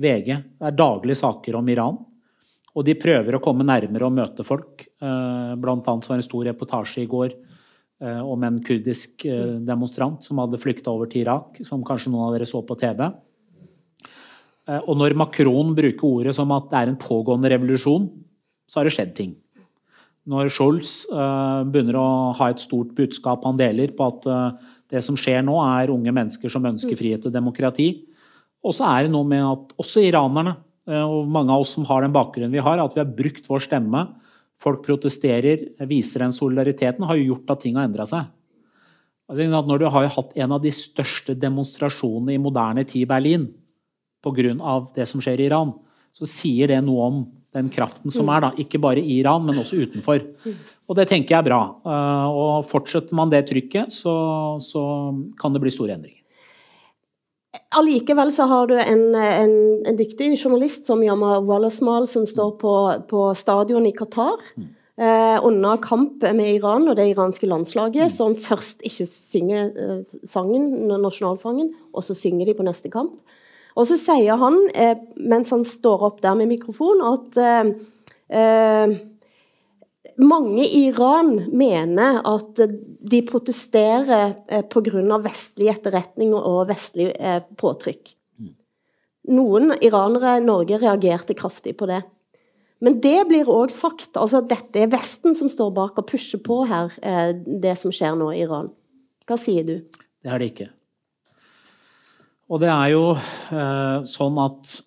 VG. 0.00 0.28
Det 0.58 0.70
er 0.70 0.80
daglige 0.80 1.20
saker 1.22 1.60
om 1.60 1.70
Iran. 1.76 2.02
Og 2.78 2.86
de 2.86 2.94
prøver 2.94 3.34
å 3.34 3.42
komme 3.42 3.66
nærmere 3.66 4.06
og 4.06 4.14
møte 4.14 4.44
folk. 4.46 4.84
Eh, 4.86 5.54
blant 5.58 5.86
annet 5.90 6.06
så 6.06 6.12
var 6.12 6.18
det 6.18 6.22
en 6.22 6.28
stor 6.28 6.44
reportasje 6.46 7.02
i 7.02 7.08
går 7.10 7.32
eh, 7.34 8.20
om 8.22 8.44
en 8.46 8.60
kurdisk 8.62 9.24
eh, 9.26 9.56
demonstrant 9.66 10.22
som 10.22 10.38
hadde 10.38 10.60
flykta 10.62 10.92
over 10.94 11.10
til 11.10 11.24
Irak, 11.24 11.58
som 11.66 11.82
kanskje 11.86 12.12
noen 12.14 12.28
av 12.28 12.36
dere 12.36 12.46
så 12.46 12.62
på 12.62 12.78
TV. 12.78 13.08
Og 14.68 14.92
når 15.00 15.14
Macron 15.16 15.70
bruker 15.72 16.04
ordet 16.04 16.34
som 16.36 16.50
at 16.52 16.66
det 16.68 16.76
er 16.76 16.90
en 16.90 16.98
pågående 17.00 17.48
revolusjon, 17.48 18.04
så 18.68 18.78
har 18.78 18.84
det 18.84 18.92
skjedd 18.92 19.14
ting. 19.16 19.30
Når 20.28 20.50
Scholz 20.52 20.90
begynner 21.08 21.96
å 21.96 22.08
ha 22.36 22.50
et 22.52 22.60
stort 22.60 22.90
budskap 22.92 23.46
han 23.48 23.56
deler 23.56 23.94
på 23.96 24.10
at 24.12 24.28
det 24.92 25.00
som 25.06 25.16
skjer 25.16 25.40
nå, 25.46 25.56
er 25.64 25.94
unge 25.94 26.12
mennesker 26.12 26.52
som 26.52 26.68
ønsker 26.68 27.00
frihet 27.00 27.24
og 27.24 27.32
demokrati. 27.32 27.88
Og 28.60 28.76
så 28.76 28.90
er 28.92 29.06
det 29.06 29.14
noe 29.14 29.24
med 29.24 29.40
at 29.40 29.72
også 29.80 30.04
iranerne 30.04 30.58
og 30.88 31.28
mange 31.28 31.52
av 31.52 31.64
oss 31.64 31.74
som 31.76 31.86
har 31.88 32.04
den 32.04 32.14
bakgrunnen 32.14 32.54
vi 32.54 32.64
har, 32.64 32.80
at 32.80 32.96
vi 32.96 33.02
har 33.02 33.14
brukt 33.18 33.48
vår 33.50 33.64
stemme. 33.66 34.04
Folk 34.58 34.82
protesterer, 34.86 35.68
viser 35.86 36.24
den 36.24 36.34
solidariteten, 36.34 37.06
har 37.06 37.18
jo 37.18 37.34
gjort 37.34 37.54
at 37.54 37.62
ting 37.62 37.78
har 37.78 37.86
endra 37.88 38.06
seg. 38.08 38.26
Når 39.28 39.82
du 39.82 39.88
har 39.92 40.08
hatt 40.14 40.36
en 40.40 40.54
av 40.56 40.62
de 40.64 40.72
største 40.72 41.36
demonstrasjonene 41.36 42.34
i 42.34 42.40
moderne 42.40 42.86
tid 42.88 43.04
i 43.04 43.10
Berlin 43.10 43.50
pga. 44.24 44.86
det 44.96 45.06
som 45.06 45.20
skjer 45.20 45.40
i 45.40 45.46
Iran, 45.50 45.74
så 46.16 46.26
sier 46.26 46.72
det 46.72 46.80
noe 46.82 47.04
om 47.06 47.18
den 47.54 47.68
kraften 47.72 48.12
som 48.12 48.28
er, 48.32 48.42
da, 48.44 48.50
ikke 48.60 48.80
bare 48.80 49.00
i 49.00 49.20
Iran, 49.20 49.44
men 49.46 49.60
også 49.60 49.78
utenfor. 49.84 50.24
Og 50.88 50.96
det 50.96 51.08
tenker 51.08 51.34
jeg 51.34 51.42
er 51.42 51.48
bra. 51.48 51.60
Eh, 51.84 52.38
og 52.40 52.68
fortsetter 52.68 53.16
man 53.16 53.32
det 53.32 53.44
trykket, 53.48 53.92
så, 53.92 54.14
så 54.64 54.82
kan 55.40 55.54
det 55.54 55.62
bli 55.64 55.72
store 55.72 55.96
endringer. 55.96 56.17
Allikevel 57.76 58.30
så 58.32 58.44
har 58.48 58.66
du 58.68 58.74
en, 58.76 59.14
en, 59.14 59.54
en, 59.86 59.96
dyktig 59.96 60.34
journalist 60.36 60.88
som 60.88 61.00
Yama 61.04 61.38
Wallasmal, 61.44 62.06
som 62.08 62.26
står 62.28 62.50
på, 62.60 62.74
på 63.08 63.22
stadion 63.36 63.86
i 63.88 63.92
Qatar 63.96 64.36
mm. 64.56 64.66
eh, 65.00 65.36
under 65.44 65.80
kamp 65.80 66.24
med 66.24 66.58
Iran 66.58 66.88
og 66.88 66.98
det 66.98 67.08
iranske 67.08 67.48
landslaget, 67.48 68.10
mm. 68.10 68.14
som 68.14 68.36
først 68.36 68.84
ikke 68.84 69.08
synger 69.08 69.72
eh, 69.72 70.16
sangen, 70.28 70.70
nasjonalsangen, 70.92 71.72
og 71.92 72.04
så 72.04 72.16
synger 72.16 72.50
de 72.50 72.56
på 72.58 72.68
neste 72.68 72.92
kamp. 72.92 73.16
Og 73.78 73.88
så 73.88 73.96
sier 74.00 74.36
han, 74.40 74.58
eh, 74.74 74.96
mens 75.16 75.52
han 75.54 75.64
står 75.64 76.04
opp 76.10 76.20
der 76.24 76.36
med 76.36 76.50
mikrofon, 76.52 77.00
at 77.14 77.40
eh, 77.40 77.72
eh, 78.28 78.98
mange 80.18 80.64
i 80.66 80.84
Iran 80.88 81.34
mener 81.54 82.20
at 82.26 82.58
de 82.58 83.20
protesterer 83.26 84.34
eh, 84.48 84.64
pga. 84.66 85.18
vestlig 85.22 85.70
etterretning 85.70 86.34
og 86.34 86.68
vestlig 86.68 87.12
eh, 87.14 87.42
påtrykk. 87.56 88.14
Noen 89.28 89.74
iranere 89.84 90.38
i 90.38 90.44
Norge 90.44 90.78
reagerte 90.80 91.36
kraftig 91.36 91.76
på 91.76 91.88
det. 91.90 92.00
Men 92.80 93.00
det 93.02 93.26
blir 93.28 93.50
òg 93.50 93.72
sagt. 93.74 94.16
altså 94.16 94.40
Dette 94.46 94.80
er 94.80 94.90
Vesten 94.90 95.34
som 95.36 95.50
står 95.50 95.72
bak 95.74 95.98
og 95.98 96.06
pusher 96.08 96.40
på 96.42 96.62
her, 96.68 96.92
eh, 97.02 97.32
det 97.34 97.76
som 97.78 97.92
skjer 97.92 98.16
nå 98.18 98.30
i 98.32 98.42
Iran. 98.46 98.70
Hva 99.28 99.38
sier 99.38 99.66
du? 99.66 99.76
Det 100.22 100.30
er 100.32 100.38
det 100.38 100.52
ikke. 100.52 100.68
Og 102.48 102.62
det 102.62 102.70
er 102.72 102.94
jo 102.94 103.02
eh, 103.12 104.06
sånn 104.08 104.38
at 104.40 104.78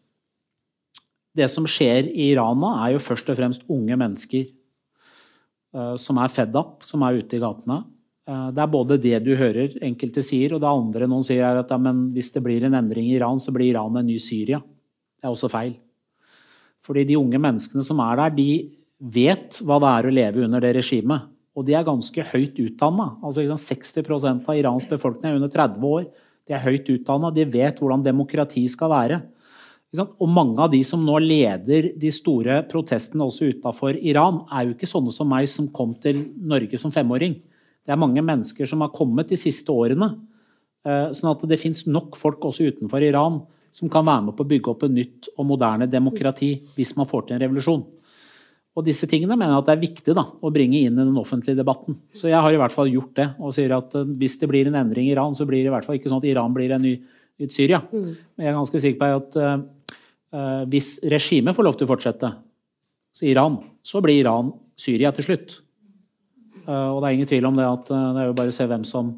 det 1.37 1.47
som 1.51 1.67
skjer 1.69 2.09
i 2.09 2.31
Iran 2.33 2.59
nå, 2.59 2.71
er 2.83 2.95
jo 2.95 3.03
først 3.03 3.29
og 3.31 3.37
fremst 3.37 3.67
unge 3.71 3.95
mennesker 3.95 4.49
som 5.71 6.17
er 6.19 6.31
fed 6.33 6.55
up, 6.59 6.81
som 6.83 7.03
er 7.07 7.21
ute 7.21 7.37
i 7.37 7.41
gatene. 7.41 7.81
Eh, 8.29 8.49
det 8.55 8.61
er 8.61 8.71
både 8.71 8.99
det 9.01 9.17
du 9.25 9.33
hører 9.37 9.77
enkelte 9.83 10.23
sier, 10.25 10.53
og 10.53 10.61
det 10.61 10.69
andre 10.69 11.09
noen 11.09 11.25
sier 11.25 11.43
er 11.47 11.61
at 11.61 11.71
ja, 11.73 11.79
hvis 12.15 12.31
det 12.35 12.43
blir 12.45 12.67
en 12.67 12.77
endring 12.77 13.09
i 13.09 13.17
Iran, 13.17 13.41
så 13.41 13.53
blir 13.53 13.71
Iran 13.71 13.97
en 13.97 14.07
ny 14.07 14.17
Syria. 14.21 14.61
Det 14.61 15.27
er 15.27 15.33
også 15.33 15.49
feil. 15.51 15.75
Fordi 16.85 17.05
de 17.05 17.19
unge 17.19 17.41
menneskene 17.41 17.83
som 17.85 17.99
er 18.01 18.23
der, 18.23 18.37
de 18.37 18.51
vet 19.01 19.61
hva 19.65 19.79
det 19.81 19.91
er 19.91 20.07
å 20.07 20.13
leve 20.13 20.45
under 20.45 20.63
det 20.63 20.75
regimet. 20.77 21.27
Og 21.57 21.65
de 21.67 21.75
er 21.75 21.85
ganske 21.85 22.25
høyt 22.31 22.57
utdanna. 22.63 23.09
Altså, 23.25 23.43
60% 23.43 24.47
av 24.47 24.57
Irans 24.57 24.87
befolkning 24.89 25.33
er 25.33 25.39
under 25.41 25.51
30 25.51 25.83
år. 25.89 26.07
De 26.47 26.55
er 26.55 26.63
høyt 26.63 26.89
utdanna, 26.93 27.29
de 27.33 27.45
vet 27.45 27.81
hvordan 27.81 28.05
demokrati 28.05 28.63
skal 28.71 28.93
være. 28.93 29.19
Og 29.99 30.27
mange 30.31 30.55
av 30.63 30.71
de 30.71 30.79
som 30.87 31.01
nå 31.03 31.17
leder 31.19 31.89
de 31.99 32.11
store 32.15 32.61
protestene 32.71 33.25
også 33.25 33.49
utafor 33.51 33.97
Iran, 33.99 34.45
er 34.47 34.69
jo 34.69 34.75
ikke 34.75 34.87
sånne 34.87 35.11
som 35.11 35.27
meg 35.27 35.49
som 35.51 35.67
kom 35.75 35.97
til 35.99 36.21
Norge 36.39 36.79
som 36.79 36.93
femåring. 36.95 37.35
Det 37.83 37.91
er 37.91 37.99
mange 37.99 38.23
mennesker 38.23 38.69
som 38.69 38.85
har 38.85 38.93
kommet 38.95 39.33
de 39.33 39.39
siste 39.39 39.73
årene. 39.73 40.13
Eh, 40.87 41.11
sånn 41.17 41.33
at 41.33 41.43
det 41.49 41.59
fins 41.59 41.83
nok 41.91 42.15
folk 42.15 42.39
også 42.47 42.69
utenfor 42.71 43.03
Iran 43.03 43.41
som 43.75 43.91
kan 43.91 44.07
være 44.07 44.29
med 44.29 44.37
på 44.37 44.45
å 44.45 44.51
bygge 44.51 44.71
opp 44.71 44.85
et 44.87 44.95
nytt 44.95 45.27
og 45.35 45.47
moderne 45.51 45.87
demokrati 45.91 46.53
hvis 46.75 46.95
man 46.95 47.09
får 47.09 47.27
til 47.27 47.35
en 47.35 47.43
revolusjon. 47.43 47.83
Og 48.71 48.87
disse 48.87 49.07
tingene 49.11 49.35
mener 49.35 49.57
jeg 49.57 49.61
at 49.61 49.67
det 49.67 49.73
er 49.75 49.83
viktig 49.83 50.13
da, 50.15 50.23
å 50.23 50.51
bringe 50.55 50.79
inn 50.79 50.95
i 50.95 51.03
den 51.03 51.19
offentlige 51.19 51.59
debatten. 51.59 51.99
Så 52.15 52.31
jeg 52.31 52.39
har 52.39 52.55
i 52.55 52.59
hvert 52.59 52.71
fall 52.71 52.87
gjort 52.87 53.17
det, 53.19 53.27
og 53.43 53.51
sier 53.57 53.75
at 53.75 53.91
eh, 53.99 54.13
hvis 54.23 54.39
det 54.39 54.47
blir 54.47 54.71
en 54.71 54.79
endring 54.85 55.11
i 55.11 55.17
Iran, 55.17 55.35
så 55.35 55.43
blir 55.49 55.65
det 55.65 55.67
i 55.67 55.75
hvert 55.75 55.83
fall 55.83 55.99
ikke 55.99 56.13
sånn 56.13 56.23
at 56.23 56.31
Iran 56.31 56.55
blir 56.55 56.71
en 56.71 56.87
ny 56.87 56.95
nytt 57.41 57.55
Syria. 57.55 57.81
Mm. 57.91 58.11
Men 58.35 58.45
jeg 58.45 58.51
er 58.51 58.57
ganske 58.57 58.81
sikker 58.83 58.99
på 59.01 59.09
at 59.17 59.37
uh, 59.39 59.55
hvis 60.71 60.93
regimet 61.11 61.55
får 61.57 61.65
lov 61.67 61.75
til 61.75 61.87
å 61.87 61.91
fortsette, 61.91 62.29
så 63.11 63.25
Iran, 63.27 63.57
så 63.83 63.99
blir 64.03 64.21
Iran 64.21 64.53
Syria 64.79 65.11
til 65.15 65.27
slutt. 65.27 65.57
Uh, 66.65 66.93
og 66.93 67.01
det 67.01 67.09
er 67.09 67.17
ingen 67.17 67.29
tvil 67.29 67.47
om 67.49 67.57
det 67.57 67.67
at 67.67 67.89
uh, 67.91 68.11
det 68.15 68.23
er 68.23 68.29
jo 68.29 68.37
bare 68.37 68.53
å 68.53 68.55
se 68.55 68.67
hvem 68.69 68.83
som 68.87 69.15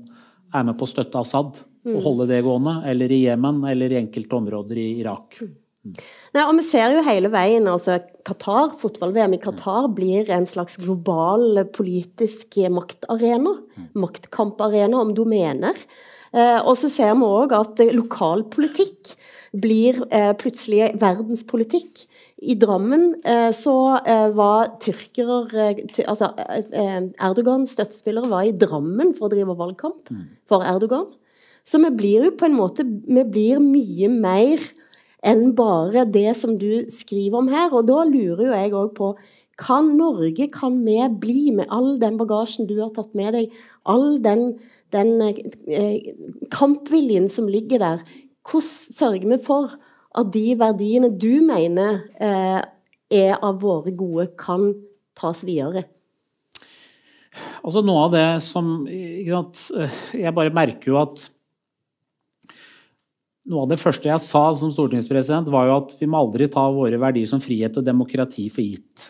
er 0.53 0.63
med 0.67 0.77
på 0.79 0.87
å 0.87 0.89
støtte 0.89 1.19
Assad 1.19 1.59
mm. 1.83 1.95
og 1.95 2.05
holde 2.05 2.29
det 2.31 2.43
gående, 2.45 2.77
eller 2.89 3.11
i 3.11 3.25
Jemen 3.25 3.63
eller 3.69 3.93
i 3.93 3.99
enkelte 3.99 4.39
områder 4.39 4.79
i 4.79 4.87
Irak. 5.01 5.37
Mm. 5.41 5.53
Nei, 5.83 6.43
og 6.45 6.53
Vi 6.55 6.63
ser 6.63 6.93
jo 6.95 7.03
hele 7.03 7.27
veien 7.33 7.65
altså 7.67 7.97
Qatar, 8.23 8.71
Fotball-VM 8.79 9.35
i 9.35 9.39
Qatar 9.43 9.89
blir 9.91 10.29
en 10.31 10.47
slags 10.47 10.77
global 10.79 11.65
politisk 11.75 12.55
maktarena. 12.71 13.57
Maktkamparena 13.99 15.01
om 15.01 15.11
domener. 15.17 15.75
Eh, 16.31 16.59
og 16.63 16.77
så 16.79 16.87
ser 16.87 17.11
vi 17.19 17.27
òg 17.27 17.51
at 17.57 17.83
lokalpolitikk 17.91 19.11
blir 19.53 20.01
eh, 20.09 20.31
plutselig 20.39 20.93
verdenspolitikk. 21.01 22.05
I 22.43 22.55
Drammen 22.59 23.13
eh, 23.23 23.51
så 23.55 23.75
eh, 24.03 24.29
var 24.35 24.73
tyrkere 24.83 25.69
ty, 25.93 26.03
Altså 26.03 26.33
Erdogans 27.21 27.71
støttespillere 27.71 28.31
var 28.31 28.47
i 28.49 28.55
Drammen 28.55 29.13
for 29.15 29.29
å 29.29 29.33
drive 29.33 29.55
valgkamp 29.59 30.11
mm. 30.11 30.23
for 30.49 30.65
Erdogan. 30.67 31.07
Så 31.63 31.79
vi 31.79 31.93
blir 31.95 32.25
jo 32.27 32.33
på 32.35 32.49
en 32.49 32.57
måte 32.57 32.83
Vi 32.83 33.23
blir 33.23 33.61
mye 33.63 34.09
mer 34.11 34.65
enn 35.23 35.53
bare 35.55 36.03
det 36.11 36.33
som 36.35 36.57
du 36.59 36.83
skriver 36.91 37.39
om 37.39 37.47
her. 37.47 37.71
Og 37.71 37.87
da 37.87 38.01
lurer 38.09 38.49
jo 38.49 38.57
jeg 38.57 38.75
òg 38.75 38.91
på 38.97 39.13
kan 39.61 39.91
Norge, 39.97 40.47
kan 40.49 40.79
vi 40.83 40.97
bli 41.21 41.51
med 41.53 41.69
all 41.69 41.99
den 42.01 42.17
bagasjen 42.17 42.67
du 42.67 42.79
har 42.81 42.89
tatt 42.95 43.13
med 43.15 43.35
deg, 43.35 43.51
all 43.85 44.17
den, 44.23 44.55
den 44.91 45.21
eh, 45.21 46.09
kampviljen 46.51 47.29
som 47.29 47.47
ligger 47.47 47.83
der, 47.83 48.01
hvordan 48.43 48.69
sørger 48.69 49.27
vi 49.31 49.39
for 49.43 49.75
at 50.13 50.31
de 50.33 50.45
verdiene 50.59 51.09
du 51.09 51.41
mener 51.45 52.03
eh, 52.21 52.61
er 53.13 53.37
av 53.39 53.61
våre 53.61 53.93
gode, 53.95 54.29
kan 54.39 54.71
tas 55.17 55.43
videre? 55.47 55.85
Altså 57.63 57.81
Noe 57.81 58.03
av 58.05 58.11
det 58.13 58.27
som 58.45 58.83
Jeg 58.85 60.35
bare 60.37 60.53
merker 60.53 60.91
jo 60.91 60.99
at 61.01 61.23
noe 63.49 63.65
av 63.65 63.73
det 63.73 63.79
første 63.81 64.07
jeg 64.07 64.23
sa 64.23 64.43
som 64.55 64.71
stortingspresident, 64.71 65.49
var 65.51 65.67
jo 65.67 65.79
at 65.81 65.97
vi 65.99 66.07
må 66.07 66.21
aldri 66.21 66.47
ta 66.51 66.63
våre 66.71 66.99
verdier 67.01 67.27
som 67.27 67.41
frihet 67.43 67.75
og 67.75 67.83
demokrati 67.83 68.45
for 68.53 68.63
gitt. 68.63 69.09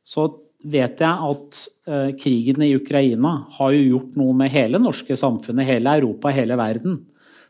Så 0.00 0.24
vet 0.64 1.02
jeg 1.04 1.28
at 1.28 1.58
uh, 1.90 2.10
krigen 2.16 2.64
i 2.64 2.72
Ukraina 2.78 3.34
har 3.58 3.74
jo 3.76 3.82
gjort 3.90 4.16
noe 4.16 4.36
med 4.38 4.52
hele 4.54 4.80
norske 4.80 5.18
samfunnet, 5.20 5.68
hele 5.68 5.98
Europa, 6.00 6.32
hele 6.32 6.56
verden. 6.56 7.02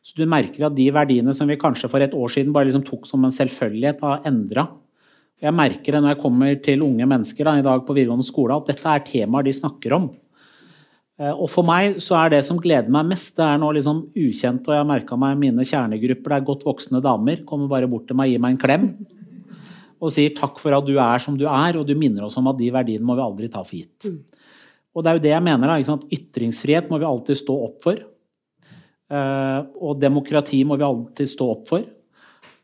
Så 0.04 0.18
du 0.18 0.26
merker 0.28 0.66
at 0.68 0.74
de 0.76 0.90
verdiene 0.92 1.32
som 1.36 1.48
vi 1.48 1.56
kanskje 1.60 1.88
for 1.88 2.04
et 2.04 2.12
år 2.12 2.32
siden 2.32 2.52
bare 2.52 2.68
liksom 2.68 2.84
tok 2.84 3.06
som 3.08 3.24
en 3.24 3.32
selvfølgelighet, 3.32 4.02
har 4.04 4.26
endra. 4.28 4.66
Jeg 5.40 5.56
merker 5.56 5.96
det 5.96 6.02
når 6.02 6.12
jeg 6.12 6.20
kommer 6.20 6.60
til 6.64 6.84
unge 6.84 7.08
mennesker 7.08 7.48
da, 7.48 7.56
i 7.56 7.64
dag 7.64 7.86
på 7.86 7.96
videregående 7.96 8.26
skole, 8.26 8.58
at 8.58 8.68
dette 8.68 8.84
er 8.84 9.06
temaer 9.08 9.48
de 9.48 9.56
snakker 9.56 9.96
om. 9.96 10.10
Eh, 11.20 11.32
og 11.32 11.48
for 11.50 11.66
meg 11.66 11.98
så 12.04 12.18
er 12.20 12.34
det 12.34 12.44
som 12.46 12.60
gleder 12.60 12.92
meg 12.92 13.08
mest, 13.14 13.32
det 13.38 13.48
er 13.48 13.60
noe 13.62 13.74
liksom 13.78 14.04
ukjent, 14.12 14.68
og 14.68 14.76
jeg 14.76 14.82
har 14.82 14.92
merka 14.92 15.18
meg 15.20 15.40
mine 15.40 15.66
kjernegrupper, 15.66 16.34
det 16.34 16.38
er 16.38 16.48
godt 16.52 16.68
voksne 16.68 17.02
damer, 17.04 17.44
kommer 17.48 17.72
bare 17.72 17.88
bort 17.90 18.08
til 18.10 18.18
meg, 18.18 18.32
gir 18.32 18.44
meg 18.44 18.56
en 18.56 18.64
klem 18.64 18.88
og 20.04 20.12
sier 20.12 20.34
takk 20.36 20.58
for 20.60 20.74
at 20.76 20.84
du 20.84 20.98
er 21.00 21.22
som 21.22 21.36
du 21.38 21.46
er, 21.48 21.78
og 21.78 21.86
du 21.88 21.94
minner 21.96 22.26
oss 22.26 22.36
om 22.36 22.50
at 22.50 22.58
de 22.58 22.68
verdiene 22.74 23.06
må 23.08 23.16
vi 23.16 23.24
aldri 23.24 23.48
ta 23.48 23.62
for 23.64 23.78
gitt. 23.78 24.04
Mm. 24.04 24.18
Og 24.94 25.02
det 25.02 25.10
er 25.10 25.16
jo 25.16 25.22
det 25.24 25.32
jeg 25.32 25.44
mener. 25.46 25.70
da, 25.70 25.96
Ytringsfrihet 26.18 26.90
må 26.90 26.98
vi 27.00 27.08
alltid 27.08 27.40
stå 27.40 27.56
opp 27.66 27.78
for. 27.86 28.02
Uh, 29.14 29.68
og 29.78 30.00
demokrati 30.02 30.64
må 30.66 30.78
vi 30.80 30.86
alltid 30.86 31.30
stå 31.30 31.46
opp 31.52 31.68
for. 31.70 31.84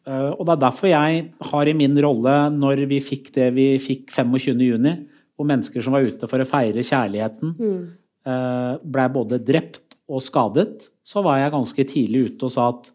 Uh, 0.09 0.33
og 0.33 0.43
det 0.49 0.57
er 0.57 0.63
derfor 0.65 0.91
jeg 0.91 1.23
har 1.53 1.71
i 1.71 1.77
min 1.77 1.95
rolle, 2.03 2.35
når 2.57 2.85
vi 2.91 2.99
fikk 3.05 3.31
det 3.37 3.53
vi 3.55 3.71
fikk 3.83 4.11
25.6, 4.11 4.91
hvor 5.39 5.49
mennesker 5.49 5.85
som 5.85 5.95
var 5.95 6.09
ute 6.09 6.29
for 6.29 6.43
å 6.43 6.49
feire 6.49 6.85
kjærligheten, 6.85 7.57
mm 7.57 7.81
blei 8.21 8.81
ble 8.85 9.05
både 9.15 9.39
drept 9.41 9.97
og 10.11 10.23
skadet, 10.23 10.91
så 11.03 11.23
var 11.25 11.39
jeg 11.41 11.55
ganske 11.55 11.85
tidlig 11.89 12.25
ute 12.31 12.49
og 12.49 12.53
sa 12.53 12.67
at 12.73 12.91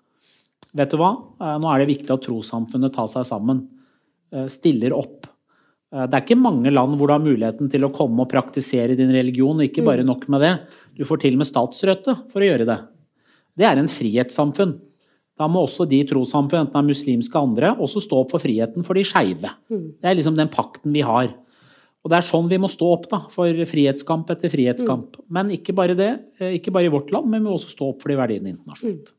vet 0.75 0.91
du 0.91 0.99
hva, 0.99 1.13
eh, 1.39 1.55
nå 1.61 1.69
er 1.71 1.81
det 1.81 1.93
viktig 1.93 2.11
at 2.11 2.25
trossamfunnet 2.27 2.93
tar 2.93 3.07
seg 3.07 3.25
sammen, 3.25 3.67
eh, 4.31 4.47
stiller 4.47 4.93
opp. 4.93 5.31
Det 5.95 6.11
er 6.11 6.23
ikke 6.25 6.35
mange 6.35 6.67
land 6.73 6.97
hvor 6.97 7.07
du 7.07 7.13
har 7.13 7.23
muligheten 7.23 7.69
til 7.71 7.85
å 7.85 7.93
komme 7.93 8.19
og 8.19 8.27
praktisere 8.27 8.97
din 8.97 9.13
religion, 9.15 9.55
og 9.55 9.63
ikke 9.63 9.85
bare 9.85 10.03
mm. 10.03 10.09
nok 10.09 10.27
med 10.27 10.41
det. 10.43 10.53
Du 10.97 11.05
får 11.07 11.21
til 11.21 11.37
og 11.37 11.39
med 11.39 11.47
statsstøtte 11.47 12.15
for 12.33 12.43
å 12.43 12.49
gjøre 12.49 12.65
det. 12.67 12.75
Det 13.55 13.67
er 13.67 13.79
en 13.79 13.91
frihetssamfunn. 13.91 14.75
Da 15.35 15.47
må 15.51 15.65
også 15.65 15.87
de 15.89 15.99
trossamfunn, 16.07 16.65
enten 16.65 16.79
er 16.79 16.87
muslimske 16.87 17.39
andre, 17.39 17.73
også 17.83 18.03
stå 18.03 18.21
opp 18.23 18.35
for 18.35 18.43
friheten 18.43 18.85
for 18.87 18.95
de 18.95 19.03
skeive. 19.07 19.51
Mm. 19.71 19.87
Det 19.99 20.11
er 20.11 20.15
liksom 20.19 20.37
den 20.37 20.51
pakten 20.51 20.95
vi 20.95 21.03
har. 21.03 21.33
Og 22.05 22.11
det 22.11 22.19
er 22.19 22.27
sånn 22.27 22.47
vi 22.51 22.59
må 22.61 22.69
stå 22.69 22.91
opp 22.93 23.07
da, 23.11 23.19
for 23.33 23.65
frihetskamp 23.67 24.29
etter 24.31 24.51
frihetskamp. 24.53 25.17
Mm. 25.17 25.27
Men 25.37 25.51
ikke 25.55 25.75
bare 25.75 25.97
det, 25.97 26.11
eh, 26.39 26.55
ikke 26.59 26.71
bare 26.75 26.87
i 26.87 26.93
vårt 26.93 27.11
land, 27.11 27.27
men 27.31 27.41
vi 27.41 27.49
må 27.49 27.57
også 27.57 27.73
stå 27.73 27.91
opp 27.91 28.03
for 28.03 28.13
de 28.13 28.19
verdiene 28.19 28.53
internasjonalt. 28.53 29.15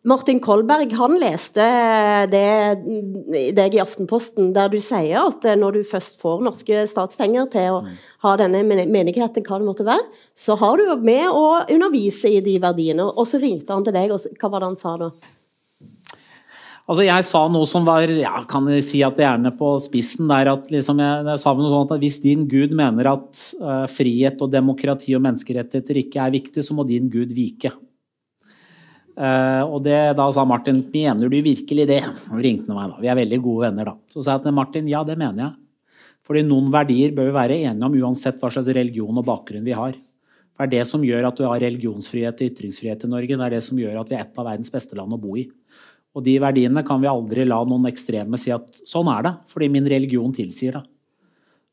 Mm. 0.00 0.08
Martin 0.08 0.40
Kolberg 0.40 0.92
han 0.96 1.16
leste 1.20 1.64
det, 2.32 2.44
deg 3.56 3.74
i 3.76 3.80
Aftenposten, 3.82 4.54
der 4.56 4.70
du 4.72 4.78
sier 4.80 5.26
at 5.26 5.44
eh, 5.44 5.58
når 5.58 5.76
du 5.76 5.88
først 5.90 6.20
får 6.22 6.40
norske 6.44 6.86
statspenger 6.88 7.50
til 7.52 7.74
å 7.74 7.82
mm. 7.84 7.98
ha 8.24 8.36
denne 8.40 8.62
menigheten, 8.64 9.44
hva 9.44 9.58
det 9.60 9.68
måtte 9.68 9.84
være, 9.84 10.06
så 10.32 10.56
har 10.56 10.80
du 10.80 11.04
med 11.04 11.28
å 11.28 11.66
undervise 11.68 12.32
i 12.32 12.40
de 12.40 12.56
verdiene. 12.62 13.04
Og 13.04 13.28
så 13.28 13.42
ringte 13.42 13.76
han 13.76 13.84
til 13.84 13.96
deg, 13.96 14.14
og 14.14 14.40
hva 14.40 14.50
var 14.54 14.64
det 14.64 14.72
han 14.72 14.80
sa 14.80 14.96
da? 15.00 15.10
Altså, 16.90 17.04
jeg 17.06 17.26
sa 17.28 17.44
noe 17.52 17.68
som 17.70 17.84
var 17.86 18.10
ja, 18.10 18.40
kan 18.50 18.64
jeg 18.72 18.82
si 18.82 19.02
at 19.06 19.20
gjerne 19.20 19.52
på 19.54 19.76
spissen 19.84 20.26
der 20.32 20.48
at 20.56 20.72
liksom 20.72 20.98
jeg, 20.98 21.20
jeg, 21.28 21.42
sa 21.44 21.52
noe 21.54 21.70
sånt 21.70 21.92
at 21.94 22.02
Hvis 22.02 22.18
din 22.24 22.48
gud 22.50 22.74
mener 22.74 23.12
at 23.12 23.44
uh, 23.60 23.84
frihet 23.86 24.40
og 24.42 24.50
demokrati 24.50 25.14
og 25.14 25.22
menneskerettigheter 25.22 26.00
ikke 26.02 26.24
er 26.24 26.34
viktig, 26.34 26.64
så 26.66 26.74
må 26.74 26.88
din 26.88 27.06
gud 27.12 27.30
vike. 27.36 27.70
Uh, 29.18 29.64
og 29.66 29.82
det, 29.84 29.96
Da 30.16 30.26
sa 30.32 30.44
Martin 30.48 30.78
mener 30.92 31.28
du 31.28 31.40
virkelig 31.42 31.86
det? 31.90 32.02
Og 32.30 32.42
ringte 32.44 32.76
meg 32.76 32.92
da. 32.92 33.00
Vi 33.02 33.10
er 33.10 33.18
veldig 33.18 33.40
gode 33.44 33.66
venner 33.68 33.90
da. 33.90 33.96
Så 34.12 34.22
sa 34.24 34.36
jeg 34.36 34.46
til 34.46 34.56
Martin 34.56 34.88
ja, 34.90 35.02
det 35.06 35.18
mener 35.20 35.44
jeg. 35.44 35.56
Fordi 36.26 36.44
noen 36.46 36.70
verdier 36.72 37.14
bør 37.16 37.30
vi 37.30 37.34
være 37.34 37.58
enige 37.66 37.88
om 37.88 37.98
uansett 38.04 38.38
hva 38.38 38.52
slags 38.54 38.70
religion 38.76 39.18
og 39.18 39.26
bakgrunn 39.26 39.66
vi 39.66 39.74
har. 39.74 39.96
Det 40.60 40.66
er 40.66 40.72
det 40.74 40.84
som 40.90 41.04
gjør 41.04 41.30
at 41.30 41.38
vi 41.40 41.48
har 41.48 41.62
religionsfrihet 41.64 42.42
og 42.42 42.52
ytringsfrihet 42.52 43.06
i 43.06 43.10
Norge. 43.10 43.36
Det 43.36 43.46
er 43.46 43.54
det 43.56 43.62
som 43.64 43.78
gjør 43.80 44.02
at 44.02 44.10
vi 44.12 44.18
er 44.18 44.26
et 44.26 44.38
av 44.38 44.46
verdens 44.46 44.72
beste 44.72 44.98
land 44.98 45.16
å 45.16 45.18
bo 45.20 45.38
i. 45.40 45.46
Og 46.14 46.24
de 46.26 46.34
verdiene 46.42 46.82
kan 46.86 47.00
vi 47.00 47.08
aldri 47.10 47.46
la 47.48 47.62
noen 47.64 47.88
ekstreme 47.90 48.38
si 48.40 48.52
at 48.52 48.82
sånn 48.88 49.08
er 49.12 49.24
det, 49.26 49.32
fordi 49.50 49.70
min 49.72 49.88
religion 49.88 50.34
tilsier 50.36 50.76
det. 50.76 50.84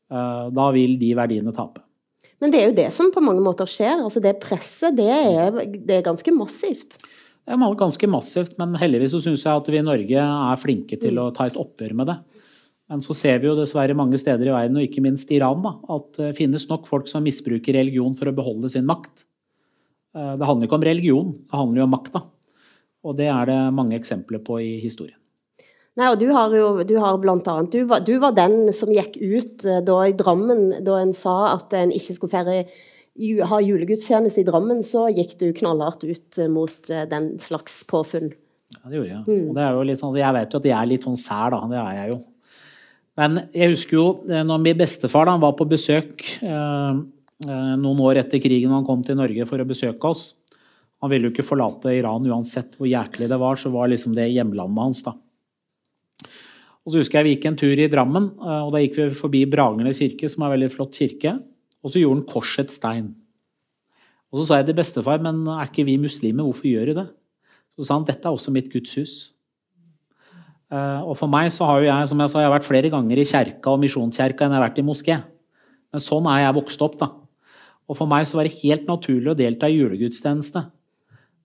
Eh, 0.08 0.46
da 0.56 0.66
vil 0.72 0.96
de 1.00 1.12
verdiene 1.18 1.52
tape. 1.54 1.84
Men 2.40 2.54
det 2.54 2.60
er 2.60 2.68
jo 2.70 2.76
det 2.76 2.88
som 2.94 3.10
på 3.12 3.22
mange 3.24 3.42
måter 3.44 3.68
skjer. 3.68 3.98
altså 4.04 4.22
Det 4.22 4.38
presset, 4.40 4.96
det 4.96 5.10
er, 5.10 5.58
det 5.74 5.98
er 5.98 6.06
ganske 6.06 6.34
massivt. 6.34 7.00
Ganske 7.48 8.08
massivt, 8.10 8.58
men 8.60 8.76
heldigvis 8.76 9.14
så 9.14 9.22
syns 9.24 9.44
jeg 9.46 9.56
at 9.56 9.68
vi 9.72 9.78
i 9.80 9.84
Norge 9.84 10.24
er 10.24 10.60
flinke 10.60 10.98
til 11.00 11.16
å 11.20 11.30
ta 11.32 11.46
et 11.48 11.56
oppgjør 11.56 11.94
med 11.96 12.10
det. 12.10 12.18
Men 12.88 13.00
så 13.04 13.14
ser 13.16 13.40
vi 13.40 13.48
jo 13.48 13.56
dessverre 13.56 13.96
mange 13.96 14.18
steder 14.20 14.48
i 14.48 14.52
verden, 14.52 14.76
og 14.80 14.84
ikke 14.84 15.04
minst 15.04 15.30
Iran, 15.32 15.60
da, 15.64 15.74
at 15.96 16.10
det 16.16 16.34
finnes 16.36 16.64
nok 16.68 16.88
folk 16.88 17.08
som 17.08 17.24
misbruker 17.24 17.76
religion 17.76 18.14
for 18.16 18.28
å 18.28 18.36
beholde 18.36 18.70
sin 18.72 18.86
makt. 18.88 19.24
Eh, 20.16 20.34
det 20.40 20.48
handler 20.48 20.68
ikke 20.68 20.78
om 20.78 20.86
religion, 20.88 21.32
det 21.44 21.56
handler 21.60 21.82
jo 21.82 21.86
om 21.88 21.94
makta. 21.96 22.22
Og 23.04 23.16
det 23.16 23.28
er 23.32 23.48
det 23.48 23.58
mange 23.76 23.96
eksempler 23.96 24.40
på 24.44 24.60
i 24.64 24.76
historien. 24.82 25.16
Nei, 25.98 26.12
og 26.12 26.20
du 26.20 26.28
har 26.30 26.52
jo 26.54 26.84
du 26.86 26.94
har 27.02 27.16
blant 27.18 27.48
annet, 27.50 27.72
du 27.74 27.88
var, 27.90 28.04
du 28.06 28.14
var 28.22 28.36
den 28.36 28.70
som 28.76 28.92
gikk 28.94 29.16
ut 29.18 29.64
uh, 29.66 29.80
da 29.82 29.96
i 30.06 30.14
Drammen 30.14 30.84
da 30.86 31.00
en 31.00 31.10
sa 31.16 31.56
at 31.56 31.74
en 31.74 31.90
ikke 31.94 32.14
skulle 32.14 32.34
feire 32.34 32.68
ha 33.48 33.60
julegudstjeneste 33.64 34.42
i 34.42 34.46
Drammen, 34.46 34.82
så 34.86 35.06
gikk 35.10 35.36
du 35.40 35.48
knallhardt 35.56 36.04
ut 36.06 36.40
uh, 36.40 36.48
mot 36.52 36.90
uh, 36.92 37.04
den 37.10 37.32
slags 37.42 37.80
påfunn. 37.88 38.32
Ja, 38.76 38.82
det 38.86 38.98
gjorde 38.98 39.12
jeg. 39.12 39.22
Mm. 39.26 39.44
Og 39.50 39.54
det 39.56 39.64
er 39.64 39.76
jo 39.76 39.84
litt 39.90 40.02
sånn, 40.02 40.18
jeg 40.20 40.36
vet 40.38 40.54
jo 40.54 40.62
at 40.62 40.68
jeg 40.70 40.76
er 40.78 40.90
litt 40.90 41.06
sånn 41.08 41.20
sær, 41.20 41.54
da. 41.54 41.62
Det 41.70 41.78
er 41.82 42.00
jeg 42.02 42.12
jo. 42.14 42.18
Men 43.18 43.38
jeg 43.50 43.72
husker 43.74 43.96
jo 43.98 44.08
når 44.46 44.60
min 44.62 44.78
bestefar 44.78 45.26
da, 45.26 45.32
var 45.42 45.56
på 45.58 45.66
besøk 45.66 46.22
noen 46.38 48.02
år 48.06 48.20
etter 48.20 48.38
krigen 48.38 48.70
han 48.70 48.84
kom 48.86 49.00
til 49.02 49.18
Norge 49.18 49.46
for 49.48 49.58
å 49.58 49.66
besøke 49.66 50.12
oss. 50.12 50.28
Han 51.02 51.10
ville 51.12 51.28
jo 51.28 51.34
ikke 51.34 51.46
forlate 51.46 51.94
Iran 51.94 52.26
uansett 52.26 52.76
hvor 52.78 52.86
jæklig 52.90 53.28
det 53.30 53.38
var, 53.38 53.58
så 53.58 53.70
var 53.74 53.90
liksom 53.90 54.14
det 54.14 54.28
hjemlandet 54.32 54.84
hans. 54.84 55.02
da. 55.06 55.14
Og 56.88 56.92
så 56.94 57.02
husker 57.02 57.20
jeg 57.20 57.26
Vi 57.26 57.34
gikk 57.36 57.46
en 57.50 57.60
tur 57.60 57.78
i 57.78 57.90
Drammen, 57.92 58.30
eh, 58.40 58.62
og 58.64 58.72
da 58.72 58.82
gikk 58.82 58.96
vi 58.96 59.08
forbi 59.14 59.44
Bragernes 59.50 60.00
kirke, 60.00 60.30
som 60.30 60.42
er 60.42 60.48
en 60.48 60.54
veldig 60.56 60.72
flott 60.74 60.96
kirke. 60.96 61.36
Og 61.84 61.92
så 61.92 62.02
gjorde 62.02 62.20
han 62.20 62.28
korsets 62.28 62.78
stein. 62.80 63.12
Og 64.28 64.40
så 64.40 64.48
sa 64.48 64.60
jeg 64.60 64.68
til 64.68 64.78
bestefar, 64.78 65.22
men 65.24 65.40
er 65.46 65.68
ikke 65.70 65.86
vi 65.88 65.96
muslimer, 66.00 66.44
hvorfor 66.44 66.68
gjør 66.68 66.90
du 66.90 67.00
det? 67.00 67.08
Så 67.78 67.86
sa 67.88 67.96
han 67.96 68.06
dette 68.08 68.26
er 68.26 68.34
også 68.34 68.52
mitt 68.52 68.70
gudshus. 68.72 68.98
hus. 68.98 69.34
og 70.70 71.16
for 71.16 71.28
meg 71.28 71.52
så 71.52 71.64
har 71.64 71.78
jo 71.80 71.86
jeg 71.86 72.08
som 72.08 72.20
jeg 72.20 72.30
sa, 72.30 72.40
jeg 72.40 72.50
har 72.50 72.58
vært 72.58 72.68
flere 72.68 72.90
ganger 72.90 73.16
i 73.16 73.24
kjerka 73.24 73.70
og 73.70 73.80
misjonskjerka 73.80 74.44
enn 74.44 74.52
jeg 74.52 74.60
har 74.60 74.68
vært 74.68 74.78
i 74.82 74.84
moské. 74.84 75.22
Men 75.92 76.00
sånn 76.00 76.26
er 76.28 76.42
jeg 76.44 76.58
vokst 76.58 76.82
opp. 76.82 76.98
da. 76.98 77.08
Og 77.88 77.96
for 77.96 78.06
meg 78.06 78.26
så 78.28 78.36
var 78.36 78.44
det 78.44 78.60
helt 78.60 78.84
naturlig 78.86 79.32
å 79.32 79.38
delta 79.38 79.70
i 79.70 79.78
julegudstjeneste. 79.78 80.66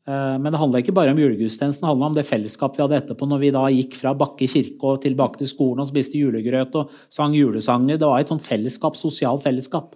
Eh, 0.03 0.35
men 0.41 0.51
det 0.51 0.59
handla 0.59 0.81
ikke 0.83 0.95
bare 0.95 1.13
om 1.15 1.21
julegudstjenesten, 1.21 1.85
det 1.85 1.91
handla 1.93 2.09
om 2.11 2.17
det 2.17 2.27
fellesskapet 2.27 2.77
vi 2.79 2.83
hadde 2.83 2.99
etterpå 2.99 3.27
når 3.29 3.39
vi 3.39 3.51
da 3.55 3.63
gikk 3.71 3.95
fra 3.95 4.11
Bakke 4.17 4.49
kirke 4.51 4.91
og 4.91 5.03
tilbake 5.05 5.39
til 5.39 5.47
skolen 5.47 5.85
og 5.85 5.87
spiste 5.87 6.19
julegrøt 6.19 6.75
og 6.81 6.91
sang 7.07 7.35
julesanger. 7.37 8.01
Det 8.01 8.09
var 8.09 8.19
et 8.19 8.33
sånt 8.33 8.43
fellesskap, 8.43 8.99
sosialt 8.99 9.45
fellesskap. 9.45 9.95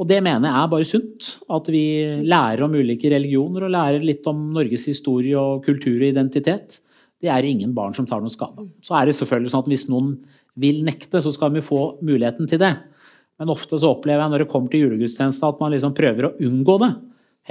Og 0.00 0.08
det 0.08 0.22
mener 0.24 0.48
jeg 0.48 0.56
er 0.56 0.70
bare 0.72 0.88
sunt. 0.88 1.26
At 1.52 1.66
vi 1.72 1.84
lærer 2.24 2.64
om 2.64 2.76
ulike 2.76 3.10
religioner 3.12 3.66
og 3.66 3.74
lærer 3.74 4.04
litt 4.04 4.26
om 4.30 4.46
Norges 4.54 4.86
historie 4.88 5.36
og 5.36 5.66
kultur 5.66 5.98
og 5.98 6.08
identitet. 6.08 6.78
Det 7.20 7.28
er 7.28 7.44
ingen 7.44 7.74
barn 7.76 7.92
som 7.96 8.06
tar 8.08 8.22
noe 8.24 8.32
skade. 8.32 8.64
Så 8.80 8.96
er 8.96 9.10
det 9.10 9.18
selvfølgelig 9.18 9.52
sånn 9.52 9.66
at 9.66 9.68
hvis 9.74 9.88
noen 9.92 10.14
vil 10.60 10.80
nekte, 10.86 11.20
så 11.20 11.32
skal 11.34 11.52
vi 11.52 11.64
få 11.64 12.00
muligheten 12.00 12.48
til 12.48 12.62
det. 12.62 12.72
Men 13.40 13.52
ofte 13.52 13.76
så 13.80 13.92
opplever 13.92 14.24
jeg 14.24 14.32
når 14.32 14.44
det 14.44 14.50
kommer 14.52 14.72
til 14.72 14.86
julegudstjeneste 14.86 15.52
at 15.52 15.60
man 15.60 15.72
liksom 15.74 15.92
prøver 15.96 16.28
å 16.28 16.34
unngå 16.48 16.78
det. 16.80 16.90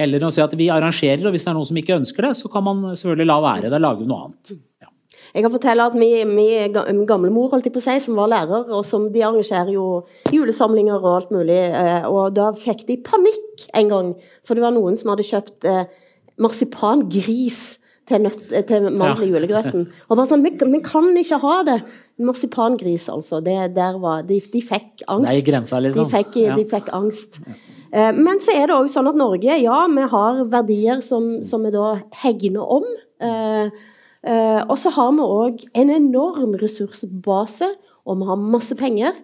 Heller 0.00 0.22
enn 0.22 0.30
å 0.30 0.34
si 0.34 0.42
at 0.42 0.52
vi 0.58 0.68
arrangerer, 0.70 1.22
og 1.26 1.34
hvis 1.34 1.46
det 1.46 1.52
er 1.52 1.56
noen 1.58 1.70
som 1.70 1.78
ikke 1.78 1.98
ønsker 1.98 2.26
det, 2.26 2.34
så 2.38 2.50
kan 2.50 2.66
man 2.66 2.82
selvfølgelig 2.98 3.30
la 3.30 3.38
være. 3.46 3.70
Da 3.72 3.80
lager 3.82 4.02
vi 4.02 4.10
noe 4.10 4.26
annet. 4.26 4.52
Jeg 5.34 5.44
kan 5.44 5.52
fortelle 5.54 5.86
at 5.86 5.96
min, 5.98 6.30
min 6.34 7.04
gamlemor 7.06 7.52
holdt 7.52 7.68
jeg 7.68 7.74
på 7.74 7.82
å 7.82 7.84
si, 7.84 7.96
som 8.02 8.18
var 8.18 8.30
lærer, 8.32 8.70
og 8.74 8.84
som 8.86 9.06
de 9.14 9.22
arrangerer 9.22 9.72
jo 9.74 9.86
julesamlinger 10.34 10.98
og 10.98 11.10
alt 11.14 11.34
mulig, 11.34 11.58
eh, 11.68 12.06
og 12.10 12.34
da 12.38 12.50
fikk 12.56 12.86
de 12.88 12.98
panikk 13.06 13.66
en 13.78 13.92
gang, 13.92 14.14
for 14.46 14.58
det 14.58 14.64
var 14.64 14.74
noen 14.74 14.98
som 14.98 15.12
hadde 15.12 15.28
kjøpt 15.28 15.68
eh, 15.70 15.84
marsipangris 16.40 17.60
til, 18.10 18.24
nøtt, 18.26 18.42
eh, 18.50 18.64
til 18.66 18.88
mandel 18.90 19.28
i 19.28 19.30
julegrøten. 19.30 19.86
Og 20.08 20.16
bare 20.16 20.30
sånn, 20.32 20.42
vi, 20.46 20.56
vi, 20.58 20.80
kan 20.86 21.10
ikke 21.22 21.38
ha 21.44 21.58
det. 21.68 21.80
Marsipangris, 22.20 23.06
altså. 23.12 23.38
Det, 23.44 23.58
der 23.76 24.00
var, 24.02 24.24
de, 24.26 24.40
de 24.52 24.64
fikk 24.64 25.06
angst. 25.06 25.28
Det 25.30 25.36
er 25.36 25.46
grensa, 25.46 25.78
liksom. 25.84 26.08
De 26.08 26.16
fikk, 26.18 26.40
ja. 26.42 26.58
de 26.58 26.66
fikk 26.68 26.90
angst. 26.96 27.38
Men 27.90 28.38
så 28.38 28.52
er 28.54 28.68
det 28.70 28.74
òg 28.76 28.86
sånn 28.92 29.08
at 29.10 29.16
Norge, 29.18 29.54
ja, 29.58 29.78
vi 29.90 30.02
har 30.12 30.44
verdier 30.52 31.00
som, 31.02 31.40
som 31.46 31.64
vi 31.66 31.72
da 31.74 31.96
hegner 32.22 32.74
om. 32.78 32.84
Eh, 33.20 33.72
og 34.20 34.74
så 34.76 34.90
har 34.92 35.12
vi 35.16 35.24
òg 35.24 35.62
en 35.80 35.90
enorm 35.94 36.56
ressursbase, 36.60 37.70
og 38.04 38.18
vi 38.20 38.26
har 38.28 38.42
masse 38.42 38.76
penger. 38.76 39.14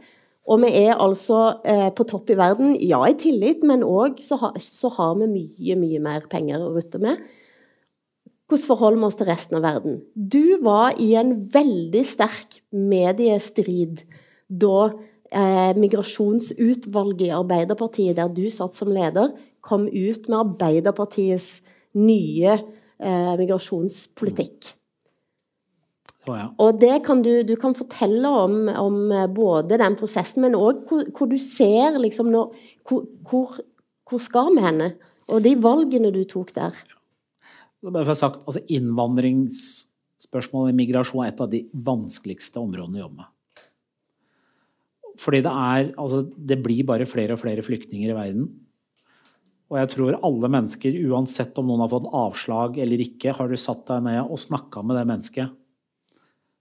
Og 0.46 0.62
vi 0.62 0.70
er 0.78 0.94
altså 1.02 1.58
på 1.98 2.06
topp 2.08 2.30
i 2.32 2.38
verden, 2.38 2.76
ja 2.80 3.02
i 3.04 3.16
tillit, 3.18 3.64
men 3.66 3.84
òg 3.84 4.22
så, 4.24 4.38
så, 4.62 4.88
har 4.96 5.18
vi 5.20 5.28
mye, 5.28 5.76
mye 5.76 6.00
mer 6.00 6.28
penger 6.32 6.62
å 6.62 6.70
rutte 6.78 7.02
med. 7.02 7.20
Hvordan 8.46 8.68
forholder 8.70 9.00
vi 9.00 9.06
oss 9.08 9.18
til 9.18 9.26
resten 9.26 9.58
av 9.58 9.64
verden? 9.66 9.98
Du 10.14 10.56
var 10.62 10.94
i 11.02 11.10
en 11.18 11.32
veldig 11.50 12.02
sterk 12.06 12.60
mediestrid 12.70 14.04
da 14.46 14.92
eh, 15.34 15.72
migrasjonsutvalget 15.74 17.26
i 17.26 17.34
Arbeiderpartiet, 17.34 18.14
der 18.20 18.30
du 18.30 18.46
satt 18.54 18.76
som 18.76 18.92
leder, 18.94 19.34
kom 19.66 19.88
ut 19.90 20.28
med 20.30 20.38
Arbeiderpartiets 20.38 21.58
nye 21.98 22.54
eh, 22.54 23.32
migrasjonspolitikk. 23.40 24.76
Oh, 26.26 26.34
ja. 26.34 26.46
Og 26.58 26.80
det 26.82 27.04
kan 27.06 27.20
du, 27.22 27.30
du 27.46 27.54
kan 27.60 27.74
fortelle 27.78 28.26
om, 28.26 28.66
om, 28.68 28.96
eh, 29.14 29.28
både 29.30 29.78
den 29.78 29.94
prosessen, 29.98 30.42
men 30.42 30.58
òg 30.58 30.82
hvor, 30.88 31.04
hvor, 31.14 31.30
du 31.30 31.38
ser 31.38 31.98
liksom 32.02 32.32
når, 32.34 32.50
hvor, 32.88 33.04
hvor, 33.28 33.60
hvor 34.10 34.22
skal 34.22 34.50
vi 34.56 34.64
henne? 34.64 34.96
Og 35.30 35.42
de 35.44 35.54
valgene 35.62 36.10
du 36.14 36.24
tok 36.26 36.50
der. 36.56 36.74
Bare 37.86 38.06
for 38.08 38.18
sagt, 38.18 38.42
altså 38.42 38.62
Innvandringsspørsmål 38.74 40.72
og 40.72 40.78
migrasjon 40.78 41.22
er 41.22 41.30
et 41.30 41.42
av 41.44 41.50
de 41.52 41.62
vanskeligste 41.86 42.58
områdene 42.62 42.98
å 42.98 43.04
jobbe 43.04 43.22
med. 43.22 43.32
Fordi 45.16 45.40
det 45.46 45.52
er 45.52 45.92
Altså, 45.94 46.24
det 46.36 46.58
blir 46.62 46.86
bare 46.88 47.06
flere 47.08 47.36
og 47.36 47.40
flere 47.40 47.62
flyktninger 47.64 48.10
i 48.10 48.16
verden. 48.16 48.48
Og 49.70 49.78
jeg 49.80 49.90
tror 49.94 50.18
alle 50.26 50.50
mennesker, 50.50 50.98
uansett 51.10 51.56
om 51.58 51.66
noen 51.70 51.82
har 51.82 51.90
fått 51.90 52.10
avslag 52.14 52.76
eller 52.82 53.02
ikke, 53.02 53.34
har 53.34 53.48
du 53.50 53.56
satt 53.58 53.86
deg 53.88 54.04
ned 54.06 54.20
og 54.22 54.38
snakka 54.38 54.82
med 54.86 54.98
det 54.98 55.06
mennesket, 55.10 55.54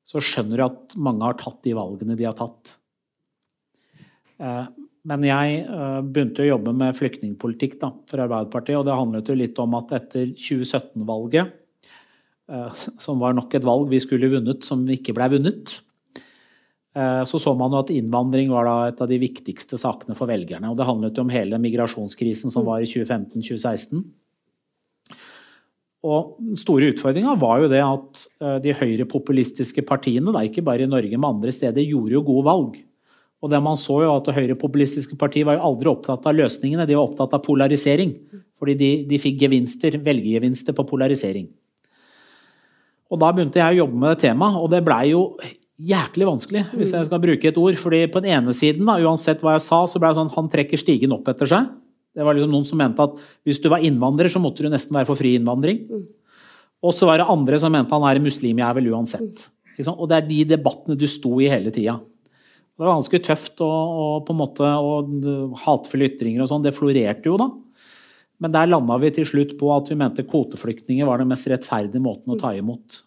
så 0.05 0.21
skjønner 0.21 0.61
du 0.61 0.65
at 0.67 0.97
mange 1.01 1.25
har 1.25 1.37
tatt 1.39 1.63
de 1.65 1.73
valgene 1.75 2.17
de 2.17 2.27
har 2.27 2.35
tatt. 2.37 2.75
Eh, 4.37 4.65
men 5.05 5.25
jeg 5.25 5.61
eh, 5.63 5.99
begynte 6.05 6.43
å 6.43 6.49
jobbe 6.49 6.73
med 6.77 6.97
flyktningpolitikk 6.97 7.79
da, 7.81 7.91
for 8.09 8.25
Arbeiderpartiet, 8.25 8.77
og 8.79 8.85
det 8.87 8.97
handlet 8.97 9.31
jo 9.31 9.37
litt 9.37 9.61
om 9.61 9.77
at 9.79 9.95
etter 9.97 10.29
2017-valget, 10.33 11.55
eh, 12.51 12.85
som 13.01 13.21
var 13.21 13.37
nok 13.37 13.57
et 13.57 13.65
valg 13.65 13.89
vi 13.93 14.01
skulle 14.03 14.29
vunnet, 14.33 14.65
som 14.65 14.85
ikke 14.85 15.15
blei 15.17 15.31
vunnet, 15.37 15.79
så 16.95 17.35
så 17.43 17.51
man 17.59 17.73
jo 17.75 17.81
at 17.83 17.89
innvandring 17.91 18.53
var 18.53 18.63
da 18.63 18.73
et 18.87 19.01
av 19.03 19.09
de 19.11 19.17
viktigste 19.19 19.75
sakene 19.75 20.15
for 20.15 20.31
velgerne. 20.31 20.69
Og 20.71 20.77
det 20.79 20.85
handlet 20.87 21.17
jo 21.19 21.25
om 21.25 21.33
hele 21.33 21.57
migrasjonskrisen 21.59 22.53
som 22.53 22.63
var 22.63 22.79
i 22.79 22.87
2015-2016. 22.87 23.99
Og 26.05 26.35
den 26.37 26.59
store 26.59 26.91
utfordringa 26.93 27.33
var 27.41 27.63
jo 27.63 27.69
det 27.71 27.81
at 27.81 28.25
eh, 28.43 28.57
de 28.61 28.75
høyrepopulistiske 28.77 29.81
partiene, 29.87 30.33
da, 30.33 30.43
ikke 30.45 30.63
bare 30.65 30.85
i 30.85 30.89
Norge, 30.91 31.17
men 31.17 31.31
andre 31.31 31.53
steder, 31.55 31.81
gjorde 31.81 32.13
jo 32.13 32.25
gode 32.27 32.45
valg. 32.45 32.77
Og 33.43 33.51
det 33.51 33.61
man 33.61 33.77
så 33.77 33.99
jo 34.03 34.13
at 34.13 34.29
det 34.29 34.37
høyrepopulistiske 34.37 35.17
partiet 35.21 35.47
var 35.49 35.57
jo 35.57 35.67
aldri 35.71 35.91
opptatt 35.91 36.25
av 36.29 36.37
løsningene, 36.37 36.87
de 36.87 36.97
var 36.97 37.09
opptatt 37.09 37.33
av 37.35 37.43
polarisering. 37.45 38.13
Fordi 38.61 38.77
de, 38.79 38.89
de 39.09 39.19
fikk 39.21 39.41
gevinster, 39.43 39.97
velgergevinster 40.05 40.77
på 40.77 40.85
polarisering. 40.87 41.49
Og 43.11 43.21
da 43.21 43.29
begynte 43.33 43.61
jeg 43.61 43.75
å 43.75 43.81
jobbe 43.83 44.01
med 44.01 44.13
det 44.13 44.27
temaet, 44.27 44.57
og 44.61 44.71
det 44.73 44.81
blei 44.85 45.03
jo 45.11 45.27
jæklig 45.75 46.27
vanskelig, 46.29 46.63
hvis 46.77 46.93
jeg 46.95 47.07
skal 47.09 47.21
bruke 47.21 47.49
et 47.49 47.57
ord. 47.59 47.75
fordi 47.75 48.05
på 48.07 48.21
den 48.23 48.37
ene 48.37 48.53
siden, 48.55 48.85
da, 48.87 48.95
uansett 49.03 49.43
hva 49.43 49.57
jeg 49.57 49.65
sa, 49.65 49.83
så 49.89 49.99
ble 49.99 50.13
det 50.13 50.19
sånn 50.21 50.31
han 50.37 50.51
trekker 50.51 50.81
stigen 50.81 51.13
opp 51.15 51.27
etter 51.33 51.49
seg. 51.51 51.73
Det 52.15 52.23
var 52.23 52.37
liksom 52.37 52.53
noen 52.53 52.67
som 52.67 52.79
mente 52.79 53.03
at 53.03 53.17
hvis 53.45 53.59
du 53.63 53.67
var 53.71 53.83
innvandrer, 53.83 54.31
så 54.31 54.39
måtte 54.39 54.63
du 54.63 54.71
nesten 54.71 54.95
være 54.95 55.09
for 55.09 55.19
fri 55.19 55.35
innvandring. 55.35 55.83
Og 56.85 56.95
så 56.95 57.09
var 57.09 57.19
det 57.19 57.29
andre 57.31 57.59
som 57.59 57.73
mente 57.75 57.95
han 57.95 58.05
er 58.07 58.23
muslimjævel 58.23 58.91
uansett. 58.93 59.47
Og 59.91 60.07
det 60.07 60.17
er 60.17 60.29
de 60.29 60.41
debattene 60.55 60.95
du 60.99 61.07
sto 61.11 61.33
i 61.43 61.49
hele 61.51 61.73
tida. 61.75 61.97
Det 62.75 62.83
var 62.83 62.97
ganske 62.97 63.19
tøft, 63.23 63.59
og, 63.63 63.99
og 63.99 64.15
på 64.27 64.35
en 64.35 64.39
måte, 64.39 64.67
og 64.67 65.59
hatefulle 65.63 66.09
ytringer 66.09 66.43
og 66.43 66.49
sånn. 66.51 66.63
Det 66.63 66.75
florerte 66.75 67.29
jo 67.29 67.37
da. 67.39 67.49
Men 68.43 68.51
der 68.51 68.67
landa 68.67 68.97
vi 68.99 69.11
til 69.15 69.27
slutt 69.27 69.53
på 69.59 69.69
at 69.71 69.89
vi 69.91 69.97
mente 69.99 70.25
kvoteflyktninger 70.27 71.07
var 71.07 71.21
den 71.21 71.31
mest 71.31 71.47
rettferdige 71.47 72.03
måten 72.03 72.35
å 72.35 72.39
ta 72.39 72.51
imot. 72.55 72.99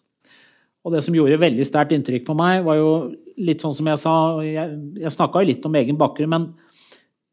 Og 0.85 0.95
det 0.95 1.03
som 1.05 1.13
gjorde 1.13 1.37
veldig 1.41 1.65
sterkt 1.67 1.93
inntrykk 1.93 2.25
på 2.25 2.35
meg, 2.39 2.63
var 2.65 2.79
jo 2.79 2.89
litt 3.39 3.61
sånn 3.61 3.75
som 3.75 3.87
jeg 3.91 3.99
sa 4.01 4.13
Jeg, 4.43 4.77
jeg 5.03 5.13
snakka 5.13 5.41
jo 5.41 5.49
litt 5.51 5.67
om 5.67 5.77
egen 5.77 5.99
bakgrunn, 5.99 6.33
men 6.33 6.47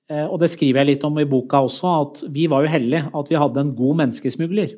Og 0.07 0.37
det 0.39 0.53
skriver 0.53 0.85
jeg 0.85 0.89
litt 0.93 1.05
om 1.09 1.17
i 1.19 1.25
boka 1.27 1.59
også, 1.67 1.93
at 2.05 2.21
vi 2.31 2.45
var 2.47 2.63
jo 2.63 2.71
heldige 2.71 3.09
at 3.11 3.31
vi 3.33 3.39
hadde 3.41 3.59
en 3.59 3.73
god 3.75 3.97
menneskesmugler. 4.05 4.77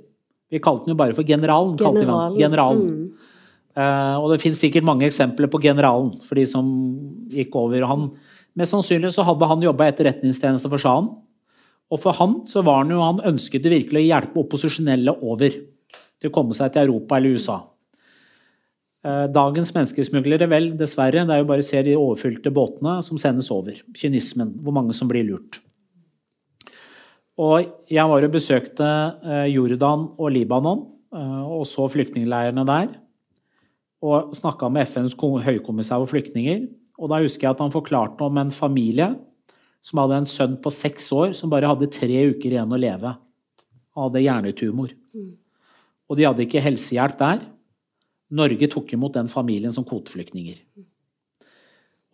Vi 0.48 0.60
kalte 0.64 0.86
den 0.86 0.94
jo 0.94 1.00
bare 1.02 1.12
for 1.12 1.28
generalen. 1.28 1.76
Generalen. 1.76 2.38
generalen. 2.40 2.86
Mm. 2.88 3.34
Uh, 3.78 4.16
og 4.18 4.32
det 4.32 4.40
finnes 4.42 4.58
sikkert 4.58 4.86
mange 4.86 5.06
eksempler 5.06 5.50
på 5.52 5.60
generalen, 5.62 6.10
for 6.26 6.38
de 6.38 6.46
som 6.50 6.66
gikk 7.30 7.54
over. 7.60 7.84
Han, 7.86 8.08
mest 8.58 8.74
sannsynlig 8.74 9.12
så 9.14 9.26
hadde 9.28 9.48
han 9.50 9.62
jobba 9.62 9.90
etterretningstjeneste 9.92 10.70
for 10.72 10.82
sjahen. 10.82 11.12
Og 11.88 12.00
for 12.02 12.16
han 12.18 12.40
så 12.48 12.64
var 12.66 12.82
han 12.82 12.90
jo, 12.92 13.00
han 13.04 13.22
ønsket 13.30 13.68
virkelig 13.70 14.02
å 14.02 14.08
hjelpe 14.08 14.42
opposisjonelle 14.42 15.14
over 15.22 15.52
til 15.52 16.30
å 16.30 16.34
komme 16.34 16.56
seg 16.56 16.72
til 16.74 16.88
Europa 16.88 17.16
eller 17.16 17.38
USA. 17.38 17.60
Eh, 19.08 19.24
dagens 19.32 19.70
menneskesmuglere, 19.72 20.48
vel, 20.50 20.72
dessverre, 20.76 21.22
det 21.24 21.34
er 21.34 21.40
jo 21.40 21.48
bare 21.48 21.64
å 21.64 21.66
se 21.66 21.80
de 21.86 21.96
overfylte 21.96 22.52
båtene 22.52 22.98
som 23.06 23.20
sendes 23.20 23.48
over. 23.54 23.78
Kynismen, 23.96 24.52
hvor 24.64 24.74
mange 24.76 24.96
som 24.96 25.08
blir 25.08 25.24
lurt. 25.28 25.60
Og 27.38 27.68
jeg 27.88 28.10
var 28.10 28.26
og 28.26 28.34
besøkte 28.34 28.88
eh, 29.22 29.46
Jordan 29.54 30.08
og 30.18 30.32
Libanon 30.34 30.82
eh, 31.14 31.44
og 31.46 31.64
så 31.70 31.86
flyktningleirene 31.92 32.66
der. 32.68 32.90
Og 34.04 34.34
snakka 34.36 34.68
med 34.70 34.90
FNs 34.90 35.16
høykommissær 35.16 36.02
for 36.02 36.12
flyktninger. 36.12 36.66
Og 36.98 37.12
da 37.12 37.22
husker 37.22 37.46
jeg 37.46 37.54
at 37.54 37.62
han 37.62 37.74
forklarte 37.74 38.26
om 38.26 38.42
en 38.42 38.50
familie 38.50 39.12
som 39.86 40.02
hadde 40.02 40.18
en 40.20 40.28
sønn 40.28 40.58
på 40.60 40.72
seks 40.74 41.06
år 41.14 41.32
som 41.38 41.50
bare 41.50 41.70
hadde 41.70 41.90
tre 41.94 42.24
uker 42.34 42.50
igjen 42.50 42.74
å 42.74 42.80
leve. 42.80 43.14
Han 43.94 44.08
hadde 44.08 44.24
hjernetumor. 44.26 44.92
Og 46.10 46.18
de 46.18 46.26
hadde 46.26 46.44
ikke 46.44 46.62
helsehjelp 46.62 47.16
der. 47.22 47.46
Norge 48.34 48.68
tok 48.70 48.92
imot 48.92 49.16
den 49.16 49.28
familien 49.30 49.72
som 49.72 49.86
kvoteflyktninger. 49.88 50.60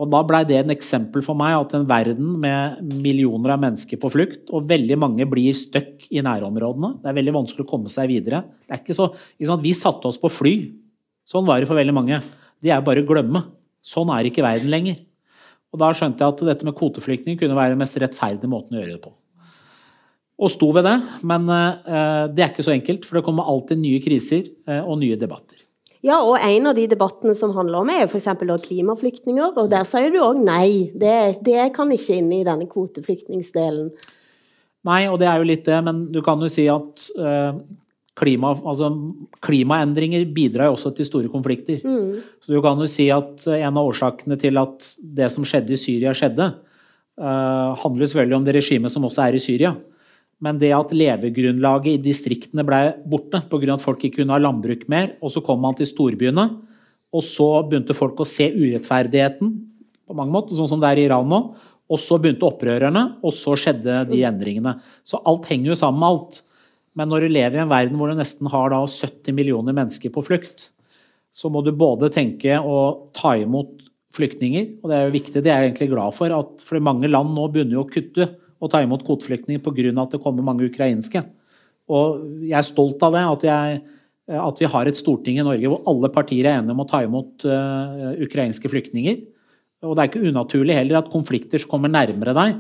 Og 0.03 0.11
da 0.11 0.21
blei 0.27 0.41
det 0.47 0.57
en 0.59 0.73
eksempel 0.75 1.23
for 1.23 1.39
meg 1.39 1.55
at 1.55 1.75
en 1.77 1.87
verden 1.87 2.33
med 2.43 2.81
millioner 2.83 3.55
av 3.55 3.61
mennesker 3.62 3.99
på 4.03 4.11
flukt, 4.11 4.49
og 4.51 4.67
veldig 4.71 4.97
mange 4.99 5.27
blir 5.31 5.55
stuck 5.55 6.09
i 6.11 6.23
nærområdene 6.25 6.97
Det 7.03 7.11
er 7.11 7.19
veldig 7.21 7.37
vanskelig 7.37 7.67
å 7.67 7.71
komme 7.71 7.93
seg 7.93 8.11
videre. 8.11 8.43
Det 8.67 8.75
er 8.75 8.83
ikke 8.83 8.97
så, 8.99 9.12
ikke 9.39 9.51
sant? 9.53 9.62
Vi 9.62 9.75
satte 9.79 10.11
oss 10.11 10.19
på 10.19 10.33
fly. 10.33 10.55
Sånn 11.31 11.47
var 11.47 11.62
det 11.62 11.71
for 11.71 11.79
veldig 11.79 11.95
mange. 11.95 12.21
Det 12.59 12.75
er 12.75 12.83
bare 12.85 13.05
å 13.05 13.09
glemme. 13.09 13.47
Sånn 13.85 14.11
er 14.11 14.27
ikke 14.27 14.43
verden 14.43 14.73
lenger. 14.73 14.99
Og 15.75 15.81
da 15.83 15.91
skjønte 15.95 16.23
jeg 16.23 16.35
at 16.35 16.47
dette 16.51 16.67
med 16.67 16.77
kvoteflyktning 16.79 17.39
kunne 17.39 17.57
være 17.59 17.75
den 17.75 17.83
mest 17.83 17.99
rettferdige 17.99 18.51
måten 18.51 18.77
å 18.77 18.83
gjøre 18.83 18.97
det 18.97 19.03
på. 19.05 19.15
Og 20.43 20.51
sto 20.51 20.73
ved 20.75 20.87
det, 20.87 20.97
men 21.23 21.47
uh, 21.47 22.27
det 22.31 22.43
er 22.43 22.51
ikke 22.51 22.67
så 22.67 22.75
enkelt, 22.75 23.07
for 23.07 23.19
det 23.19 23.27
kommer 23.27 23.47
alltid 23.47 23.79
nye 23.79 24.03
kriser 24.03 24.49
uh, 24.67 24.83
og 24.83 24.99
nye 25.03 25.19
debatter. 25.19 25.64
Ja, 26.05 26.19
og 26.21 26.37
en 26.37 26.69
av 26.69 26.77
de 26.77 26.85
debattene 26.91 27.33
som 27.37 27.55
handler 27.57 27.81
om, 27.81 27.93
er 27.93 28.05
f.eks. 28.05 28.29
klimaflyktninger. 28.67 29.55
Og 29.57 29.71
der 29.73 29.87
sier 29.89 30.13
du 30.13 30.21
òg 30.21 30.43
nei. 30.45 30.91
Det, 30.93 31.15
det, 31.47 31.71
kan 31.77 31.93
ikke 31.95 32.19
inn 32.21 32.29
i 32.37 32.43
denne 32.45 32.69
kvoteflyktningsdelen. 32.69 33.89
Nei, 34.85 35.01
og 35.09 35.17
det 35.23 35.31
er 35.31 35.41
jo 35.41 35.49
litt 35.49 35.65
det, 35.65 35.79
men 35.87 36.05
du 36.13 36.21
kan 36.25 36.43
jo 36.45 36.51
si 36.53 36.67
at 36.69 37.07
eh, 37.17 37.57
klima, 38.21 38.53
altså, 38.53 38.91
klimaendringer 39.45 40.27
bidrar 40.37 40.69
jo 40.69 40.77
også 40.77 40.93
til 40.99 41.09
store 41.09 41.33
konflikter. 41.33 41.81
Mm. 41.81 42.21
Så 42.45 42.53
du 42.53 42.61
kan 42.65 42.85
jo 42.85 42.91
si 42.91 43.09
at 43.15 43.47
en 43.49 43.81
av 43.81 43.89
årsakene 43.89 44.37
til 44.41 44.61
at 44.61 44.91
det 45.01 45.31
som 45.33 45.47
skjedde 45.49 45.73
i 45.73 45.81
Syria, 45.81 46.13
skjedde, 46.13 46.51
eh, 47.17 47.73
handler 47.81 48.13
selvfølgelig 48.13 48.43
om 48.43 48.45
det 48.45 48.59
regimet 48.61 48.93
som 48.93 49.09
også 49.09 49.25
er 49.25 49.41
i 49.41 49.43
Syria. 49.47 49.73
Men 50.43 50.59
det 50.61 50.72
at 50.76 50.93
levegrunnlaget 50.95 51.95
i 51.95 52.03
distriktene 52.03 52.64
ble 52.66 52.80
borte 53.09 53.41
pga. 53.51 53.74
at 53.74 53.85
folk 53.85 54.03
ikke 54.03 54.22
kunne 54.22 54.35
ha 54.35 54.43
landbruk 54.43 54.89
mer, 54.89 55.14
og 55.22 55.30
så 55.30 55.43
kom 55.45 55.61
man 55.62 55.76
til 55.78 55.87
storbyene, 55.87 56.49
og 57.14 57.22
så 57.22 57.47
begynte 57.62 57.95
folk 57.95 58.18
å 58.18 58.26
se 58.26 58.51
urettferdigheten 58.51 59.53
på 60.05 60.16
mange 60.16 60.35
måter, 60.35 60.57
sånn 60.59 60.68
som 60.68 60.82
det 60.82 60.91
er 60.91 61.01
i 61.01 61.07
Iran 61.07 61.30
nå. 61.30 61.41
Og 61.85 62.01
så 62.01 62.16
begynte 62.18 62.47
opprørerne, 62.49 63.20
og 63.22 63.32
så 63.37 63.55
skjedde 63.61 64.03
de 64.09 64.22
endringene. 64.24 64.78
Så 65.05 65.20
alt 65.28 65.47
henger 65.51 65.72
jo 65.72 65.78
sammen 65.78 66.01
med 66.01 66.11
alt. 66.11 66.39
Men 66.97 67.11
når 67.11 67.26
du 67.26 67.35
lever 67.35 67.59
i 67.59 67.62
en 67.64 67.70
verden 67.70 67.99
hvor 68.01 68.11
du 68.11 68.16
nesten 68.18 68.49
har 68.51 68.74
70 68.74 69.37
millioner 69.37 69.76
mennesker 69.76 70.12
på 70.14 70.24
flukt, 70.24 70.70
så 71.35 71.51
må 71.51 71.64
du 71.66 71.72
både 71.76 72.12
tenke 72.14 72.57
å 72.57 73.11
ta 73.14 73.35
imot 73.37 73.82
flyktninger, 74.14 74.78
og 74.80 74.91
det 74.91 74.97
er 74.97 75.09
jo 75.09 75.14
viktig, 75.16 75.41
det 75.43 75.51
er 75.51 75.64
jeg 75.64 75.72
egentlig 75.72 75.91
glad 75.91 76.14
for, 76.14 76.30
at 76.30 76.62
for 76.62 76.82
mange 76.87 77.11
land 77.11 77.35
nå 77.35 77.49
begynner 77.51 77.80
jo 77.80 77.82
å 77.82 77.91
kutte 77.91 78.28
å 78.65 78.71
ta 78.73 78.81
imot 78.85 79.05
kvoteflyktninger 79.07 79.62
pga. 79.62 79.93
at 80.03 80.17
det 80.17 80.23
kommer 80.23 80.47
mange 80.47 80.69
ukrainske. 80.71 81.25
Og 81.93 82.25
jeg 82.49 82.57
er 82.59 82.67
stolt 82.67 83.03
av 83.05 83.12
det, 83.12 83.25
at, 83.29 83.45
jeg, 83.45 83.83
at, 84.41 84.61
vi 84.61 84.71
har 84.73 84.89
et 84.89 84.99
storting 84.99 85.39
i 85.39 85.45
Norge 85.45 85.69
hvor 85.69 85.85
alle 85.91 86.11
partier 86.12 86.49
er 86.49 86.59
enige 86.59 86.73
om 86.73 86.85
å 86.85 86.89
ta 86.89 87.03
imot 87.05 87.45
uh, 87.45 88.15
ukrainske 88.25 88.71
flyktninger. 88.73 89.21
Og 89.85 89.93
det 89.93 90.01
er 90.01 90.09
ikke 90.09 90.31
unaturlig 90.31 90.77
heller 90.79 91.03
at 91.03 91.11
konflikter 91.12 91.61
som 91.61 91.75
kommer 91.75 91.93
nærmere 91.93 92.33
deg, 92.37 92.55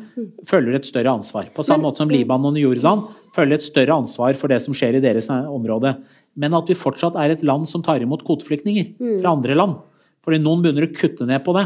følger 0.44 0.76
et 0.76 0.88
større 0.88 1.14
ansvar. 1.16 1.48
På 1.56 1.64
samme 1.64 1.86
måte 1.86 2.02
som 2.02 2.12
Libanon 2.12 2.52
og 2.52 2.60
Jordan 2.60 3.06
følger 3.36 3.56
et 3.56 3.64
større 3.64 3.96
ansvar 3.96 4.36
for 4.36 4.52
det 4.52 4.60
som 4.60 4.76
skjer 4.76 4.98
i 4.98 5.04
deres 5.04 5.30
område. 5.32 5.94
Men 6.36 6.56
at 6.58 6.68
vi 6.68 6.76
fortsatt 6.76 7.16
er 7.16 7.32
et 7.32 7.46
land 7.46 7.64
som 7.70 7.84
tar 7.86 8.04
imot 8.04 8.26
kvoteflyktninger 8.28 8.92
fra 9.22 9.32
andre 9.32 9.56
land. 9.56 9.78
Fordi 10.24 10.40
noen 10.42 10.64
begynner 10.64 10.84
å 10.84 10.92
kutte 10.92 11.24
ned 11.28 11.40
på 11.46 11.56
det. 11.56 11.64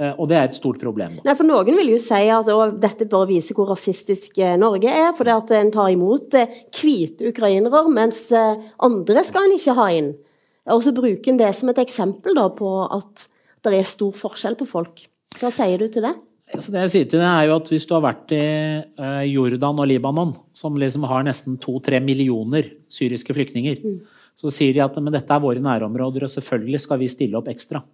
Eh, 0.00 0.14
og 0.16 0.30
det 0.30 0.38
er 0.38 0.48
et 0.48 0.56
stort 0.56 0.80
problem. 0.80 1.18
Nei, 1.26 1.34
for 1.36 1.46
Noen 1.46 1.76
vil 1.76 1.92
jo 1.92 2.00
si 2.00 2.22
at 2.32 2.48
dette 2.80 3.08
bør 3.10 3.26
vise 3.28 3.56
hvor 3.56 3.68
rasistisk 3.70 4.38
eh, 4.40 4.56
Norge 4.60 4.88
er. 4.88 5.12
fordi 5.16 5.34
at 5.34 5.52
en 5.58 5.72
tar 5.74 5.90
imot 5.92 6.36
eh, 6.38 6.62
hvite 6.72 7.28
ukrainere, 7.34 7.84
mens 7.92 8.28
andre 8.32 9.24
skal 9.26 9.48
en 9.48 9.58
ikke 9.58 9.76
ha 9.76 9.90
inn. 9.98 10.14
Og 10.70 10.82
så 10.84 10.94
bruker 10.96 11.32
en 11.32 11.40
det 11.40 11.52
som 11.56 11.70
et 11.72 11.82
eksempel 11.82 12.36
da, 12.36 12.48
på 12.52 12.72
at 12.86 13.28
det 13.64 13.76
er 13.76 13.88
stor 13.88 14.16
forskjell 14.16 14.56
på 14.56 14.68
folk. 14.68 15.04
Hva 15.40 15.52
sier 15.52 15.80
du 15.80 15.88
til 15.92 16.06
det? 16.06 16.14
Så 16.58 16.72
det 16.72 16.80
jeg 16.86 16.92
sier 16.92 17.10
til 17.10 17.20
det 17.22 17.28
er 17.28 17.44
jo 17.46 17.56
at 17.60 17.68
Hvis 17.70 17.84
du 17.86 17.92
har 17.94 18.02
vært 18.02 18.32
i 18.34 19.28
Jordan 19.30 19.78
og 19.78 19.86
Libanon, 19.86 20.32
som 20.56 20.74
liksom 20.80 21.04
har 21.06 21.22
nesten 21.26 21.60
to-tre 21.62 22.00
millioner 22.02 22.72
syriske 22.90 23.36
flyktninger, 23.36 23.84
mm. 23.84 24.00
så 24.40 24.50
sier 24.50 24.74
de 24.74 24.82
at 24.82 24.98
men 24.98 25.14
dette 25.14 25.30
er 25.30 25.44
våre 25.44 25.62
nærområder, 25.62 26.26
og 26.26 26.32
selvfølgelig 26.32 26.82
skal 26.86 27.02
vi 27.02 27.12
stille 27.12 27.38
opp 27.38 27.52
ekstra. 27.52 27.84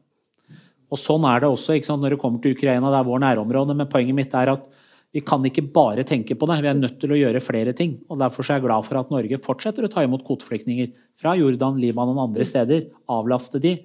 Og 0.92 1.00
Sånn 1.00 1.24
er 1.26 1.42
det 1.42 1.50
også 1.50 1.96
når 1.96 2.14
det 2.14 2.20
kommer 2.22 2.42
til 2.42 2.54
Ukraina. 2.54 2.90
Det 2.92 3.00
er 3.00 3.08
vår 3.08 3.22
nærområde. 3.24 3.74
Men 3.74 3.90
poenget 3.90 4.18
mitt 4.18 4.34
er 4.34 4.52
at 4.54 4.68
vi 5.16 5.22
kan 5.24 5.44
ikke 5.48 5.64
bare 5.72 6.04
tenke 6.06 6.36
på 6.36 6.46
det. 6.48 6.60
Vi 6.62 6.70
er 6.70 6.78
nødt 6.78 6.98
til 7.00 7.14
å 7.14 7.18
gjøre 7.18 7.40
flere 7.42 7.72
ting. 7.76 7.98
og 8.08 8.20
Derfor 8.20 8.44
er 8.44 8.58
jeg 8.58 8.66
glad 8.66 8.86
for 8.86 9.00
at 9.00 9.12
Norge 9.12 9.42
fortsetter 9.42 9.86
å 9.86 9.90
ta 9.92 10.04
imot 10.04 10.26
kvoteflyktninger 10.26 10.90
fra 11.16 11.34
Jordan, 11.38 11.78
Libanon 11.80 12.18
og 12.18 12.28
andre 12.28 12.46
steder. 12.46 12.88
Avlaste 13.08 13.62
de. 13.62 13.78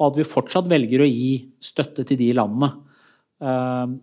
Og 0.00 0.08
at 0.10 0.18
vi 0.18 0.26
fortsatt 0.26 0.70
velger 0.70 1.04
å 1.04 1.08
gi 1.08 1.34
støtte 1.62 2.04
til 2.08 2.18
de 2.18 2.32
landene. 2.34 2.72
Ehm, 3.42 4.00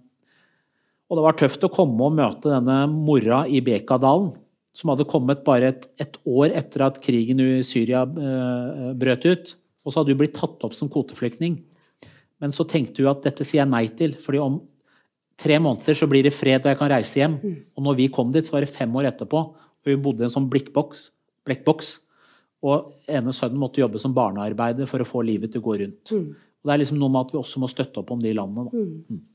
og 1.10 1.18
det 1.18 1.26
var 1.26 1.38
tøft 1.38 1.66
å 1.66 1.72
komme 1.74 2.06
og 2.06 2.16
møte 2.18 2.52
denne 2.52 2.84
mora 2.92 3.42
i 3.50 3.64
Bekadalen, 3.66 4.32
som 4.78 4.94
hadde 4.94 5.08
kommet 5.10 5.42
bare 5.44 5.74
et, 5.74 5.88
et 6.00 6.20
år 6.30 6.54
etter 6.56 6.86
at 6.86 7.00
krigen 7.04 7.42
i 7.42 7.64
Syria 7.66 8.06
eh, 8.06 8.92
brøt 8.96 9.26
ut. 9.26 9.56
Og 9.84 9.92
så 9.92 10.00
hadde 10.00 10.14
hun 10.14 10.22
blitt 10.22 10.38
tatt 10.38 10.64
opp 10.64 10.76
som 10.78 10.92
kvoteflyktning. 10.92 11.58
Men 12.40 12.54
så 12.56 12.66
tenkte 12.68 13.04
hun 13.04 13.12
at 13.12 13.24
dette 13.26 13.46
sier 13.48 13.64
jeg 13.64 13.72
nei 13.72 13.86
til, 14.00 14.16
fordi 14.20 14.42
om 14.44 14.60
tre 15.40 15.56
måneder 15.62 15.96
så 15.96 16.08
blir 16.12 16.26
det 16.28 16.36
fred 16.36 16.62
og 16.64 16.72
jeg 16.72 16.80
kan 16.80 16.92
reise 16.92 17.20
hjem. 17.22 17.40
Mm. 17.40 17.56
Og 17.76 17.88
når 17.88 17.98
vi 18.00 18.12
kom 18.16 18.32
dit, 18.34 18.48
så 18.48 18.56
var 18.56 18.66
det 18.66 18.74
fem 18.74 18.96
år 19.00 19.10
etterpå, 19.12 19.42
og 19.56 19.92
hun 19.92 20.04
bodde 20.04 20.24
i 20.24 20.28
en 20.28 20.36
sånn 20.36 20.50
blekkboks. 20.52 21.90
Og 22.60 23.10
ene 23.10 23.34
sønnen 23.36 23.60
måtte 23.60 23.80
jobbe 23.80 24.02
som 24.04 24.16
barnearbeider 24.16 24.90
for 24.90 25.04
å 25.04 25.08
få 25.08 25.24
livet 25.24 25.54
til 25.54 25.64
å 25.64 25.68
gå 25.70 25.80
rundt. 25.84 26.12
Mm. 26.12 26.30
Og 26.36 26.68
Det 26.68 26.74
er 26.74 26.82
liksom 26.82 27.00
noe 27.00 27.14
med 27.14 27.28
at 27.28 27.36
vi 27.36 27.40
også 27.40 27.62
må 27.64 27.70
støtte 27.72 28.02
opp 28.02 28.12
om 28.12 28.24
de 28.24 28.36
landene. 28.36 28.68
Da. 28.68 28.80
Mm. 28.80 29.04
mm. 29.08 29.28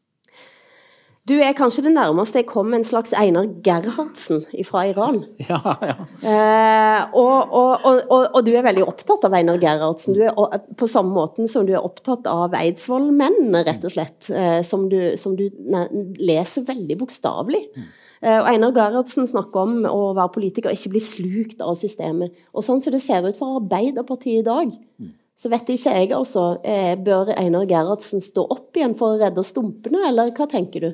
Du 1.24 1.32
er 1.40 1.54
kanskje 1.56 1.86
det 1.86 1.94
nærmeste 1.94 2.42
jeg 2.42 2.50
kom 2.50 2.74
en 2.76 2.82
slags 2.84 3.14
Einar 3.16 3.46
Gerhardsen 3.64 4.42
fra 4.68 4.82
Iran. 4.90 5.22
Ja, 5.48 5.60
ja. 5.80 5.94
Eh, 6.20 7.14
og, 7.16 7.48
og, 7.48 7.86
og, 7.88 8.00
og, 8.12 8.23
du 8.42 8.50
er 8.56 8.64
veldig 8.66 8.82
opptatt 8.90 9.26
av 9.28 9.36
Einar 9.38 9.60
Gerhardsen. 9.62 10.16
Du 10.16 10.24
er, 10.26 10.62
på 10.74 10.88
samme 10.90 11.14
måten 11.14 11.46
som 11.50 11.66
du 11.68 11.74
er 11.74 11.84
opptatt 11.84 12.26
av 12.26 12.56
Eidsvoll-mennene, 12.58 13.62
rett 13.68 13.86
og 13.86 13.94
slett. 13.94 14.30
Eh, 14.30 14.62
som 14.66 14.88
du, 14.90 15.14
som 15.20 15.36
du 15.38 15.46
ne, 15.62 15.86
leser 16.18 16.66
veldig 16.66 16.98
bokstavelig. 17.04 17.62
Mm. 17.76 17.90
Eh, 18.24 18.38
og 18.40 18.48
Einar 18.50 18.74
Gerhardsen 18.74 19.28
snakker 19.30 19.68
om 19.68 19.84
å 19.86 20.14
være 20.16 20.34
politiker 20.34 20.72
og 20.72 20.78
ikke 20.80 20.96
bli 20.96 21.04
slukt 21.04 21.62
av 21.62 21.76
systemet. 21.78 22.34
Og 22.50 22.66
sånn 22.66 22.82
som 22.82 22.94
det 22.94 23.04
ser 23.04 23.26
ut 23.28 23.38
for 23.38 23.60
Arbeiderpartiet 23.60 24.42
i 24.42 24.48
dag. 24.48 24.74
Mm 24.98 25.12
så 25.34 25.50
vet 25.50 25.70
ikke 25.74 25.94
jeg, 25.96 26.12
altså. 26.14 26.44
Eh, 26.62 26.94
bør 27.00 27.32
Einar 27.34 27.66
Gerhardsen 27.70 28.22
stå 28.22 28.46
opp 28.54 28.76
igjen 28.78 28.94
for 28.98 29.14
å 29.14 29.20
redde 29.20 29.44
stumpene, 29.46 30.06
eller 30.08 30.30
hva 30.36 30.46
tenker 30.50 30.86
du? 30.86 30.90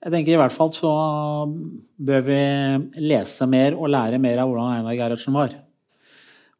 Jeg 0.00 0.14
tenker 0.14 0.32
i 0.32 0.38
hvert 0.40 0.54
fall 0.54 0.70
så 0.72 0.90
bør 2.00 2.22
vi 2.24 2.38
lese 3.04 3.44
mer 3.50 3.76
og 3.76 3.90
lære 3.92 4.20
mer 4.22 4.40
av 4.40 4.48
hvordan 4.48 4.78
Einar 4.78 4.96
Gerhardsen 4.96 5.36
var. 5.36 5.52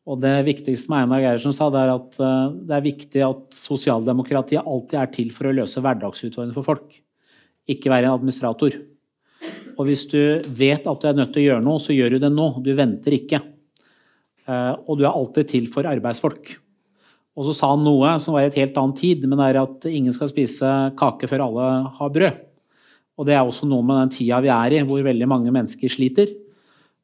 Og 0.08 0.20
det 0.22 0.32
viktigste 0.46 0.90
med 0.90 1.04
Einar 1.04 1.20
Gerhardsen 1.22 1.54
sa, 1.54 1.68
det 1.72 1.82
er 1.82 1.92
at 1.92 2.16
eh, 2.24 2.54
det 2.68 2.76
er 2.76 2.86
viktig 2.86 3.24
at 3.26 3.42
sosialdemokratiet 3.56 4.64
alltid 4.64 4.96
er 5.02 5.12
til 5.12 5.34
for 5.36 5.50
å 5.50 5.54
løse 5.54 5.82
hverdagsutfordringer 5.84 6.56
for 6.56 6.70
folk. 6.72 6.96
Ikke 7.70 7.92
være 7.92 8.08
en 8.08 8.16
administrator. 8.16 8.78
Og 9.76 9.86
hvis 9.88 10.06
du 10.10 10.18
vet 10.56 10.88
at 10.88 11.02
du 11.02 11.06
er 11.08 11.16
nødt 11.16 11.32
til 11.34 11.44
å 11.44 11.46
gjøre 11.50 11.64
noe, 11.64 11.82
så 11.82 11.96
gjør 11.96 12.16
du 12.16 12.24
det 12.24 12.32
nå. 12.32 12.48
Du 12.64 12.72
venter 12.76 13.16
ikke. 13.16 13.42
Eh, 14.48 14.74
og 14.86 14.98
du 14.98 15.04
er 15.04 15.12
alltid 15.12 15.52
til 15.52 15.70
for 15.72 15.88
arbeidsfolk. 15.88 16.56
Og 17.38 17.46
så 17.46 17.54
sa 17.56 17.70
han 17.72 17.84
noe 17.86 18.16
som 18.20 18.34
var 18.34 18.44
i 18.44 18.50
et 18.50 18.58
helt 18.58 18.76
annet 18.80 18.98
tid, 19.00 19.24
men 19.28 19.38
det 19.38 19.52
er 19.52 19.62
at 19.62 19.86
ingen 19.88 20.14
skal 20.16 20.32
spise 20.32 20.70
kake 20.98 21.28
før 21.30 21.46
alle 21.46 21.68
har 21.96 22.12
brød. 22.12 22.46
Og 23.20 23.28
det 23.28 23.36
er 23.36 23.44
også 23.44 23.68
noe 23.68 23.84
med 23.84 24.00
den 24.00 24.12
tida 24.16 24.40
vi 24.40 24.50
er 24.52 24.74
i, 24.74 24.82
hvor 24.88 25.04
veldig 25.04 25.28
mange 25.28 25.52
mennesker 25.52 25.92
sliter. 25.92 26.32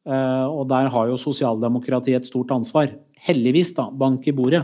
Eh, 0.07 0.47
og 0.47 0.69
der 0.71 0.91
har 0.93 1.09
jo 1.11 1.19
sosialdemokratiet 1.19 2.23
et 2.23 2.29
stort 2.29 2.53
ansvar. 2.55 2.93
Heldigvis, 3.27 3.73
da, 3.75 3.89
bank 3.91 4.27
i 4.29 4.35
bordet, 4.37 4.63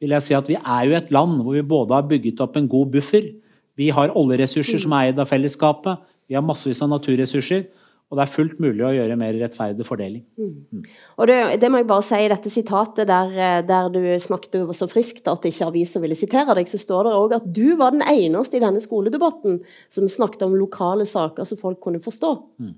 vil 0.00 0.12
jeg 0.14 0.22
si 0.22 0.36
at 0.36 0.46
vi 0.50 0.58
er 0.60 0.84
jo 0.86 0.94
et 0.98 1.10
land 1.14 1.40
hvor 1.42 1.56
vi 1.56 1.64
både 1.66 1.96
har 1.96 2.06
bygget 2.06 2.42
opp 2.44 2.58
en 2.58 2.68
god 2.70 2.92
buffer, 2.94 3.32
vi 3.76 3.90
har 3.92 4.14
oljeressurser 4.16 4.80
som 4.80 4.94
er 4.96 5.10
eid 5.10 5.18
av 5.20 5.28
fellesskapet, 5.28 5.98
vi 6.30 6.36
har 6.36 6.44
massevis 6.44 6.80
av 6.84 6.92
naturressurser. 6.94 7.66
Og 8.06 8.14
det 8.14 8.22
er 8.22 8.30
fullt 8.30 8.60
mulig 8.62 8.84
å 8.86 8.92
gjøre 8.94 9.16
mer 9.18 9.34
rettferdig 9.34 9.82
fordeling. 9.82 10.22
Mm. 10.38 10.84
Og 11.18 11.26
det, 11.26 11.38
det, 11.58 11.70
må 11.74 11.80
jeg 11.80 11.88
bare 11.90 12.04
si 12.06 12.20
i 12.22 12.28
dette 12.30 12.52
sitatet 12.54 13.08
der, 13.10 13.32
eh, 13.34 13.62
der 13.66 13.88
du 13.90 13.98
snakket 14.22 14.60
så 14.78 14.86
friskt 14.86 15.26
at 15.26 15.48
ikke 15.50 15.66
aviser 15.72 16.04
ville 16.04 16.14
sitere 16.14 16.54
deg, 16.54 16.70
så 16.70 16.78
står 16.78 17.08
det 17.08 17.16
òg 17.18 17.34
at 17.40 17.48
du 17.50 17.74
var 17.80 17.96
den 17.96 18.06
eneste 18.06 18.60
i 18.60 18.62
denne 18.62 18.82
skoledebatten 18.84 19.58
som 19.90 20.06
snakket 20.06 20.46
om 20.46 20.54
lokale 20.54 21.08
saker 21.10 21.50
som 21.50 21.58
folk 21.58 21.82
kunne 21.82 21.98
forstå. 22.04 22.30
Mm. 22.62 22.76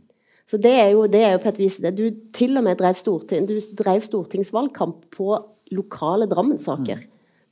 Så 0.49 0.57
det 0.65 0.73
er, 0.81 0.91
jo, 0.95 1.03
det 1.13 1.21
er 1.27 1.35
jo 1.37 1.41
på 1.43 1.51
et 1.51 1.59
vis 1.61 1.77
det. 1.85 1.93
Du 1.99 2.07
til 2.33 2.57
og 2.57 2.65
med 2.65 2.79
drev, 2.81 2.97
storting, 2.97 3.45
du 3.49 3.59
drev 3.77 4.01
stortingsvalgkamp 4.07 5.03
på 5.13 5.35
lokale 5.77 6.25
Drammen-saker. 6.31 7.03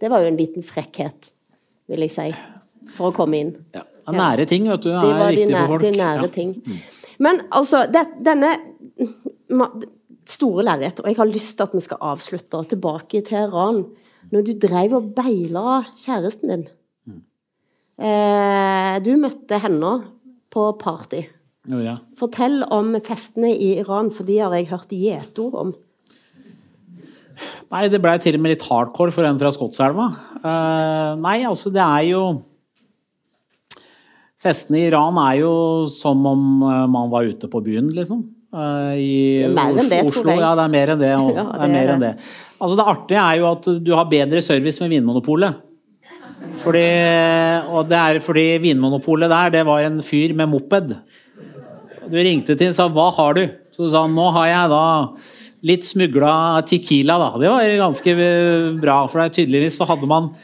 Det 0.00 0.08
var 0.12 0.24
jo 0.24 0.30
en 0.30 0.38
liten 0.40 0.64
frekkhet, 0.64 1.28
vil 1.92 2.06
jeg 2.06 2.14
si, 2.14 2.30
for 2.96 3.10
å 3.10 3.16
komme 3.16 3.42
inn. 3.42 3.52
Ja. 3.76 3.84
Nære 4.16 4.46
ting, 4.48 4.68
vet 4.70 4.84
du. 4.86 4.88
Det 4.94 5.10
er 5.12 5.32
viktig 5.34 5.56
for 5.58 5.72
folk. 5.74 5.82
de 5.82 5.90
nære 5.98 6.22
Ja. 6.22 6.32
ting. 6.32 6.50
Men 7.18 7.40
altså, 7.50 7.84
det, 7.90 8.04
denne 8.24 8.52
store 10.26 10.64
lerret, 10.66 11.00
og 11.02 11.08
jeg 11.10 11.16
har 11.18 11.28
lyst 11.30 11.56
til 11.58 11.66
at 11.66 11.74
vi 11.74 11.80
skal 11.84 11.98
avslutte 12.00 12.64
tilbake 12.72 13.22
til 13.26 13.38
Iran. 13.44 13.84
Når 14.32 14.42
du 14.46 14.52
drev 14.66 14.94
og 14.98 15.12
beila 15.14 15.84
kjæresten 15.94 16.50
din 16.50 16.64
eh, 17.98 18.98
Du 19.04 19.12
møtte 19.20 19.58
henne 19.62 19.92
på 20.50 20.64
party. 20.80 21.22
Gjorde 21.66 21.86
ja. 21.88 21.96
Fortell 22.18 22.60
om 22.72 22.94
festene 23.04 23.50
i 23.52 23.72
Iran, 23.80 24.12
for 24.14 24.28
de 24.28 24.38
har 24.38 24.54
jeg 24.54 24.70
hørt 24.70 24.94
gjetord 24.94 25.58
om. 25.62 25.74
Nei, 27.72 27.86
det 27.92 28.00
blei 28.00 28.16
til 28.22 28.38
og 28.38 28.44
med 28.44 28.54
litt 28.54 28.64
hardcore 28.64 29.12
for 29.12 29.26
en 29.28 29.40
fra 29.40 29.50
Skotselva. 29.52 30.06
Uh, 30.40 31.16
nei, 31.20 31.40
altså 31.48 31.72
det 31.74 31.82
er 31.84 32.12
jo 32.12 32.22
Festene 34.46 34.78
i 34.78 34.86
Iran 34.90 35.16
er 35.18 35.40
jo 35.40 35.52
som 35.90 36.20
om 36.28 36.42
eh, 36.62 36.82
man 36.92 37.08
var 37.10 37.24
ute 37.26 37.48
på 37.50 37.62
byen, 37.64 37.88
liksom. 37.96 38.20
Eh, 38.54 38.92
I 39.00 39.14
Det 39.40 39.48
er 39.48 39.54
mer 39.56 39.80
enn 39.80 39.88
det, 39.90 40.00
Oslo, 40.04 40.20
tror 40.20 40.30
jeg. 40.30 40.42
Ja, 40.44 40.50
det 40.58 40.66
er 40.66 40.72
mer 40.74 40.92
enn 40.92 41.00
det. 41.00 41.12
Og, 41.16 41.30
Ja, 41.38 41.44
det 41.46 41.56
det 41.56 41.64
er 41.64 41.72
mer 41.72 41.82
er 41.82 41.92
enn 41.94 42.04
det. 42.04 42.10
Altså 42.60 42.76
Det 42.78 42.86
artige 42.92 43.22
er 43.24 43.40
jo 43.40 43.48
at 43.48 43.68
du 43.88 43.90
har 43.96 44.10
bedre 44.12 44.42
service 44.44 44.84
med 44.84 44.92
Vinmonopolet. 44.92 45.62
Fordi, 46.62 46.84
og 47.72 47.88
det 47.90 47.98
er 47.98 48.20
fordi 48.22 48.44
Vinmonopolet 48.62 49.32
der, 49.32 49.54
det 49.56 49.64
var 49.66 49.88
en 49.88 49.98
fyr 50.04 50.36
med 50.36 50.52
moped. 50.52 50.94
Du 52.06 52.16
ringte 52.16 52.54
til 52.54 52.70
og 52.70 52.74
sa 52.76 52.88
'hva 52.88 53.12
har 53.16 53.34
du?' 53.34 53.50
Så 53.72 53.90
sa 53.90 54.02
han 54.06 54.14
'nå 54.14 54.32
har 54.32 54.46
jeg 54.46 54.70
da 54.70 55.12
litt 55.62 55.84
smugla 55.84 56.62
Tequila', 56.62 57.18
da. 57.18 57.30
Det 57.38 57.48
var 57.50 57.90
ganske 57.90 58.06
eh, 58.06 58.80
bra, 58.80 59.06
for 59.06 59.20
det 59.20 59.34
tydeligvis 59.34 59.76
så 59.76 59.86
hadde 59.86 60.06
man 60.06 60.34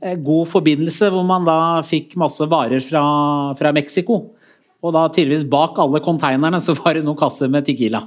eh, 0.00 0.14
god 0.14 0.46
forbindelse 0.48 1.10
hvor 1.10 1.24
man 1.24 1.44
da 1.44 1.82
fikk 1.82 2.16
masse 2.16 2.40
varer 2.40 2.80
fra, 2.80 3.54
fra 3.54 3.72
Mexico. 3.72 4.30
Og 4.82 4.92
da 4.92 5.08
tydeligvis 5.08 5.48
bak 5.48 5.78
alle 5.78 6.00
konteinerne 6.00 6.60
så 6.62 6.74
var 6.78 6.94
det 6.94 7.04
noen 7.04 7.18
kasser 7.18 7.48
med 7.48 7.66
Tequila. 7.66 8.06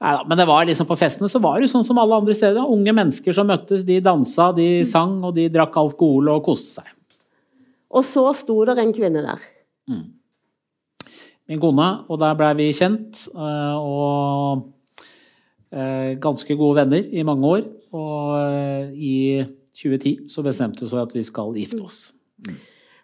Neida, 0.00 0.24
men 0.28 0.38
det 0.38 0.46
var 0.46 0.66
liksom 0.68 0.86
på 0.86 0.96
festene 0.96 1.28
så 1.28 1.40
var 1.40 1.60
det 1.60 1.70
sånn 1.72 1.84
som 1.84 1.98
alle 1.98 2.14
andre 2.14 2.34
steder. 2.36 2.68
Unge 2.68 2.92
mennesker 2.92 3.32
som 3.32 3.48
møttes, 3.48 3.84
de 3.84 3.98
dansa, 4.00 4.52
de 4.56 4.84
sang 4.84 5.22
og 5.24 5.34
de 5.34 5.48
drakk 5.48 5.76
alkohol 5.76 6.28
og 6.34 6.44
koste 6.44 6.80
seg. 6.80 6.92
Og 7.90 8.04
så 8.04 8.28
sto 8.36 8.58
der 8.68 8.82
en 8.82 8.92
kvinne 8.92 9.24
der. 9.24 9.40
Min 11.48 11.60
kone, 11.62 11.88
og 12.10 12.18
der 12.20 12.34
blei 12.38 12.52
vi 12.58 12.72
kjent. 12.74 13.28
eh, 13.34 13.76
Og 13.76 14.72
eh, 15.72 16.16
ganske 16.22 16.56
gode 16.58 16.76
venner 16.80 17.04
i 17.12 17.22
mange 17.22 17.46
år. 17.46 17.62
Og 17.92 18.36
eh, 18.40 18.90
i 18.94 19.44
2010 19.76 20.28
så 20.32 20.42
bestemte 20.42 20.80
vi 20.80 20.86
oss 20.88 20.92
for 20.96 21.02
at 21.06 21.14
vi 21.14 21.22
skal 21.22 21.52
gifte 21.56 21.82
oss. 21.84 22.12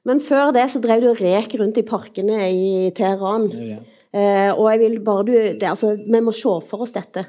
Men 0.05 0.19
før 0.21 0.51
det 0.53 0.65
så 0.73 0.81
drev 0.83 1.01
du 1.05 1.11
og 1.13 1.21
rek 1.23 1.55
rundt 1.61 1.79
i 1.79 1.83
parkene 1.87 2.49
i 2.51 2.91
Teheran. 2.97 3.45
Eh, 4.13 4.51
og 4.53 4.67
jeg 4.73 4.81
vil 4.83 4.99
bare 5.05 5.25
du 5.25 5.33
det, 5.33 5.63
altså, 5.63 5.95
Vi 5.97 6.21
må 6.21 6.33
se 6.35 6.57
for 6.69 6.83
oss 6.83 6.93
dette. 6.93 7.27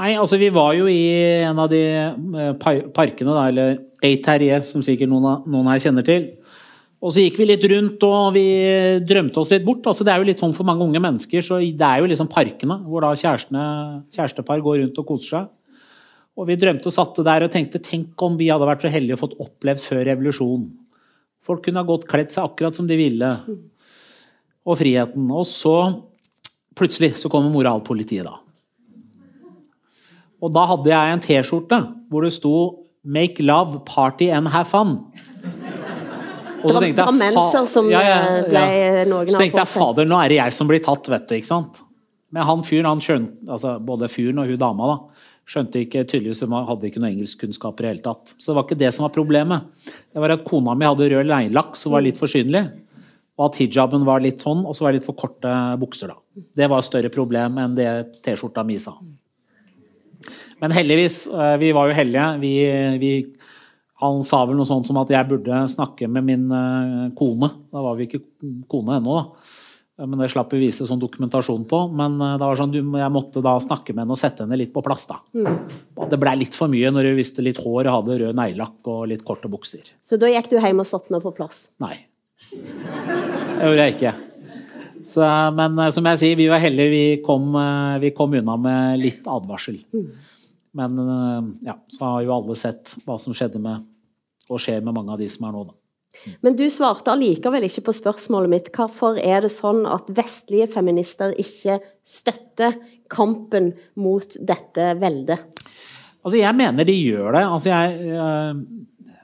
Nei, 0.00 0.14
altså 0.16 0.38
vi 0.38 0.48
var 0.54 0.72
jo 0.78 0.86
i 0.88 1.00
en 1.44 1.58
av 1.58 1.68
de 1.68 1.80
parkene, 2.94 3.34
da, 3.34 3.48
eller 3.50 3.78
Eiterie, 4.06 4.60
som 4.64 4.80
sikkert 4.82 5.10
noen, 5.10 5.26
av- 5.28 5.48
noen 5.50 5.66
her 5.68 5.78
kjenner 5.82 6.04
til. 6.06 6.28
Og 7.00 7.14
så 7.14 7.22
gikk 7.24 7.38
vi 7.40 7.46
litt 7.48 7.62
rundt 7.72 8.02
og 8.04 8.34
vi 8.34 8.44
drømte 9.08 9.40
oss 9.40 9.50
litt 9.54 9.64
bort. 9.64 9.86
Altså, 9.88 10.04
det 10.04 10.12
er 10.12 10.20
jo 10.20 10.26
litt 10.28 10.42
sånn 10.42 10.52
for 10.52 10.68
mange 10.68 10.84
unge 10.84 11.00
mennesker, 11.00 11.40
så 11.44 11.56
det 11.62 11.86
er 11.86 12.02
jo 12.02 12.10
liksom 12.10 12.28
parkene 12.28 12.76
hvor 12.84 13.06
da 13.06 13.14
kjærestepar 13.16 14.60
går 14.60 14.82
rundt 14.82 15.00
og 15.00 15.08
koser 15.08 15.30
seg. 15.30 15.48
Og 16.36 16.46
vi 16.48 16.58
drømte 16.60 16.88
og 16.88 16.94
satte 16.94 17.24
der 17.24 17.46
og 17.46 17.52
tenkte 17.52 17.80
tenk 17.84 18.20
om 18.24 18.36
vi 18.36 18.50
hadde 18.52 18.68
vært 18.68 18.84
så 18.84 18.92
heldige 18.92 19.16
og 19.16 19.22
fått 19.24 19.40
opplevd 19.40 19.82
før 19.82 20.04
revolusjonen. 20.10 20.68
Folk 21.40 21.64
kunne 21.64 21.80
ha 21.80 21.88
gått 21.88 22.06
kledd 22.08 22.30
seg 22.32 22.44
akkurat 22.46 22.76
som 22.76 22.86
de 22.88 23.00
ville. 23.00 23.32
Og 24.68 24.76
friheten. 24.76 25.24
Og 25.32 25.48
så 25.48 25.74
plutselig 26.76 27.14
så 27.20 27.32
kommer 27.32 27.52
moralpolitiet, 27.52 28.28
da. 28.28 28.36
Og 30.40 30.52
da 30.52 30.66
hadde 30.68 30.92
jeg 30.92 31.16
en 31.16 31.24
T-skjorte 31.24 31.80
hvor 32.12 32.24
det 32.24 32.32
sto 32.36 32.54
'Make 33.04 33.40
love, 33.40 33.80
party 33.88 34.28
and 34.28 34.48
have 34.48 34.68
fun'. 34.68 35.00
Og 36.64 36.70
så 36.70 36.80
tenkte 36.82 36.88
jeg, 36.88 37.06
drammenser 37.06 37.60
fa- 37.60 37.66
som, 37.66 37.90
eh, 37.90 38.42
ble 38.48 38.64
noen 39.10 39.28
Så 39.30 39.38
tenkte 39.40 39.62
jeg 39.62 39.68
fader, 39.72 40.04
nå 40.10 40.18
er 40.24 40.28
det 40.28 40.36
jeg 40.40 40.52
som 40.52 40.68
blir 40.68 40.82
tatt, 40.84 41.08
vet 41.08 41.26
du. 41.28 41.34
ikke 41.36 41.46
sant? 41.50 41.82
Men 42.32 42.44
han 42.46 42.62
fyren, 42.62 42.86
han 42.86 43.00
skjønte, 43.00 43.48
altså 43.48 43.78
både 43.84 44.08
fyren 44.08 44.38
og 44.38 44.46
hun 44.46 44.58
dama, 44.60 44.86
da, 44.86 45.24
skjønte 45.50 45.80
ikke 45.82 46.04
tydeligvis 46.06 46.40
de 46.44 46.46
hadde 46.46 46.86
ikke 46.86 47.00
noe 47.02 47.10
engelskkunnskaper 47.10 47.80
i 47.80 47.86
det 47.88 47.90
hele 47.94 48.04
tatt. 48.04 48.34
Så 48.38 48.52
det 48.52 48.54
var 48.58 48.64
ikke 48.68 48.78
det 48.78 48.92
som 48.94 49.02
var 49.08 49.14
problemet. 49.16 49.64
Det 50.14 50.20
var 50.22 50.30
at 50.36 50.44
kona 50.46 50.76
mi 50.78 50.86
hadde 50.86 51.08
rød 51.10 51.26
leilaks 51.26 51.82
som 51.82 51.90
var 51.92 52.02
litt 52.06 52.16
for 52.20 52.30
synlig. 52.30 52.68
Og 53.40 53.46
at 53.48 53.56
hijaben 53.58 54.04
var 54.04 54.20
litt 54.20 54.38
sånn, 54.44 54.62
og 54.68 54.76
så 54.76 54.84
var 54.84 54.92
det 54.92 55.00
litt 55.00 55.08
for 55.08 55.16
korte 55.18 55.50
bukser, 55.80 56.12
da. 56.12 56.18
Det 56.54 56.68
var 56.70 56.78
et 56.78 56.84
større 56.90 57.10
problem 57.10 57.56
enn 57.58 57.74
det 57.74 57.88
T-skjorta 58.22 58.62
mi 58.68 58.76
sa. 58.78 58.92
Men 60.60 60.70
heldigvis, 60.76 61.26
eh, 61.26 61.56
vi 61.56 61.72
var 61.72 61.88
jo 61.88 61.94
heldige. 61.96 62.26
Vi, 62.42 62.52
vi, 63.00 63.12
han 64.00 64.22
sa 64.26 64.44
vel 64.48 64.56
noe 64.58 64.68
sånt 64.68 64.86
som 64.88 64.96
at 65.00 65.10
jeg 65.12 65.28
burde 65.28 65.62
snakke 65.72 66.08
med 66.08 66.24
min 66.26 66.46
eh, 66.50 67.08
kone. 67.18 67.50
Da 67.72 67.82
var 67.84 67.98
vi 67.98 68.06
ikke 68.08 68.22
kone 68.70 68.96
ennå, 69.00 69.18
da. 69.20 69.56
Men 70.00 70.16
det 70.22 70.30
slapp 70.32 70.54
vi 70.54 70.62
vise 70.62 70.86
sånn 70.88 71.00
dokumentasjon 71.02 71.66
på. 71.68 71.82
Men 71.92 72.14
eh, 72.24 72.36
det 72.40 72.46
var 72.48 72.56
sånn, 72.56 72.72
du- 72.72 72.80
jeg 72.98 73.12
måtte 73.12 73.42
da 73.44 73.58
snakke 73.60 73.92
med 73.92 74.06
henne 74.06 74.16
og 74.16 74.20
sette 74.22 74.46
henne 74.46 74.56
litt 74.56 74.72
på 74.72 74.80
plass. 74.86 75.04
da. 75.10 75.18
Mm. 75.36 76.08
Det 76.10 76.18
blei 76.22 76.36
litt 76.40 76.56
for 76.56 76.72
mye 76.72 76.88
når 76.94 77.10
hun 77.10 77.18
visste 77.20 77.44
litt 77.44 77.60
hår 77.60 77.84
og 77.90 77.98
hadde 77.98 78.16
rød 78.24 78.38
neglelakk 78.40 78.88
og 78.94 79.04
litt 79.12 79.24
korte 79.28 79.50
bukser. 79.52 79.92
Så 80.02 80.16
da 80.18 80.32
gikk 80.32 80.48
du 80.50 80.56
hjem 80.58 80.80
og 80.80 80.88
satte 80.88 81.12
henne 81.12 81.20
på 81.22 81.34
plass. 81.36 81.66
Nei. 81.84 81.98
Det 82.50 83.68
gjorde 83.68 83.84
jeg 83.84 83.96
ikke. 83.98 84.14
Så, 85.04 85.24
men 85.56 85.78
eh, 85.84 85.92
som 85.94 86.08
jeg 86.10 86.20
sier, 86.24 86.36
vi 86.40 86.48
var 86.50 86.60
heldige. 86.64 86.90
Vi 86.96 87.04
kom, 87.24 87.52
vi 88.00 88.10
kom 88.16 88.34
unna 88.40 88.56
med 88.60 89.00
litt 89.04 89.28
advarsel. 89.28 89.78
Men 90.76 90.98
eh, 91.02 91.46
ja, 91.68 91.76
så 91.92 92.04
har 92.14 92.24
jo 92.26 92.34
alle 92.36 92.56
sett 92.58 92.96
hva 93.04 93.16
som 93.20 93.34
skjedde 93.36 93.60
med 93.62 93.84
og 94.50 94.62
skjer 94.62 94.82
med 94.84 94.96
mange 94.96 95.14
av 95.14 95.22
de 95.22 95.28
som 95.30 95.46
er 95.48 95.54
nå, 95.56 95.68
da. 95.70 95.76
Men 96.44 96.56
du 96.58 96.66
svarte 96.72 97.12
allikevel 97.12 97.64
ikke 97.64 97.84
på 97.86 97.94
spørsmålet 97.96 98.52
mitt. 98.52 98.70
Hvorfor 98.74 99.16
er 99.22 99.44
det 99.44 99.52
sånn 99.54 99.84
at 99.88 100.10
vestlige 100.12 100.66
feminister 100.72 101.32
ikke 101.38 101.78
støtter 102.04 102.76
kampen 103.10 103.70
mot 103.98 104.36
dette 104.36 104.90
veldet? 105.00 105.46
Altså, 106.20 106.36
jeg 106.36 106.56
mener 106.58 106.84
de 106.84 106.96
gjør 106.98 107.38
det. 107.38 107.44
Altså, 107.46 107.70
jeg, 107.72 108.10
eh, 108.18 109.14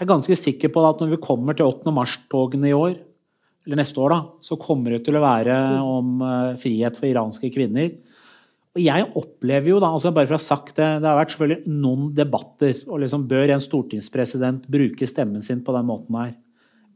jeg 0.00 0.06
er 0.06 0.10
ganske 0.10 0.40
sikker 0.40 0.72
på 0.74 0.82
at 0.88 1.04
når 1.04 1.14
vi 1.14 1.22
kommer 1.22 1.56
til 1.56 1.70
8. 1.70 1.94
mars-togene 1.94 2.72
i 2.72 2.74
år, 2.74 2.96
eller 3.66 3.82
neste 3.82 4.00
år, 4.02 4.14
da, 4.16 4.20
så 4.42 4.58
kommer 4.58 4.96
det 4.96 5.04
til 5.06 5.18
å 5.18 5.22
være 5.22 5.56
om 5.84 6.24
eh, 6.24 6.56
frihet 6.58 6.98
for 6.98 7.10
iranske 7.12 7.52
kvinner. 7.54 7.92
Og 8.70 8.82
jeg 8.84 9.06
opplever 9.18 9.72
jo 9.72 9.80
da, 9.82 9.88
altså 9.90 10.12
bare 10.14 10.28
for 10.28 10.36
å 10.36 10.38
ha 10.38 10.44
sagt 10.44 10.76
det, 10.78 10.86
det 11.02 11.08
har 11.08 11.18
vært 11.18 11.32
selvfølgelig 11.34 11.72
noen 11.80 12.12
debatter, 12.14 12.76
og 12.86 13.00
liksom 13.02 13.24
bør 13.30 13.56
en 13.56 13.64
stortingspresident 13.64 14.68
bruke 14.70 15.08
stemmen 15.10 15.42
sin 15.42 15.64
på 15.66 15.74
den 15.74 15.88
måten 15.88 16.18
her. 16.20 16.36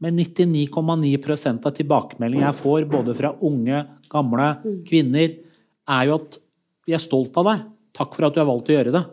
Men 0.03 0.15
99,9% 0.19 1.67
av 1.67 1.75
tilbakemeldingene 1.75 2.47
jeg 2.47 2.59
får, 2.61 2.87
både 2.91 3.15
fra 3.17 3.33
unge, 3.47 3.83
gamle, 4.11 4.49
kvinner, 4.87 5.35
er 5.95 6.07
jo 6.07 6.17
at 6.21 6.39
vi 6.87 6.95
er 6.95 7.03
stolt 7.03 7.35
av 7.41 7.49
deg. 7.49 7.67
Takk 7.95 8.15
for 8.15 8.27
at 8.27 8.35
du 8.35 8.41
har 8.41 8.49
valgt 8.49 8.71
å 8.71 8.75
gjøre 8.75 8.95
det. 8.95 9.03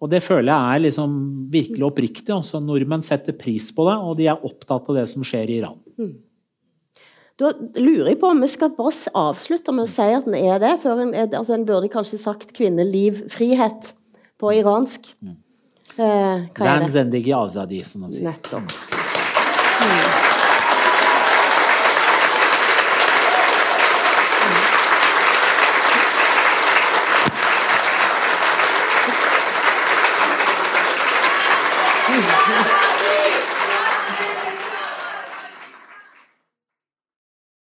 Og 0.00 0.08
det 0.08 0.22
føler 0.24 0.48
jeg 0.48 0.76
er 0.76 0.82
liksom 0.86 1.16
virkelig 1.52 1.86
oppriktig. 1.90 2.32
Altså, 2.32 2.60
nordmenn 2.64 3.04
setter 3.04 3.36
pris 3.36 3.68
på 3.76 3.84
det, 3.88 3.96
og 4.00 4.16
de 4.20 4.28
er 4.32 4.46
opptatt 4.48 4.88
av 4.88 4.96
det 4.96 5.06
som 5.08 5.24
skjer 5.26 5.52
i 5.52 5.58
Iran. 5.60 5.80
Da 7.40 7.52
lurer 7.80 8.10
jeg 8.12 8.18
på 8.20 8.28
om 8.34 8.40
vi 8.44 8.48
skal 8.52 8.72
bare 8.76 8.92
avslutte 9.16 9.72
med 9.72 9.86
å 9.86 9.90
si 9.90 10.02
at 10.12 10.26
den 10.28 10.36
er 10.36 10.58
det. 10.60 10.74
Før 10.82 11.00
en, 11.06 11.14
er- 11.14 11.30
altså 11.38 11.54
en 11.56 11.64
burde 11.68 11.88
kanskje 11.92 12.18
sagt 12.20 12.52
'kvinne, 12.52 12.84
liv, 12.84 13.22
frihet' 13.32 13.94
på 14.40 14.52
iransk. 14.60 15.14
Eh, 15.98 16.46
hva 16.54 16.66
er 16.76 16.84
det? 16.84 16.92
zendegi 16.92 17.32
azadi, 17.32 17.80